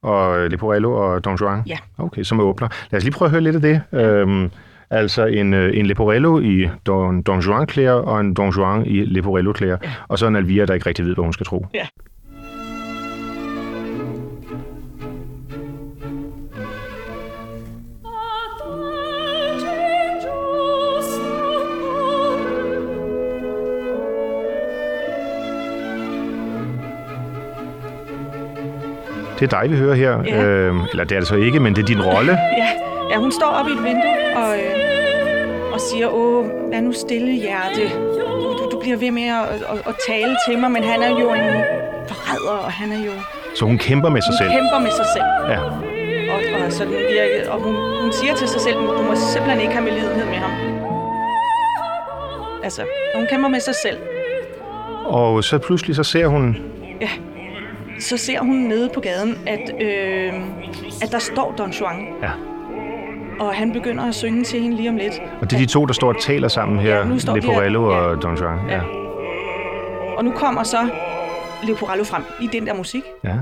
og 0.05 0.49
Leporello 0.49 0.91
og 0.91 1.25
Don 1.25 1.35
Juan. 1.35 1.61
Ja. 1.67 1.77
Okay, 1.97 2.23
som 2.23 2.39
åbner. 2.39 2.67
Lad 2.91 2.97
os 2.97 3.03
lige 3.03 3.13
prøve 3.13 3.27
at 3.27 3.31
høre 3.31 3.41
lidt 3.41 3.55
af 3.55 3.61
det. 3.61 3.81
Øhm, 3.91 4.51
altså 4.89 5.25
en, 5.25 5.53
øh, 5.53 5.77
en 5.77 5.85
Leporello 5.85 6.39
i 6.39 6.69
Don, 6.85 7.21
Don 7.21 7.39
Juan 7.39 7.67
klæder 7.67 7.93
og 7.93 8.21
en 8.21 8.33
Don 8.33 8.49
Juan 8.49 8.85
i 8.85 9.05
Leporello 9.05 9.53
klæder. 9.53 9.77
Ja. 9.83 9.89
Og 10.07 10.19
så 10.19 10.27
en 10.27 10.35
Elvira, 10.35 10.65
der 10.65 10.73
ikke 10.73 10.85
rigtig 10.85 11.05
ved, 11.05 11.13
hvad 11.13 11.23
hun 11.23 11.33
skal 11.33 11.45
tro. 11.45 11.65
Ja. 11.73 11.87
Det 29.45 29.53
er 29.53 29.61
dig, 29.61 29.71
vi 29.71 29.77
hører 29.77 29.95
her. 29.95 30.23
Ja. 30.25 30.43
Øhm, 30.43 30.81
eller 30.91 31.03
det 31.03 31.15
er 31.15 31.19
det 31.19 31.27
så 31.27 31.35
ikke, 31.35 31.59
men 31.59 31.75
det 31.75 31.81
er 31.81 31.85
din 31.85 32.01
rolle. 32.01 32.31
Ja, 32.61 32.69
ja 33.11 33.17
hun 33.17 33.31
står 33.31 33.47
oppe 33.59 33.71
i 33.71 33.73
et 33.73 33.83
vindue 33.83 34.15
og, 34.41 34.51
øh, 34.57 35.73
og 35.73 35.79
siger, 35.79 36.07
åh, 36.07 36.45
vær 36.71 36.81
nu 36.81 36.91
stille, 36.93 37.31
hjerte. 37.31 37.83
Du, 38.59 38.69
du, 38.71 38.79
bliver 38.79 38.97
ved 38.97 39.11
med 39.11 39.23
at, 39.23 39.45
at, 39.71 39.79
at 39.89 39.95
tale 40.09 40.35
til 40.47 40.59
mig, 40.59 40.71
men 40.71 40.83
han 40.83 41.03
er 41.03 41.09
jo 41.09 41.27
en 41.33 41.47
forræder, 42.09 42.57
og 42.65 42.71
han 42.71 42.91
er 42.91 43.05
jo... 43.05 43.11
Så 43.55 43.65
hun 43.65 43.77
kæmper 43.77 44.09
med 44.09 44.21
sig 44.21 44.33
Hun 44.33 44.37
selv. 44.37 44.51
kæmper 44.51 44.79
med 44.79 44.91
sig 44.99 45.05
selv. 45.15 45.27
Ja. 45.53 45.59
Og, 46.33 46.65
og, 46.65 46.71
sådan 46.71 46.93
virke, 46.93 47.51
og 47.51 47.57
hun, 47.61 47.75
hun 48.01 48.11
siger 48.11 48.35
til 48.35 48.47
sig 48.47 48.61
selv, 48.61 48.75
du 48.75 49.03
må 49.09 49.15
simpelthen 49.33 49.61
ikke 49.61 49.73
have 49.73 49.85
medlidenhed 49.85 50.25
med 50.25 50.39
ham. 50.45 50.51
Altså, 52.63 52.81
hun 53.15 53.25
kæmper 53.29 53.49
med 53.49 53.59
sig 53.59 53.75
selv. 53.85 53.97
Og 55.05 55.43
så 55.43 55.57
pludselig 55.57 55.95
så 55.95 56.03
ser 56.03 56.27
hun... 56.27 56.57
Ja. 57.01 57.09
Så 57.99 58.17
ser 58.17 58.39
hun 58.39 58.55
nede 58.55 58.89
på 58.93 58.99
gaden, 58.99 59.37
at, 59.47 59.71
øh, 59.81 60.33
at 61.01 61.11
der 61.11 61.19
står 61.19 61.55
Don 61.57 61.71
Juan, 61.71 62.07
Ja. 62.21 62.31
og 63.39 63.53
han 63.55 63.71
begynder 63.73 64.03
at 64.03 64.15
synge 64.15 64.43
til 64.43 64.61
hende 64.61 64.77
lige 64.77 64.89
om 64.89 64.97
lidt. 64.97 65.13
Og 65.41 65.49
det 65.49 65.55
er 65.55 65.59
de 65.59 65.65
to, 65.65 65.85
der 65.85 65.93
står 65.93 66.07
og 66.13 66.21
taler 66.21 66.47
sammen 66.47 66.79
her. 66.79 66.95
Ja, 66.97 67.03
her- 67.03 67.35
Leporello 67.35 67.91
ja. 67.91 67.97
og 67.97 68.21
Don 68.21 68.35
Juan. 68.35 68.59
Ja. 68.69 68.75
Ja. 68.75 68.81
Og 70.17 70.25
nu 70.25 70.31
kommer 70.31 70.63
så 70.63 70.89
Leoporello 71.63 72.03
frem 72.03 72.23
i 72.41 72.47
den 72.47 72.67
der 72.67 72.73
musik, 72.73 73.03
ja. 73.23 73.35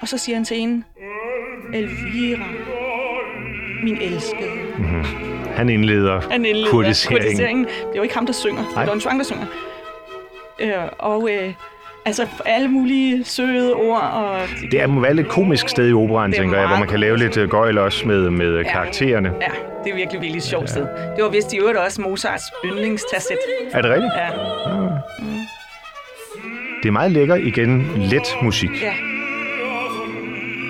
og 0.00 0.08
så 0.08 0.18
siger 0.18 0.36
han 0.36 0.44
til 0.44 0.56
hende, 0.56 0.82
Elvira, 1.74 2.44
min 3.82 3.98
elskede. 4.02 4.50
Han 5.54 5.68
indleder 5.68 6.20
Han 6.30 6.44
indleder 6.44 6.70
kurtiseringen. 6.70 7.22
kurtiseringen. 7.26 7.64
Det 7.64 7.72
er 7.92 7.96
jo 7.96 8.02
ikke 8.02 8.14
ham, 8.14 8.26
der 8.26 8.32
synger. 8.32 8.62
Det 8.68 8.76
er 8.76 8.86
Don 8.86 8.98
Juan, 8.98 9.18
der 9.18 9.24
synger. 9.24 9.46
Øh, 10.60 10.72
og 10.98 11.28
øh, 11.32 11.52
altså 12.06 12.26
alle 12.46 12.68
mulige 12.68 13.24
søde 13.24 13.74
ord. 13.74 14.00
Og, 14.14 14.40
Det 14.70 14.82
er, 14.82 14.86
må 14.86 15.00
være 15.00 15.10
et 15.10 15.16
lidt 15.16 15.28
komisk 15.28 15.68
sted 15.68 15.88
i 15.88 15.92
er 15.92 16.30
tænker 16.36 16.58
jeg, 16.58 16.68
hvor 16.68 16.76
man 16.78 16.88
kan 16.88 17.00
lave 17.00 17.16
lidt 17.18 17.36
øh, 17.36 17.48
gøjl 17.50 17.78
også 17.78 18.08
med, 18.08 18.30
med 18.30 18.52
ja. 18.52 18.58
Ja. 18.58 18.72
karaktererne. 18.72 19.28
Ja, 19.40 19.46
det 19.84 19.90
er 19.92 19.96
virkelig, 19.96 20.20
virkelig 20.22 20.42
sjovt 20.42 20.62
ja. 20.62 20.66
sted. 20.66 20.86
Det 21.16 21.24
var 21.24 21.30
vist 21.30 21.52
i 21.52 21.58
øvrigt 21.58 21.78
også 21.78 22.00
Mozarts 22.02 22.44
yndlingstasset. 22.64 23.38
Er 23.72 23.82
det 23.82 23.90
rigtigt? 23.90 24.12
Ja, 24.16 24.28
Det 26.82 26.88
er 26.88 26.92
meget 26.92 27.12
lækker 27.12 27.34
igen, 27.34 27.92
let 27.96 28.36
musik. 28.42 28.70
ja, 28.82 28.92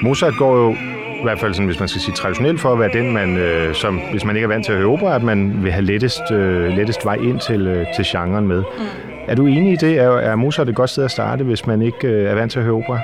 Mozart 0.02 0.34
går 0.38 0.56
jo 0.56 0.74
i 1.20 1.22
hvert 1.22 1.38
fald 1.40 1.54
sådan, 1.54 1.66
hvis 1.66 1.78
man 1.78 1.88
skal 1.88 2.00
sige 2.00 2.14
traditionelt 2.14 2.60
for 2.60 2.72
at 2.72 2.78
være 2.78 2.90
den, 2.92 3.12
man, 3.12 3.36
øh, 3.36 3.74
som, 3.74 4.00
hvis 4.10 4.24
man 4.24 4.36
ikke 4.36 4.44
er 4.44 4.48
vant 4.48 4.64
til 4.64 4.72
at 4.72 4.78
høre 4.78 4.88
opera, 4.88 5.14
at 5.16 5.22
man 5.22 5.62
vil 5.62 5.72
have 5.72 5.84
lettest, 5.84 6.22
øh, 6.32 6.68
lettest 6.76 7.04
vej 7.04 7.14
ind 7.14 7.40
til, 7.40 7.66
øh, 7.66 7.86
til 7.96 8.04
genren 8.08 8.48
med. 8.48 8.62
Mm. 8.78 9.17
Er 9.28 9.34
du 9.34 9.46
enig 9.46 9.72
i 9.72 9.76
det? 9.76 9.98
Er, 9.98 10.10
er 10.10 10.36
Mozart 10.36 10.68
et 10.68 10.74
godt 10.74 10.90
sted 10.90 11.04
at 11.04 11.10
starte, 11.10 11.44
hvis 11.44 11.66
man 11.66 11.82
ikke 11.82 12.08
øh, 12.08 12.30
er 12.30 12.34
vant 12.34 12.52
til 12.52 12.58
at 12.58 12.64
høre 12.64 12.74
opera? 12.74 13.00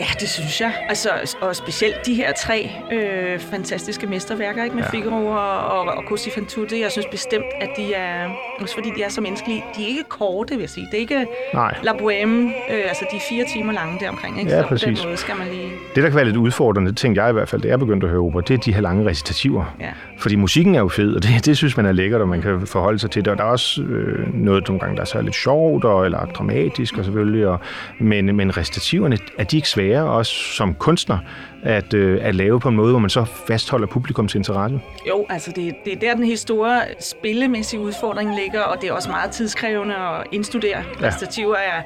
Ja, 0.00 0.06
det 0.20 0.28
synes 0.28 0.60
jeg. 0.60 0.72
Altså, 0.88 1.08
og 1.40 1.56
specielt 1.56 2.06
de 2.06 2.14
her 2.14 2.32
tre 2.44 2.70
øh, 2.92 3.38
fantastiske 3.40 4.06
mesterværker, 4.06 4.64
ikke 4.64 4.76
med 4.76 4.84
Ja. 4.84 4.90
Figaro 4.98 5.26
og, 5.26 5.58
og, 5.58 5.80
og 5.80 6.02
Così 6.10 6.34
fan 6.34 6.46
tutte. 6.46 6.80
Jeg 6.80 6.92
synes 6.92 7.06
bestemt, 7.10 7.44
at 7.60 7.68
de 7.76 7.94
er, 7.94 8.28
også 8.60 8.74
fordi 8.74 8.88
de 8.96 9.02
er 9.02 9.08
så 9.08 9.20
menneskelige, 9.20 9.64
de 9.76 9.82
er 9.84 9.88
ikke 9.88 10.02
korte, 10.08 10.54
vil 10.54 10.60
jeg 10.60 10.70
sige. 10.70 10.86
Det 10.90 10.96
er 10.96 11.00
ikke 11.00 11.26
Nej. 11.54 11.74
La 11.82 11.92
Bohème, 11.92 12.28
øh, 12.72 12.84
altså 12.88 13.04
de 13.10 13.16
er 13.16 13.20
fire 13.28 13.44
timer 13.54 13.72
lange 13.72 13.98
deromkring, 14.00 14.38
ikke? 14.38 14.50
Ja, 14.50 14.56
så 14.56 14.62
på 14.62 14.68
præcis. 14.68 14.98
den 14.98 15.08
måde 15.08 15.16
skal 15.16 15.34
man 15.38 15.46
lige... 15.48 15.70
Det, 15.94 16.02
der 16.02 16.08
kan 16.08 16.16
være 16.16 16.24
lidt 16.24 16.36
udfordrende, 16.36 16.90
det 16.90 16.98
tænkte 16.98 17.22
jeg 17.22 17.30
i 17.30 17.32
hvert 17.32 17.48
fald, 17.48 17.62
da 17.62 17.68
jeg 17.68 17.78
begyndte 17.78 18.06
at 18.06 18.10
høre 18.10 18.20
opera, 18.20 18.40
det 18.48 18.54
er 18.54 18.58
de 18.58 18.74
her 18.74 18.80
lange 18.80 19.06
recitativer. 19.10 19.74
Ja. 19.80 19.90
Fordi 20.18 20.36
musikken 20.36 20.74
er 20.74 20.78
jo 20.80 20.88
fed, 20.88 21.14
og 21.16 21.22
det, 21.22 21.30
det 21.46 21.56
synes 21.56 21.76
man 21.76 21.86
er 21.86 21.92
lækkert, 21.92 22.20
og 22.20 22.28
man 22.28 22.42
kan 22.42 22.66
forholde 22.66 22.98
sig 22.98 23.10
til 23.10 23.24
det. 23.24 23.32
Og 23.32 23.38
der 23.38 23.44
er 23.44 23.48
også 23.48 23.82
øh, 23.82 24.34
noget 24.34 24.68
nogle 24.68 24.80
gange, 24.80 24.96
der 24.96 25.02
er 25.02 25.06
så 25.06 25.20
lidt 25.20 25.34
sjovt, 25.34 25.84
og, 25.84 26.04
eller 26.04 26.24
dramatisk, 26.24 26.98
og 26.98 27.04
selvfølgelig. 27.04 27.46
Og, 27.46 27.58
men, 27.98 28.36
men 28.36 28.56
recitativerne, 28.56 29.18
er 29.38 29.44
de 29.44 29.56
ikke 29.56 29.68
svære, 29.68 29.85
også 29.94 30.32
som 30.32 30.74
kunstner, 30.74 31.18
at, 31.62 31.94
øh, 31.94 32.18
at 32.22 32.34
lave 32.34 32.60
på 32.60 32.68
en 32.68 32.76
måde, 32.76 32.90
hvor 32.90 32.98
man 32.98 33.10
så 33.10 33.24
fastholder 33.24 33.86
publikums 33.86 34.34
interesse? 34.34 34.80
Jo, 35.08 35.26
altså 35.28 35.52
det, 35.56 35.74
det 35.84 35.92
er 35.92 35.96
der, 35.96 36.14
den 36.14 36.24
helt 36.24 36.38
store 36.38 36.80
spillemæssige 37.00 37.80
udfordring 37.80 38.34
ligger, 38.34 38.60
og 38.60 38.80
det 38.80 38.88
er 38.88 38.92
også 38.92 39.10
meget 39.10 39.30
tidskrævende 39.30 39.96
at 39.96 40.26
indstudere. 40.32 40.84
Ja. 41.00 41.06
Recitativer 41.06 41.56
er, 41.56 41.82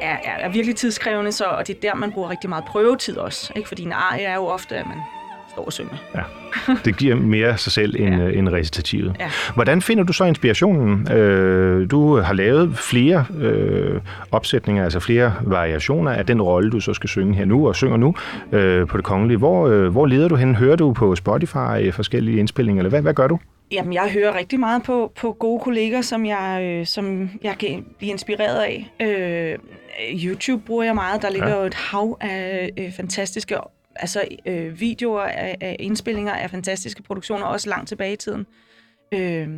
er, 0.00 0.16
er, 0.24 0.38
er 0.38 0.48
virkelig 0.48 0.76
tidskrævende, 0.76 1.32
så, 1.32 1.44
og 1.44 1.66
det 1.66 1.76
er 1.76 1.80
der, 1.80 1.94
man 1.94 2.12
bruger 2.12 2.30
rigtig 2.30 2.50
meget 2.50 2.64
prøvetid 2.64 3.16
også. 3.16 3.52
Ikke? 3.56 3.68
Fordi 3.68 3.82
en 3.82 3.92
arie 3.92 4.24
er 4.24 4.34
jo 4.34 4.46
ofte, 4.46 4.76
at 4.76 4.86
man 4.86 4.96
synger. 5.70 5.94
Ja. 6.14 6.20
Det 6.84 6.96
giver 6.96 7.14
mere 7.14 7.58
sig 7.58 7.72
selv 7.72 7.94
end, 7.98 8.14
Ja. 8.14 8.24
ja. 8.26 8.30
end 8.38 8.48
recitativet. 8.48 9.16
Ja. 9.20 9.30
Hvordan 9.54 9.82
finder 9.82 10.04
du 10.04 10.12
så 10.12 10.24
inspirationen? 10.24 11.12
Øh, 11.12 11.90
du 11.90 12.16
har 12.20 12.34
lavet 12.34 12.76
flere 12.78 13.24
øh, 13.40 14.00
opsætninger, 14.32 14.84
altså 14.84 15.00
flere 15.00 15.32
variationer 15.42 16.10
af 16.12 16.26
den 16.26 16.42
rolle, 16.42 16.70
du 16.70 16.80
så 16.80 16.94
skal 16.94 17.08
synge 17.08 17.34
her 17.34 17.44
nu 17.44 17.68
og 17.68 17.76
synger 17.76 17.96
nu 17.96 18.14
øh, 18.52 18.86
på 18.86 18.96
det 18.96 19.04
kongelige. 19.04 19.38
Hvor, 19.38 19.68
øh, 19.68 19.88
hvor 19.88 20.06
leder 20.06 20.28
du 20.28 20.34
hen? 20.36 20.54
Hører 20.54 20.76
du 20.76 20.92
på 20.92 21.16
Spotify 21.16 21.56
øh, 21.80 21.92
forskellige 21.92 22.38
indspillinger, 22.38 22.80
eller 22.80 22.90
hvad, 22.90 23.02
hvad 23.02 23.14
gør 23.14 23.26
du? 23.26 23.38
Jamen, 23.72 23.92
jeg 23.92 24.10
hører 24.12 24.36
rigtig 24.38 24.60
meget 24.60 24.82
på, 24.82 25.12
på 25.20 25.32
gode 25.40 25.60
kolleger, 25.60 26.00
som 26.02 26.26
jeg, 26.26 26.60
øh, 26.80 26.86
som 26.86 27.30
jeg 27.42 27.54
kan 27.60 27.84
blive 27.98 28.10
inspireret 28.12 28.62
af. 28.62 28.92
Øh, 29.02 29.58
YouTube 30.24 30.62
bruger 30.66 30.84
jeg 30.84 30.94
meget. 30.94 31.22
Der 31.22 31.30
ligger 31.30 31.48
Ja. 31.48 31.54
ja. 31.54 31.60
jo 31.60 31.66
et 31.66 31.74
hav 31.74 32.16
af 32.20 32.70
øh, 32.78 32.92
fantastiske 32.96 33.56
altså, 33.98 34.24
øh, 34.46 34.80
videoer 34.80 35.22
af, 35.22 35.56
af 35.60 35.76
indspillinger 35.80 36.32
af 36.32 36.50
fantastiske 36.50 37.02
produktioner, 37.02 37.44
også 37.46 37.68
langt 37.68 37.88
tilbage 37.88 38.12
i 38.12 38.16
tiden. 38.16 38.46
Øh, 39.14 39.48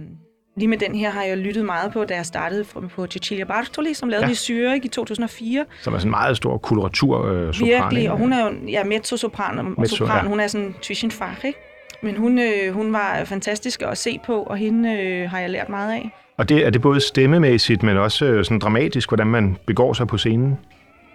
lige 0.57 0.69
med 0.69 0.79
den 0.79 0.95
her 0.95 1.11
har 1.11 1.23
jeg 1.23 1.39
lyttet 1.39 1.65
meget 1.65 1.93
på, 1.93 2.05
da 2.05 2.15
jeg 2.15 2.27
startede 2.27 2.65
på- 2.65 2.81
på 2.95 3.07
Cecilia 3.07 3.45
Bartoli, 3.45 3.95
som 3.95 4.09
lavede 4.09 4.27
Ja. 4.27 4.29
ja. 4.29 4.75
Zürich 4.77 4.85
i 4.85 4.89
2004. 4.89 5.65
Som 5.83 5.95
er 5.95 5.99
sådan 5.99 6.09
en 6.09 6.11
meget 6.11 6.37
stor 6.37 6.59
koloratur 6.59 7.27
øh, 7.27 7.55
sopran. 7.55 7.69
Virkelig, 7.75 8.11
og 8.11 8.19
hun 8.19 8.33
er 8.33 8.45
jo 8.45 8.53
ja, 8.69 8.85
mezzo-sopran, 8.85 9.59
og 9.59 9.65
Mezzo, 9.81 9.97
sopran, 9.97 10.25
ja. 10.25 10.29
hun 10.29 10.41
er 10.41 10.47
sådan 10.47 10.75
Zwischenfach, 10.83 11.45
ikke? 11.45 11.59
Men 12.03 12.17
hun, 12.17 12.39
øh, 12.39 12.73
hun 12.75 12.93
var 12.93 13.25
fantastisk 13.25 13.83
at 13.83 13.99
se 13.99 14.21
på, 14.27 14.43
og 14.43 14.57
hende 14.57 15.01
øh, 15.03 15.31
har 15.31 15.39
jeg 15.41 15.51
lært 15.51 15.69
meget 15.69 15.93
af. 15.93 16.11
Og 16.37 16.49
det, 16.49 16.67
er 16.67 16.71
det 16.71 16.83
både 16.83 17.01
stemmemæssigt, 17.01 17.83
men 17.83 17.97
også 17.97 18.25
øh, 18.25 18.45
sådan 18.45 18.59
dramatisk, 18.59 19.11
hvordan 19.11 19.27
man 19.27 19.57
begår 19.67 19.93
sig 19.93 20.07
på 20.07 20.19
scenen? 20.19 20.59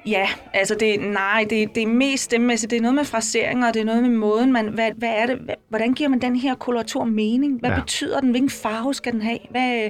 Ja, 0.05 0.27
altså 0.53 0.75
det, 0.79 0.99
nej, 1.01 1.45
det, 1.49 1.75
det 1.75 1.83
er 1.83 1.87
mest 1.87 2.23
stemmemæssigt. 2.23 2.69
Det 2.71 2.77
er 2.77 2.81
noget 2.81 2.95
med 2.95 3.05
fraseringer, 3.05 3.67
og 3.67 3.73
det 3.73 3.79
er 3.79 3.85
noget 3.85 4.01
med 4.01 4.09
måden, 4.09 4.51
man, 4.51 4.67
hvad, 4.67 4.91
hvad 4.97 5.09
er 5.09 5.25
det, 5.25 5.37
hvad, 5.37 5.55
hvordan 5.69 5.93
giver 5.93 6.09
man 6.09 6.21
den 6.21 6.35
her 6.35 6.55
koloratur 6.55 7.03
mening? 7.03 7.59
Hvad 7.59 7.69
Ja. 7.69 7.79
betyder 7.79 8.19
den? 8.19 8.29
Hvilken 8.29 8.49
farve 8.49 8.93
skal 8.93 9.11
den 9.13 9.21
have? 9.21 9.37
Hvad, 9.49 9.89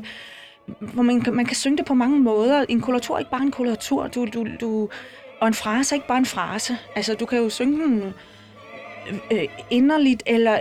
hvor 0.79 1.03
man, 1.03 1.21
kan- 1.21 1.33
man 1.35 1.45
kan 1.45 1.55
synge 1.55 1.77
det 1.77 1.85
på 1.85 1.93
mange 1.93 2.19
måder. 2.19 2.65
En 2.69 2.81
koloratur 2.81 3.15
er 3.15 3.19
ikke 3.19 3.31
bare 3.31 3.41
en 3.41 3.51
koloratur. 3.51 4.07
Du, 4.07 4.25
du, 4.33 4.45
du, 4.61 4.89
og 5.41 5.47
en 5.47 5.53
frase 5.53 5.93
er 5.93 5.97
ikke 5.97 6.07
bare 6.07 6.17
en 6.17 6.25
frase. 6.25 6.77
Altså, 6.95 7.13
du 7.13 7.25
kan 7.25 7.39
jo 7.39 7.49
synge 7.49 7.83
den 7.83 8.13
øh, 9.31 9.43
inderligt, 9.69 10.23
eller 10.25 10.59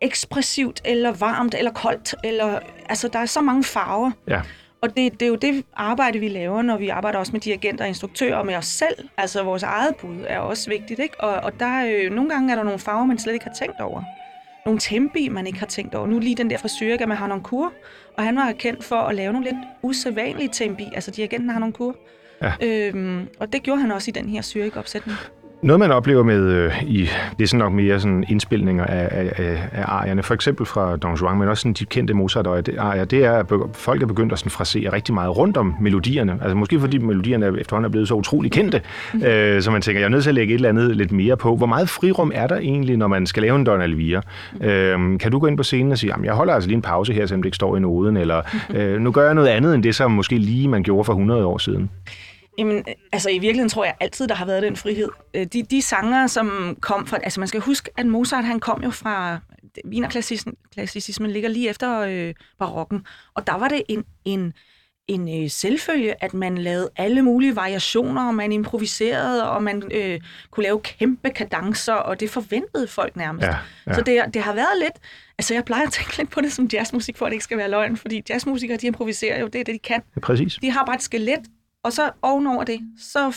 ekspressivt, 0.00 0.80
eller 0.84 1.12
varmt, 1.12 1.54
eller 1.58 1.72
koldt. 1.72 2.14
Eller, 2.24 2.58
altså, 2.88 3.08
der 3.08 3.18
er 3.18 3.26
så 3.26 3.40
mange 3.40 3.64
farver. 3.64 4.10
Ja. 4.28 4.40
Og 4.86 4.96
det, 4.96 5.12
det 5.12 5.22
er 5.22 5.30
jo 5.30 5.34
det 5.34 5.64
arbejde, 5.76 6.18
vi 6.18 6.28
laver, 6.28 6.62
når 6.62 6.76
vi 6.76 6.88
arbejder 6.88 7.18
også 7.18 7.32
med 7.32 7.40
dirigenter 7.40 7.84
og 7.84 7.88
instruktører, 7.88 8.36
og 8.36 8.46
med 8.46 8.54
os 8.54 8.66
selv. 8.66 9.08
Altså 9.16 9.42
vores 9.42 9.62
eget 9.62 9.96
bud 9.96 10.24
er 10.26 10.38
også 10.38 10.70
vigtigt, 10.70 11.00
ikke? 11.00 11.20
Og, 11.20 11.34
og 11.34 11.60
der 11.60 11.66
er, 11.66 12.04
øh, 12.04 12.10
nogle 12.12 12.30
gange 12.30 12.52
er 12.52 12.56
der 12.56 12.62
nogle 12.62 12.78
farver, 12.78 13.04
man 13.04 13.18
slet 13.18 13.32
ikke 13.32 13.44
har 13.44 13.54
tænkt 13.54 13.80
over. 13.80 14.02
nogle 14.66 14.80
tempi, 14.80 15.28
man 15.28 15.46
ikke 15.46 15.58
har 15.58 15.66
tænkt 15.66 15.94
over. 15.94 16.06
Nu 16.06 16.18
lige 16.18 16.34
den 16.34 16.50
der 16.50 16.58
fra 16.58 16.68
Zürich 16.68 17.06
med 17.06 17.16
Harnoncourt, 17.16 17.72
og 18.16 18.24
han 18.24 18.36
var 18.36 18.52
kendt 18.52 18.84
for 18.84 18.96
at 18.96 19.14
lave 19.14 19.32
nogle 19.32 19.48
lidt 19.50 19.60
usædvanlige 19.82 20.48
tempi, 20.52 20.84
altså 20.94 21.10
dirigenten 21.10 21.50
Harnoncourt. 21.50 21.94
Ja. 22.42 22.52
Øhm, 22.62 23.28
og 23.40 23.52
det 23.52 23.62
gjorde 23.62 23.80
han 23.80 23.92
også 23.92 24.10
i 24.10 24.12
den 24.12 24.28
her 24.28 24.42
Zürich-opsætning. 24.42 25.16
Noget, 25.66 25.80
man 25.80 25.92
oplever 25.92 26.22
med 26.22 26.52
øh, 26.52 26.82
i, 26.82 27.08
det 27.38 27.44
er 27.44 27.46
sådan 27.46 27.58
nok 27.58 27.72
mere 27.72 28.00
sådan 28.00 28.24
indspilninger 28.28 28.84
af, 28.84 29.08
af, 29.10 29.32
af 29.72 29.84
arierne, 29.86 30.22
for 30.22 30.34
eksempel 30.34 30.66
fra 30.66 30.96
Don 30.96 31.14
Juan, 31.14 31.38
men 31.38 31.48
også 31.48 31.60
sådan 31.60 31.72
de 31.72 31.84
kendte 31.84 32.14
Mozart-arier, 32.14 33.04
det 33.04 33.24
er, 33.24 33.32
at 33.32 33.52
folk 33.72 34.02
er 34.02 34.06
begyndt 34.06 34.32
at 34.32 34.38
sådan 34.38 34.50
frasere 34.50 34.92
rigtig 34.92 35.14
meget 35.14 35.36
rundt 35.36 35.56
om 35.56 35.74
melodierne. 35.80 36.38
Altså 36.42 36.56
måske 36.56 36.80
fordi 36.80 36.98
melodierne 36.98 37.60
efterhånden 37.60 37.84
er 37.84 37.90
blevet 37.90 38.08
så 38.08 38.14
utrolig 38.14 38.52
kendte, 38.52 38.80
øh, 39.26 39.62
så 39.62 39.70
man 39.70 39.82
tænker, 39.82 40.00
jeg 40.00 40.06
er 40.06 40.10
nødt 40.10 40.22
til 40.22 40.30
at 40.30 40.34
lægge 40.34 40.54
et 40.54 40.58
eller 40.58 40.68
andet 40.68 40.96
lidt 40.96 41.12
mere 41.12 41.36
på. 41.36 41.56
Hvor 41.56 41.66
meget 41.66 41.88
frirum 41.88 42.32
er 42.34 42.46
der 42.46 42.56
egentlig, 42.56 42.96
når 42.96 43.06
man 43.06 43.26
skal 43.26 43.42
lave 43.42 43.56
en 43.56 43.64
Don 43.64 43.80
Alvira? 43.80 44.22
Øh, 44.60 45.18
kan 45.18 45.30
du 45.32 45.38
gå 45.38 45.46
ind 45.46 45.56
på 45.56 45.62
scenen 45.62 45.92
og 45.92 45.98
sige, 45.98 46.12
jeg 46.24 46.34
holder 46.34 46.54
altså 46.54 46.68
lige 46.68 46.76
en 46.76 46.82
pause 46.82 47.12
her, 47.12 47.26
selvom 47.26 47.42
det 47.42 47.46
ikke 47.46 47.56
står 47.56 47.76
i 47.76 47.80
noden, 47.80 48.16
eller 48.16 48.42
øh, 48.76 49.00
nu 49.00 49.10
gør 49.10 49.24
jeg 49.24 49.34
noget 49.34 49.48
andet 49.48 49.74
end 49.74 49.82
det, 49.82 49.94
som 49.94 50.10
måske 50.10 50.38
lige 50.38 50.68
man 50.68 50.82
gjorde 50.82 51.04
for 51.04 51.12
100 51.12 51.44
år 51.44 51.58
siden? 51.58 51.90
Jamen, 52.58 52.84
altså 53.12 53.30
i 53.30 53.38
virkeligheden 53.38 53.68
tror 53.68 53.84
jeg 53.84 53.94
altid, 54.00 54.28
der 54.28 54.34
har 54.34 54.46
været 54.46 54.62
den 54.62 54.76
frihed. 54.76 55.08
Øh, 55.34 55.46
de, 55.46 55.62
de 55.62 55.82
sanger, 55.82 56.26
som 56.26 56.76
kom 56.80 57.06
fra... 57.06 57.18
Altså 57.22 57.40
man 57.40 57.48
skal 57.48 57.60
huske, 57.60 57.90
at 57.96 58.06
Mozart 58.06 58.44
han 58.44 58.60
kom 58.60 58.82
jo 58.82 58.90
fra... 58.90 59.38
Wienerklassicismen 59.86 61.30
ligger 61.30 61.48
lige 61.48 61.68
efter 61.68 62.00
øh, 62.00 62.34
barokken. 62.58 63.06
Og 63.34 63.46
der 63.46 63.54
var 63.58 63.68
det 63.68 63.82
en, 63.88 64.04
en, 64.24 64.52
en 65.08 65.42
øh, 65.42 65.50
selvfølge, 65.50 66.24
at 66.24 66.34
man 66.34 66.58
lavede 66.58 66.90
alle 66.96 67.22
mulige 67.22 67.56
variationer, 67.56 68.26
og 68.26 68.34
man 68.34 68.52
improviserede, 68.52 69.50
og 69.50 69.62
man 69.62 69.82
øh, 69.94 70.20
kunne 70.50 70.64
lave 70.64 70.80
kæmpe 70.80 71.30
kadencer, 71.30 71.92
og 71.92 72.20
det 72.20 72.30
forventede 72.30 72.86
folk 72.86 73.16
nærmest. 73.16 73.46
Ja, 73.46 73.56
ja. 73.86 73.94
Så 73.94 74.00
det, 74.00 74.34
det 74.34 74.42
har 74.42 74.52
været 74.52 74.78
lidt... 74.82 74.94
Altså, 75.38 75.54
jeg 75.54 75.64
plejer 75.64 75.86
at 75.86 75.92
tænke 75.92 76.18
lidt 76.18 76.30
på 76.30 76.40
det 76.40 76.52
som 76.52 76.68
jazzmusik, 76.72 77.16
for 77.16 77.26
at 77.26 77.30
det 77.30 77.34
ikke 77.34 77.44
skal 77.44 77.58
være 77.58 77.70
løgn, 77.70 77.96
fordi 77.96 78.22
jazzmusikere, 78.28 78.76
de 78.76 78.86
improviserer 78.86 79.40
jo, 79.40 79.46
det 79.46 79.60
er 79.60 79.64
det, 79.64 79.74
de 79.74 79.78
kan. 79.78 80.02
Ja, 80.16 80.20
præcis. 80.20 80.58
De 80.62 80.70
har 80.70 80.84
bare 80.84 80.96
et 80.96 81.02
skelet, 81.02 81.40
og 81.86 81.92
så 81.92 82.10
ovenover 82.22 82.64
det, 82.64 82.80
så 82.98 83.36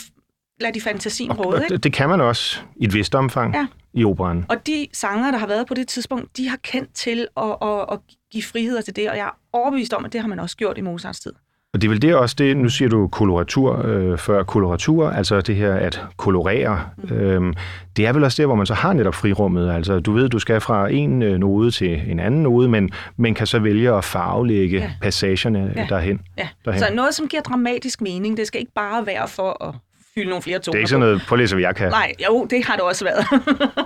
lader 0.60 0.72
de 0.72 0.80
fantasien 0.80 1.32
råde. 1.32 1.62
Ikke? 1.62 1.76
Det 1.76 1.92
kan 1.92 2.08
man 2.08 2.20
også 2.20 2.60
i 2.76 2.84
et 2.84 2.94
vist 2.94 3.14
omfang 3.14 3.54
ja. 3.54 3.66
i 3.94 4.04
operan. 4.04 4.44
Og 4.48 4.66
de 4.66 4.86
sanger, 4.92 5.30
der 5.30 5.38
har 5.38 5.46
været 5.46 5.66
på 5.66 5.74
det 5.74 5.88
tidspunkt, 5.88 6.36
de 6.36 6.48
har 6.48 6.56
kendt 6.56 6.94
til 6.94 7.28
at, 7.36 7.56
at, 7.62 7.86
at 7.92 7.98
give 8.32 8.42
friheder 8.42 8.80
til 8.80 8.96
det, 8.96 9.10
og 9.10 9.16
jeg 9.16 9.26
er 9.26 9.38
overbevist 9.52 9.92
om, 9.92 10.04
at 10.04 10.12
det 10.12 10.20
har 10.20 10.28
man 10.28 10.40
også 10.40 10.56
gjort 10.56 10.78
i 10.78 10.80
Mozarts 10.80 11.20
tid. 11.20 11.32
Og 11.74 11.82
det 11.82 11.86
er 11.86 11.88
vel 11.88 12.02
det 12.02 12.14
også 12.14 12.36
det, 12.38 12.56
nu 12.56 12.68
siger 12.68 12.88
du 12.88 13.08
koloratur 13.08 13.86
øh, 13.86 14.18
før 14.18 14.42
koloratur, 14.42 15.10
altså 15.10 15.40
det 15.40 15.56
her 15.56 15.74
at 15.74 16.04
kolorere. 16.16 16.84
Øhm, 17.10 17.54
det 17.96 18.06
er 18.06 18.12
vel 18.12 18.24
også 18.24 18.42
det, 18.42 18.48
hvor 18.48 18.54
man 18.54 18.66
så 18.66 18.74
har 18.74 18.92
netop 18.92 19.14
frirummet. 19.14 19.72
Altså 19.72 20.00
du 20.00 20.12
ved, 20.12 20.28
du 20.28 20.38
skal 20.38 20.60
fra 20.60 20.88
en 20.88 21.22
øh, 21.22 21.38
node 21.38 21.70
til 21.70 22.02
en 22.06 22.20
anden 22.20 22.42
node, 22.42 22.68
men 22.68 22.90
man 23.16 23.34
kan 23.34 23.46
så 23.46 23.58
vælge 23.58 23.94
at 23.94 24.04
farvelægge 24.04 24.78
ja. 24.78 24.90
passagerne 25.02 25.72
ja. 25.76 25.86
derhen. 25.88 26.20
Ja. 26.38 26.48
derhen. 26.64 26.80
Så 26.80 26.94
noget, 26.94 27.14
som 27.14 27.28
giver 27.28 27.42
dramatisk 27.42 28.00
mening, 28.00 28.36
det 28.36 28.46
skal 28.46 28.60
ikke 28.60 28.72
bare 28.74 29.06
være 29.06 29.28
for 29.28 29.68
at 29.68 29.74
fylde 30.14 30.28
nogle 30.28 30.42
flere 30.42 30.58
toner 30.58 30.72
Det 30.72 30.78
er 30.78 30.80
ikke 30.80 30.90
sådan 30.90 31.00
noget, 31.00 31.22
på 31.28 31.36
læse, 31.36 31.56
jeg 31.56 31.76
kan. 31.76 31.88
Nej, 31.90 32.12
jo, 32.28 32.46
det 32.50 32.64
har 32.64 32.74
det 32.74 32.84
også 32.84 33.04
været. 33.04 33.24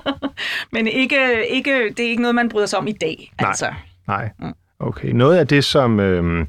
men 0.74 0.86
ikke, 0.86 1.46
ikke, 1.50 1.88
det 1.96 2.00
er 2.00 2.10
ikke 2.10 2.22
noget, 2.22 2.34
man 2.34 2.48
bryder 2.48 2.66
sig 2.66 2.78
om 2.78 2.86
i 2.86 2.92
dag. 2.92 3.32
Nej, 3.40 3.48
altså. 3.48 3.66
nej. 4.06 4.30
Mm. 4.38 4.54
Okay. 4.78 5.08
Noget 5.12 5.36
af 5.36 5.46
det, 5.46 5.64
som... 5.64 6.00
Øh, 6.00 6.46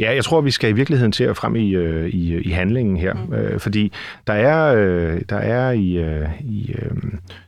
ja, 0.00 0.14
jeg 0.14 0.24
tror, 0.24 0.40
vi 0.40 0.50
skal 0.50 0.70
i 0.70 0.72
virkeligheden 0.72 1.12
til 1.12 1.24
at 1.24 1.36
frem 1.36 1.56
i, 1.56 1.74
øh, 1.74 2.08
i, 2.08 2.36
i 2.38 2.50
handlingen 2.50 2.96
her. 2.96 3.14
Mm. 3.14 3.34
Øh, 3.34 3.60
fordi 3.60 3.92
der 4.26 4.32
er, 4.32 4.74
øh, 4.74 5.20
der 5.28 5.36
er 5.36 5.70
i, 5.70 5.96
øh, 5.96 6.28
i 6.40 6.74
øh, 6.78 6.90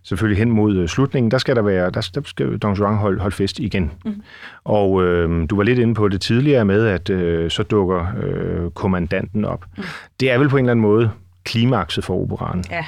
selvfølgelig 0.02 0.38
hen 0.38 0.50
mod 0.50 0.76
øh, 0.76 0.88
slutningen, 0.88 1.30
der 1.30 1.38
skal 1.38 1.56
der 1.56 1.62
være, 1.62 1.90
der, 1.90 2.10
der 2.14 2.20
skal 2.24 2.58
Don 2.58 2.74
Juan 2.74 2.94
holde, 2.94 3.20
holde 3.20 3.36
fest 3.36 3.58
igen. 3.58 3.92
Mm. 4.04 4.22
Og 4.64 5.04
øh, 5.04 5.46
du 5.50 5.56
var 5.56 5.62
lidt 5.62 5.78
inde 5.78 5.94
på 5.94 6.08
det 6.08 6.20
tidligere 6.20 6.64
med, 6.64 6.86
at 6.86 7.10
øh, 7.10 7.50
så 7.50 7.62
dukker 7.62 8.06
øh, 8.22 8.70
kommandanten 8.70 9.44
op. 9.44 9.64
Mm. 9.76 9.84
Det 10.20 10.30
er 10.30 10.38
vel 10.38 10.48
på 10.48 10.56
en 10.56 10.64
eller 10.64 10.70
anden 10.70 10.82
måde 10.82 11.10
klimakset 11.44 12.04
for 12.04 12.22
operaen. 12.22 12.64
Ja. 12.70 12.84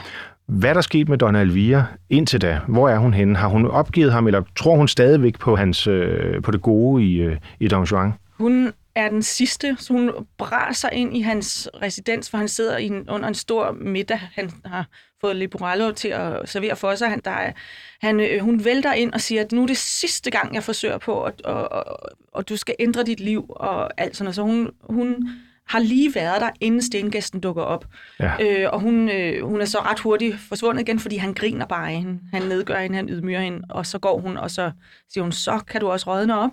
Hvad 0.50 0.74
der 0.74 0.80
skete 0.80 1.10
med 1.10 1.18
Donna 1.18 1.40
Elvira 1.40 1.84
indtil 2.08 2.40
da? 2.40 2.60
Hvor 2.68 2.88
er 2.88 2.98
hun 2.98 3.14
henne? 3.14 3.36
Har 3.36 3.48
hun 3.48 3.66
opgivet 3.66 4.12
ham, 4.12 4.26
eller 4.26 4.42
tror 4.56 4.76
hun 4.76 4.88
stadigvæk 4.88 5.38
på, 5.38 5.56
hans, 5.56 5.86
øh, 5.86 6.42
på 6.42 6.50
det 6.50 6.62
gode 6.62 7.04
i, 7.04 7.16
øh, 7.16 7.36
i 7.60 7.68
Don 7.68 7.84
Juan? 7.84 8.12
Hun 8.38 8.72
er 8.94 9.08
den 9.08 9.22
sidste, 9.22 9.76
så 9.78 9.92
hun 9.92 10.10
braser 10.38 10.88
ind 10.90 11.16
i 11.16 11.20
hans 11.20 11.68
residens, 11.82 12.28
hvor 12.28 12.38
han 12.38 12.48
sidder 12.48 12.78
i 12.78 12.86
en, 12.86 13.10
under 13.10 13.28
en 13.28 13.34
stor 13.34 13.76
middag. 13.80 14.20
Han 14.34 14.50
har 14.64 14.86
fået 15.20 15.36
Leporello 15.36 15.92
til 15.92 16.08
at 16.08 16.48
servere 16.48 16.76
for 16.76 16.94
sig. 16.94 17.08
Han, 17.08 17.20
der 17.24 17.30
er, 17.30 17.52
han, 18.00 18.20
øh, 18.20 18.40
hun 18.40 18.64
vælter 18.64 18.92
ind 18.92 19.12
og 19.12 19.20
siger, 19.20 19.40
at 19.40 19.52
nu 19.52 19.62
er 19.62 19.66
det 19.66 19.76
sidste 19.76 20.30
gang, 20.30 20.54
jeg 20.54 20.62
forsøger 20.62 20.98
på, 20.98 21.12
og, 21.12 21.32
og, 21.44 21.72
og, 21.72 21.84
og 22.32 22.48
du 22.48 22.56
skal 22.56 22.74
ændre 22.78 23.02
dit 23.02 23.20
liv 23.20 23.44
og 23.48 24.00
alt 24.00 24.16
sådan 24.16 24.24
noget. 24.24 24.34
Så 24.34 24.42
hun, 24.42 24.70
hun 24.90 25.28
har 25.70 25.78
lige 25.78 26.14
været 26.14 26.40
der, 26.40 26.50
inden 26.60 26.82
stengæsten 26.82 27.40
dukker 27.40 27.62
op. 27.62 27.84
Ja. 28.20 28.32
Øh, 28.40 28.68
og 28.72 28.80
hun, 28.80 29.08
øh, 29.08 29.46
hun 29.46 29.60
er 29.60 29.64
så 29.64 29.78
ret 29.78 30.00
hurtigt 30.00 30.36
forsvundet 30.48 30.80
igen, 30.80 30.98
fordi 30.98 31.16
han 31.16 31.34
griner 31.34 31.66
bare 31.66 31.88
af 31.88 31.96
hende. 31.96 32.20
Han 32.32 32.42
nedgør 32.42 32.78
hende, 32.78 32.96
han 32.96 33.08
ydmyger 33.08 33.40
hende, 33.40 33.60
og 33.70 33.86
så 33.86 33.98
går 33.98 34.20
hun, 34.20 34.36
og 34.36 34.50
så 34.50 34.70
siger 35.12 35.22
hun, 35.22 35.32
så 35.32 35.60
kan 35.68 35.80
du 35.80 35.90
også 35.90 36.10
rådne 36.10 36.38
op. 36.38 36.50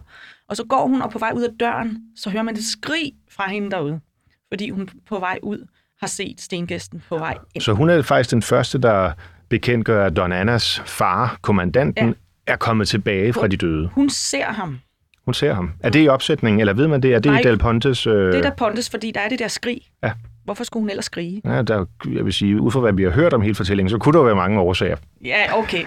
Og 0.49 0.55
så 0.55 0.63
går 0.63 0.88
hun, 0.88 1.01
og 1.01 1.11
på 1.11 1.20
vej 1.20 1.32
ud 1.36 1.41
af 1.41 1.49
døren, 1.59 1.97
så 2.15 2.30
hører 2.30 2.43
man 2.43 2.55
det 2.55 2.63
skrig 2.63 3.13
fra 3.32 3.49
hende 3.49 3.72
derude, 3.72 3.99
fordi 4.47 4.70
hun 4.70 4.89
på 5.07 5.20
vej 5.20 5.39
ud 5.43 5.68
har 5.99 6.07
set 6.07 6.41
stengæsten 6.41 7.03
på 7.09 7.18
vej 7.18 7.38
ind. 7.55 7.61
Så 7.61 7.74
hun 7.74 7.89
er 7.89 8.01
faktisk 8.01 8.32
den 8.32 8.41
første, 8.41 8.78
der 8.78 9.11
bekendtgør, 9.49 10.05
at 10.05 10.15
Don 10.15 10.32
Annas 10.32 10.82
far, 10.86 11.38
kommandanten, 11.41 12.07
ja. 12.07 12.53
er 12.53 12.55
kommet 12.55 12.88
tilbage 12.88 13.34
fra 13.34 13.47
de 13.47 13.57
døde. 13.57 13.88
Hun 13.88 14.09
ser 14.09 14.45
ham 14.45 14.80
hun 15.28 15.34
ser 15.34 15.53
ham. 15.53 15.71
Er 15.80 15.89
det 15.89 16.03
i 16.03 16.07
opsætningen, 16.07 16.59
eller 16.59 16.73
ved 16.73 16.88
man 16.88 17.01
det? 17.01 17.13
Er 17.13 17.19
det 17.19 17.32
Nej, 17.32 17.39
i 17.39 17.43
Del 17.43 17.57
Pontes? 17.57 18.07
Øh... 18.07 18.13
Det 18.13 18.36
er 18.36 18.41
der 18.41 18.55
Pontes, 18.57 18.89
fordi 18.89 19.11
der 19.11 19.21
er 19.21 19.30
det 19.30 19.39
der 19.39 19.47
skrig. 19.47 19.82
Ja. 20.03 20.11
Hvorfor 20.47 20.63
skulle 20.63 20.81
hun 20.81 20.89
ellers 20.89 21.05
skrige? 21.05 21.41
Ja, 21.45 21.61
der, 21.61 21.85
jeg 22.13 22.25
vil 22.25 22.33
sige, 22.33 22.61
ud 22.61 22.71
fra 22.71 22.79
hvad 22.79 22.93
vi 22.93 23.03
har 23.03 23.09
hørt 23.09 23.33
om 23.33 23.41
hele 23.41 23.55
fortællingen, 23.55 23.89
så 23.89 23.97
kunne 23.97 24.13
der 24.13 24.19
jo 24.19 24.25
være 24.25 24.35
mange 24.35 24.59
årsager. 24.59 24.95
Ja, 25.25 25.57
okay. 25.57 25.83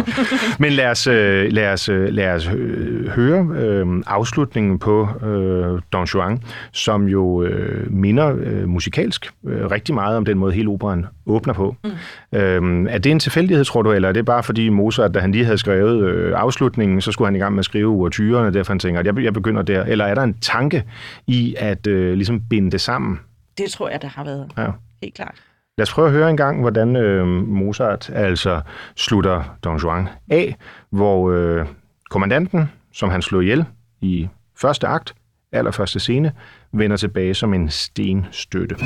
Men 0.62 0.72
lad 0.72 0.90
os, 0.90 1.06
øh, 1.06 1.52
lad 1.52 1.72
os, 1.72 1.88
øh, 1.88 2.08
lad 2.08 2.28
os 2.34 2.50
øh, 2.54 3.08
høre 3.08 3.48
øh, 3.56 3.86
afslutningen 4.06 4.78
på 4.78 5.08
øh, 5.26 5.80
Don 5.92 6.04
Juan, 6.04 6.42
som 6.72 7.08
jo 7.08 7.42
øh, 7.42 7.92
minder 7.92 8.36
øh, 8.36 8.68
musikalsk 8.68 9.30
øh, 9.46 9.70
rigtig 9.70 9.94
meget 9.94 10.16
om 10.16 10.24
den 10.24 10.38
måde, 10.38 10.52
hele 10.52 10.68
operan 10.68 11.06
åbner 11.26 11.54
på. 11.54 11.76
Mm. 11.84 11.90
Øh, 12.38 12.86
er 12.90 12.98
det 12.98 13.12
en 13.12 13.18
tilfældighed, 13.18 13.64
tror 13.64 13.82
du, 13.82 13.92
eller 13.92 14.08
er 14.08 14.12
det 14.12 14.24
bare 14.24 14.42
fordi 14.42 14.68
Mozart, 14.68 15.14
da 15.14 15.18
han 15.18 15.32
lige 15.32 15.44
havde 15.44 15.58
skrevet 15.58 16.04
øh, 16.04 16.32
afslutningen, 16.36 17.00
så 17.00 17.12
skulle 17.12 17.26
han 17.26 17.36
i 17.36 17.38
gang 17.38 17.54
med 17.54 17.58
at 17.58 17.64
skrive 17.64 17.92
overtyrene, 17.92 18.46
og 18.46 18.54
derfor 18.54 18.72
han 18.72 18.78
tænker, 18.78 19.00
at 19.00 19.06
jeg, 19.06 19.18
jeg 19.18 19.32
begynder 19.32 19.62
der? 19.62 19.84
Eller 19.84 20.04
er 20.04 20.14
der 20.14 20.22
en 20.22 20.34
tanke 20.34 20.84
i 21.26 21.54
at 21.58 21.86
øh, 21.86 22.14
ligesom 22.14 22.40
binde 22.50 22.70
det 22.70 22.80
sammen? 22.80 23.20
Det 23.58 23.70
tror 23.70 23.88
jeg, 23.88 24.02
der 24.02 24.08
har 24.08 24.24
været. 24.24 24.52
Ja. 24.56 24.70
Helt 25.02 25.14
klart. 25.14 25.42
Lad 25.78 25.82
os 25.82 25.92
prøve 25.92 26.06
at 26.06 26.12
høre 26.12 26.30
en 26.30 26.36
gang, 26.36 26.60
hvordan 26.60 26.96
øh, 26.96 27.26
Mozart 27.26 28.10
altså 28.10 28.60
slutter 28.96 29.56
Don 29.64 29.76
Juan 29.78 30.08
af, 30.30 30.56
hvor 30.90 31.30
øh, 31.30 31.66
kommandanten, 32.10 32.70
som 32.92 33.10
han 33.10 33.22
slog 33.22 33.42
ihjel 33.42 33.64
i 34.00 34.28
første 34.56 34.86
akt, 34.86 35.14
allerførste 35.52 36.00
scene, 36.00 36.32
vender 36.72 36.96
tilbage 36.96 37.34
som 37.34 37.54
en 37.54 37.70
stenstøtte. 37.70 38.76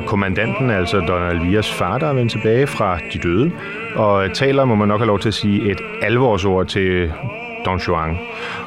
Er 0.00 0.06
kommandanten, 0.06 0.70
altså 0.70 1.00
Don 1.00 1.22
Alvias 1.22 1.72
far, 1.72 1.98
der 1.98 2.06
er 2.06 2.12
vendt 2.12 2.32
tilbage 2.32 2.66
fra 2.66 2.98
de 3.12 3.18
døde, 3.18 3.52
og 3.94 4.32
taler, 4.34 4.64
må 4.64 4.74
man 4.74 4.88
nok 4.88 5.00
have 5.00 5.06
lov 5.06 5.18
til 5.18 5.28
at 5.28 5.34
sige, 5.34 5.70
et 5.70 5.80
alvorsord 6.02 6.66
til 6.66 7.12
Don 7.64 7.78
Juan. 7.78 8.18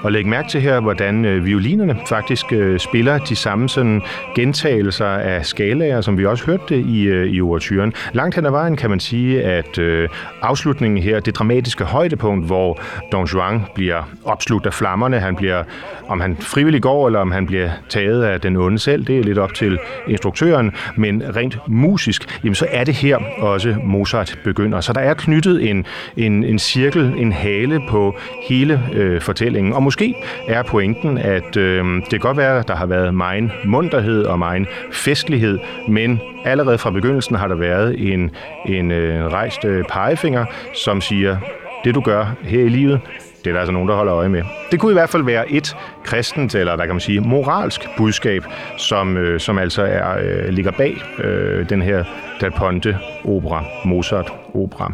Og 0.03 0.11
læg 0.11 0.27
mærke 0.27 0.49
til 0.49 0.61
her, 0.61 0.79
hvordan 0.79 1.25
øh, 1.25 1.45
violinerne 1.45 1.97
faktisk 2.09 2.53
øh, 2.53 2.79
spiller 2.79 3.17
de 3.17 3.35
samme 3.35 3.69
sådan, 3.69 4.01
gentagelser 4.35 5.05
af 5.05 5.45
skalaer, 5.45 6.01
som 6.01 6.17
vi 6.17 6.25
også 6.25 6.45
hørte 6.45 6.63
det 6.69 6.85
i, 6.85 7.03
øh, 7.03 7.27
i 7.27 7.41
overturen. 7.41 7.93
Langt 8.13 8.35
hen 8.35 8.45
ad 8.45 8.51
vejen 8.51 8.75
kan 8.75 8.89
man 8.89 8.99
sige, 8.99 9.43
at 9.43 9.77
øh, 9.77 10.09
afslutningen 10.41 11.03
her, 11.03 11.19
det 11.19 11.35
dramatiske 11.35 11.83
højdepunkt, 11.83 12.45
hvor 12.45 12.81
Don 13.11 13.25
Juan 13.25 13.61
bliver 13.75 14.09
opslugt 14.23 14.65
af 14.65 14.73
flammerne, 14.73 15.19
han 15.19 15.35
bliver, 15.35 15.63
om 16.07 16.21
han 16.21 16.37
frivilligt 16.39 16.83
går, 16.83 17.07
eller 17.07 17.19
om 17.19 17.31
han 17.31 17.45
bliver 17.45 17.69
taget 17.89 18.23
af 18.23 18.41
den 18.41 18.55
onde 18.55 18.79
selv, 18.79 19.05
det 19.05 19.19
er 19.19 19.23
lidt 19.23 19.37
op 19.37 19.53
til 19.53 19.79
instruktøren, 20.07 20.71
men 20.95 21.23
rent 21.35 21.57
musisk, 21.67 22.39
jamen 22.43 22.55
så 22.55 22.67
er 22.71 22.83
det 22.83 22.93
her 22.93 23.17
også 23.39 23.75
Mozart 23.83 24.39
begynder. 24.43 24.81
Så 24.81 24.93
der 24.93 25.01
er 25.01 25.13
knyttet 25.13 25.69
en, 25.69 25.85
en, 26.17 26.43
en 26.43 26.59
cirkel, 26.59 27.13
en 27.17 27.31
hale 27.31 27.81
på 27.89 28.15
hele 28.49 28.81
øh, 28.93 29.21
fortællingen. 29.21 29.73
Og 29.73 29.83
måske 29.93 30.15
er 30.47 30.63
pointen, 30.63 31.17
at 31.17 31.57
øh, 31.57 31.85
det 31.85 32.09
kan 32.09 32.19
godt 32.19 32.37
være, 32.37 32.59
at 32.59 32.67
der 32.67 32.75
har 32.75 32.85
været 32.85 33.13
meget 33.15 33.51
munterhed 33.65 34.25
og 34.25 34.39
meget 34.39 34.67
festlighed, 34.91 35.59
men 35.87 36.21
allerede 36.45 36.77
fra 36.77 36.91
begyndelsen 36.91 37.35
har 37.35 37.47
der 37.47 37.55
været 37.55 38.13
en, 38.13 38.31
en 38.65 38.91
øh, 38.91 39.25
rejst 39.25 39.65
øh, 39.65 39.83
pegefinger, 39.83 40.45
som 40.73 41.01
siger, 41.01 41.37
det 41.83 41.95
du 41.95 42.01
gør 42.01 42.35
her 42.43 42.63
i 42.63 42.69
livet, 42.69 42.99
det 43.43 43.49
er 43.49 43.53
der 43.53 43.59
altså 43.59 43.71
nogen, 43.71 43.89
der 43.89 43.95
holder 43.95 44.15
øje 44.15 44.29
med. 44.29 44.43
Det 44.71 44.79
kunne 44.79 44.91
i 44.91 44.93
hvert 44.93 45.09
fald 45.09 45.23
være 45.23 45.51
et 45.51 45.75
kristent, 46.03 46.55
eller 46.55 46.75
hvad 46.75 46.85
kan 46.85 46.95
man 46.95 47.01
sige, 47.01 47.19
moralsk 47.19 47.87
budskab, 47.97 48.43
som, 48.77 49.17
øh, 49.17 49.39
som 49.39 49.57
altså 49.57 49.83
er, 49.83 50.17
øh, 50.23 50.49
ligger 50.49 50.71
bag 50.71 50.97
øh, 51.23 51.69
den 51.69 51.81
her 51.81 52.03
Dal 52.41 52.51
Ponte 52.51 52.97
opera, 53.25 53.63
Mozart 53.85 54.33
opera. 54.53 54.93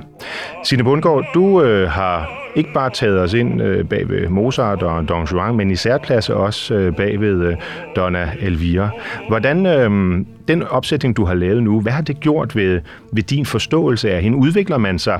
Signe 0.63 0.83
Bundgaard, 0.83 1.25
du 1.33 1.61
øh, 1.63 1.89
har 1.89 2.39
ikke 2.55 2.73
bare 2.73 2.89
taget 2.89 3.19
os 3.19 3.33
ind 3.33 3.61
øh, 3.61 3.85
bag 3.85 4.09
ved 4.09 4.29
Mozart 4.29 4.83
og 4.83 5.09
Don 5.09 5.25
Juan, 5.25 5.55
men 5.55 5.71
i 5.71 5.75
særklasse 5.75 6.35
også 6.35 6.73
øh, 6.73 6.95
bag 6.95 7.21
ved 7.21 7.41
øh, 7.41 7.55
Donna 7.95 8.31
Elvira. 8.39 8.89
Hvordan 9.27 9.65
øh, 9.65 10.25
den 10.49 10.63
opsætning, 10.63 11.17
du 11.17 11.25
har 11.25 11.33
lavet 11.33 11.63
nu, 11.63 11.81
hvad 11.81 11.91
har 11.91 12.01
det 12.01 12.19
gjort 12.19 12.55
ved, 12.55 12.81
ved 13.11 13.23
din 13.23 13.45
forståelse 13.45 14.11
af 14.11 14.21
hende? 14.21 14.37
Udvikler 14.37 14.77
man 14.77 14.99
sig 14.99 15.19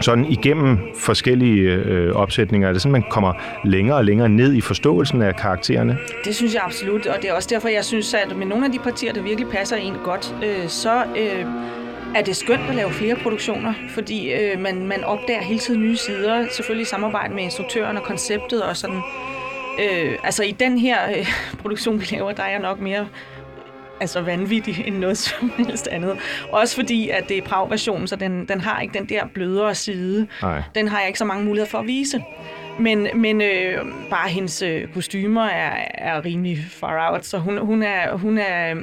sådan 0.00 0.24
igennem 0.24 0.78
forskellige 0.98 1.62
øh, 1.62 2.12
opsætninger? 2.12 2.68
Er 2.68 2.72
det 2.72 2.82
sådan, 2.82 2.92
man 2.92 3.04
kommer 3.10 3.32
længere 3.64 3.96
og 3.96 4.04
længere 4.04 4.28
ned 4.28 4.54
i 4.54 4.60
forståelsen 4.60 5.22
af 5.22 5.36
karaktererne? 5.36 5.98
Det 6.24 6.34
synes 6.34 6.54
jeg 6.54 6.62
absolut, 6.64 7.06
og 7.06 7.16
det 7.22 7.30
er 7.30 7.34
også 7.34 7.48
derfor, 7.52 7.68
jeg 7.68 7.84
synes, 7.84 8.14
at 8.14 8.36
med 8.36 8.46
nogle 8.46 8.64
af 8.66 8.72
de 8.72 8.78
partier, 8.78 9.12
der 9.12 9.22
virkelig 9.22 9.50
passer 9.50 9.76
en 9.76 9.94
godt, 10.04 10.34
øh, 10.44 10.68
så... 10.68 11.02
Øh, 11.18 11.46
er 12.14 12.22
det 12.22 12.36
skønt 12.36 12.60
at 12.68 12.74
lave 12.74 12.90
flere 12.90 13.16
produktioner, 13.22 13.74
fordi 13.90 14.32
øh, 14.32 14.60
man, 14.60 14.86
man 14.86 15.04
opdager 15.04 15.42
hele 15.42 15.58
tiden 15.58 15.80
nye 15.80 15.96
sider, 15.96 16.46
selvfølgelig 16.50 16.82
i 16.82 16.86
samarbejde 16.86 17.34
med 17.34 17.42
instruktøren 17.42 17.96
og 17.96 18.02
konceptet 18.02 18.62
og 18.62 18.76
sådan. 18.76 19.00
Øh, 19.80 20.18
altså 20.24 20.42
i 20.42 20.50
den 20.50 20.78
her 20.78 20.98
øh, 21.18 21.26
produktion, 21.58 22.00
vi 22.00 22.06
laver, 22.12 22.32
der 22.32 22.42
er 22.42 22.50
jeg 22.50 22.60
nok 22.60 22.80
mere 22.80 23.06
altså 24.02 24.20
vanvittig 24.20 24.84
end 24.86 24.98
noget 24.98 25.18
som 25.26 25.52
helst 25.56 25.88
andet. 25.88 26.16
Også 26.50 26.76
fordi, 26.76 27.08
at 27.08 27.28
det 27.28 27.38
er 27.38 27.42
Prag-versionen, 27.42 28.08
så 28.08 28.16
den, 28.16 28.48
den 28.48 28.60
har 28.60 28.80
ikke 28.80 28.98
den 28.98 29.08
der 29.08 29.26
blødere 29.34 29.74
side. 29.74 30.26
Nej. 30.42 30.62
Den 30.74 30.88
har 30.88 30.98
jeg 30.98 31.06
ikke 31.06 31.18
så 31.18 31.24
mange 31.24 31.44
muligheder 31.44 31.70
for 31.70 31.78
at 31.78 31.86
vise. 31.86 32.22
Men, 32.78 33.08
men 33.14 33.40
øh, 33.40 33.78
bare 34.10 34.28
hendes 34.28 34.62
øh, 34.62 34.88
kostymer 34.94 35.44
er, 35.44 35.72
er 35.94 36.24
rimelig 36.24 36.58
far 36.70 37.12
out, 37.12 37.26
så 37.26 37.38
hun, 37.38 37.58
hun 37.58 37.82
er, 37.82 38.16
hun 38.16 38.38
er 38.38 38.74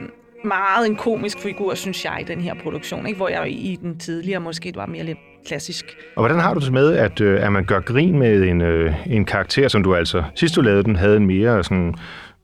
meget 0.44 0.88
en 0.88 0.96
komisk 0.96 1.40
figur, 1.40 1.76
synes 1.76 2.06
jeg, 2.06 2.18
i 2.22 2.24
den 2.24 2.42
her 2.42 2.54
produktion, 2.54 3.08
ikke? 3.08 3.18
hvor 3.18 3.30
jeg 3.30 3.52
i 3.52 3.80
den 3.82 4.00
tidligere 4.00 4.40
måske 4.40 4.74
var 4.76 4.86
mere 4.86 5.04
lidt 5.04 5.18
klassisk. 5.46 5.98
Og 6.16 6.22
hvordan 6.22 6.40
har 6.40 6.54
du 6.54 6.60
det 6.60 6.74
med, 6.74 6.94
at, 6.94 7.22
øh, 7.22 7.46
at 7.46 7.52
man 7.52 7.66
gør 7.66 7.80
grin 7.80 8.20
med 8.20 8.44
en, 8.44 8.62
øh, 8.62 8.94
en 9.08 9.26
karakter, 9.26 9.68
som 9.68 9.84
du 9.84 9.96
altså, 9.96 10.24
sidst 10.36 10.56
du 10.56 10.62
lavede 10.62 10.84
den, 10.84 10.96
havde 10.96 11.18
en 11.18 11.28
mere 11.28 11.64
sådan, 11.64 11.96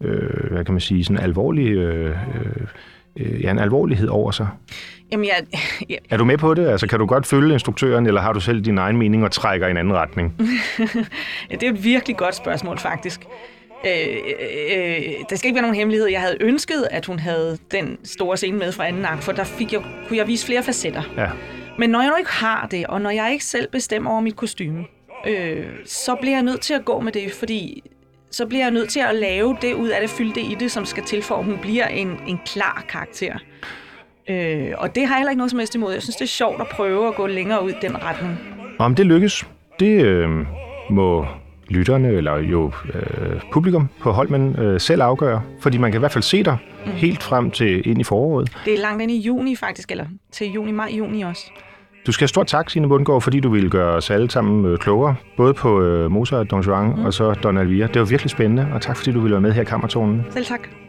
øh, 0.01 0.51
hvad 0.51 0.65
kan 0.65 0.73
man 0.73 0.81
sige, 0.81 1.03
sådan 1.03 1.23
alvorlig, 1.23 1.67
øh, 1.67 2.17
øh, 3.15 3.43
ja, 3.43 3.51
en 3.51 3.59
alvorlighed 3.59 4.07
over 4.07 4.31
sig? 4.31 4.47
Jamen, 5.11 5.25
jeg, 5.25 5.59
jeg... 5.89 5.97
Er 6.09 6.17
du 6.17 6.25
med 6.25 6.37
på 6.37 6.53
det? 6.53 6.67
Altså, 6.67 6.87
kan 6.87 6.99
du 6.99 7.05
godt 7.05 7.25
følge 7.25 7.53
instruktøren, 7.53 8.05
eller 8.05 8.21
har 8.21 8.33
du 8.33 8.39
selv 8.39 8.61
din 8.61 8.77
egen 8.77 8.97
mening 8.97 9.23
og 9.23 9.31
trækker 9.31 9.67
i 9.67 9.71
en 9.71 9.77
anden 9.77 9.93
retning? 9.93 10.37
det 11.51 11.63
er 11.63 11.69
et 11.69 11.83
virkelig 11.83 12.17
godt 12.17 12.35
spørgsmål, 12.35 12.77
faktisk. 12.77 13.21
Øh, 13.85 14.17
øh, 14.77 15.03
der 15.29 15.35
skal 15.35 15.47
ikke 15.47 15.55
være 15.55 15.61
nogen 15.61 15.75
hemmelighed. 15.75 16.07
Jeg 16.07 16.21
havde 16.21 16.37
ønsket, 16.41 16.87
at 16.91 17.05
hun 17.05 17.19
havde 17.19 17.57
den 17.71 17.97
store 18.03 18.37
scene 18.37 18.57
med 18.57 18.71
fra 18.71 18.87
anden 18.87 19.05
akt, 19.05 19.23
for 19.23 19.31
der 19.31 19.43
fik 19.43 19.73
jeg, 19.73 19.81
kunne 20.07 20.17
jeg 20.17 20.27
vise 20.27 20.45
flere 20.45 20.63
facetter. 20.63 21.03
Ja. 21.17 21.29
Men 21.77 21.89
når 21.89 22.01
jeg 22.01 22.09
nu 22.09 22.15
ikke 22.15 22.31
har 22.31 22.67
det, 22.71 22.87
og 22.87 23.01
når 23.01 23.09
jeg 23.09 23.31
ikke 23.31 23.45
selv 23.45 23.67
bestemmer 23.71 24.11
over 24.11 24.21
mit 24.21 24.35
kostume, 24.35 24.85
øh, 25.27 25.65
så 25.85 26.15
bliver 26.15 26.35
jeg 26.35 26.43
nødt 26.43 26.61
til 26.61 26.73
at 26.73 26.85
gå 26.85 26.99
med 26.99 27.11
det, 27.11 27.31
fordi 27.31 27.83
så 28.35 28.45
bliver 28.45 28.63
jeg 28.63 28.71
nødt 28.71 28.89
til 28.89 28.99
at 28.99 29.15
lave 29.15 29.57
det 29.61 29.73
ud 29.73 29.89
af 29.89 30.01
det, 30.01 30.09
fylde 30.09 30.35
det 30.35 30.41
i 30.41 30.55
det, 30.59 30.71
som 30.71 30.85
skal 30.85 31.03
til 31.03 31.21
for, 31.21 31.35
at 31.35 31.45
hun 31.45 31.57
bliver 31.61 31.87
en, 31.87 32.19
en 32.27 32.39
klar 32.45 32.85
karakter. 32.89 33.33
Øh, 34.29 34.71
og 34.77 34.95
det 34.95 35.07
har 35.07 35.15
jeg 35.15 35.19
heller 35.19 35.31
ikke 35.31 35.37
noget 35.37 35.51
som 35.51 35.59
helst 35.59 35.75
imod. 35.75 35.93
Jeg 35.93 36.01
synes, 36.01 36.15
det 36.15 36.23
er 36.23 36.27
sjovt 36.27 36.61
at 36.61 36.67
prøve 36.67 37.07
at 37.07 37.15
gå 37.15 37.27
længere 37.27 37.63
ud 37.63 37.69
i 37.69 37.73
den 37.81 38.03
retning. 38.03 38.39
Om 38.79 38.95
det 38.95 39.05
lykkes, 39.05 39.47
det 39.79 40.05
øh, 40.05 40.29
må 40.89 41.25
lytterne 41.67 42.07
eller 42.07 42.37
jo 42.37 42.71
øh, 42.93 43.41
publikum 43.51 43.89
på 43.99 44.11
Holmen 44.11 44.59
øh, 44.59 44.79
selv 44.81 45.01
afgøre, 45.01 45.41
fordi 45.59 45.77
man 45.77 45.91
kan 45.91 45.99
i 45.99 46.01
hvert 46.01 46.11
fald 46.11 46.23
se 46.23 46.43
dig 46.43 46.57
mm. 46.85 46.91
helt 46.91 47.23
frem 47.23 47.51
til 47.51 47.87
ind 47.87 48.01
i 48.01 48.03
foråret. 48.03 48.57
Det 48.65 48.73
er 48.73 48.79
langt 48.79 49.01
ind 49.01 49.11
i 49.11 49.17
juni 49.17 49.55
faktisk, 49.55 49.91
eller 49.91 50.05
til 50.31 50.51
juni, 50.51 50.71
maj, 50.71 50.91
juni 50.97 51.21
også. 51.21 51.51
Du 52.05 52.11
skal 52.11 52.23
have 52.23 52.27
stort 52.27 52.47
tak, 52.47 52.69
Signe 52.69 52.87
Bundgaard, 52.87 53.21
fordi 53.21 53.39
du 53.39 53.49
ville 53.49 53.69
gøre 53.69 53.95
os 53.95 54.09
alle 54.09 54.31
sammen 54.31 54.65
øh, 54.65 54.77
klogere, 54.77 55.15
både 55.37 55.53
på 55.53 55.81
øh, 55.81 56.11
Mozart, 56.11 56.51
Don 56.51 56.61
Juan 56.61 56.85
mm. 56.85 57.05
og 57.05 57.13
så 57.13 57.33
Don 57.33 57.57
Alvira. 57.57 57.87
Det 57.87 57.99
var 57.99 58.05
virkelig 58.05 58.29
spændende, 58.29 58.67
og 58.73 58.81
tak 58.81 58.97
fordi 58.97 59.11
du 59.11 59.19
ville 59.19 59.33
være 59.33 59.41
med 59.41 59.51
her 59.51 59.61
i 59.61 59.65
Kammertonen. 59.65 60.25
Selv 60.31 60.45
tak. 60.45 60.84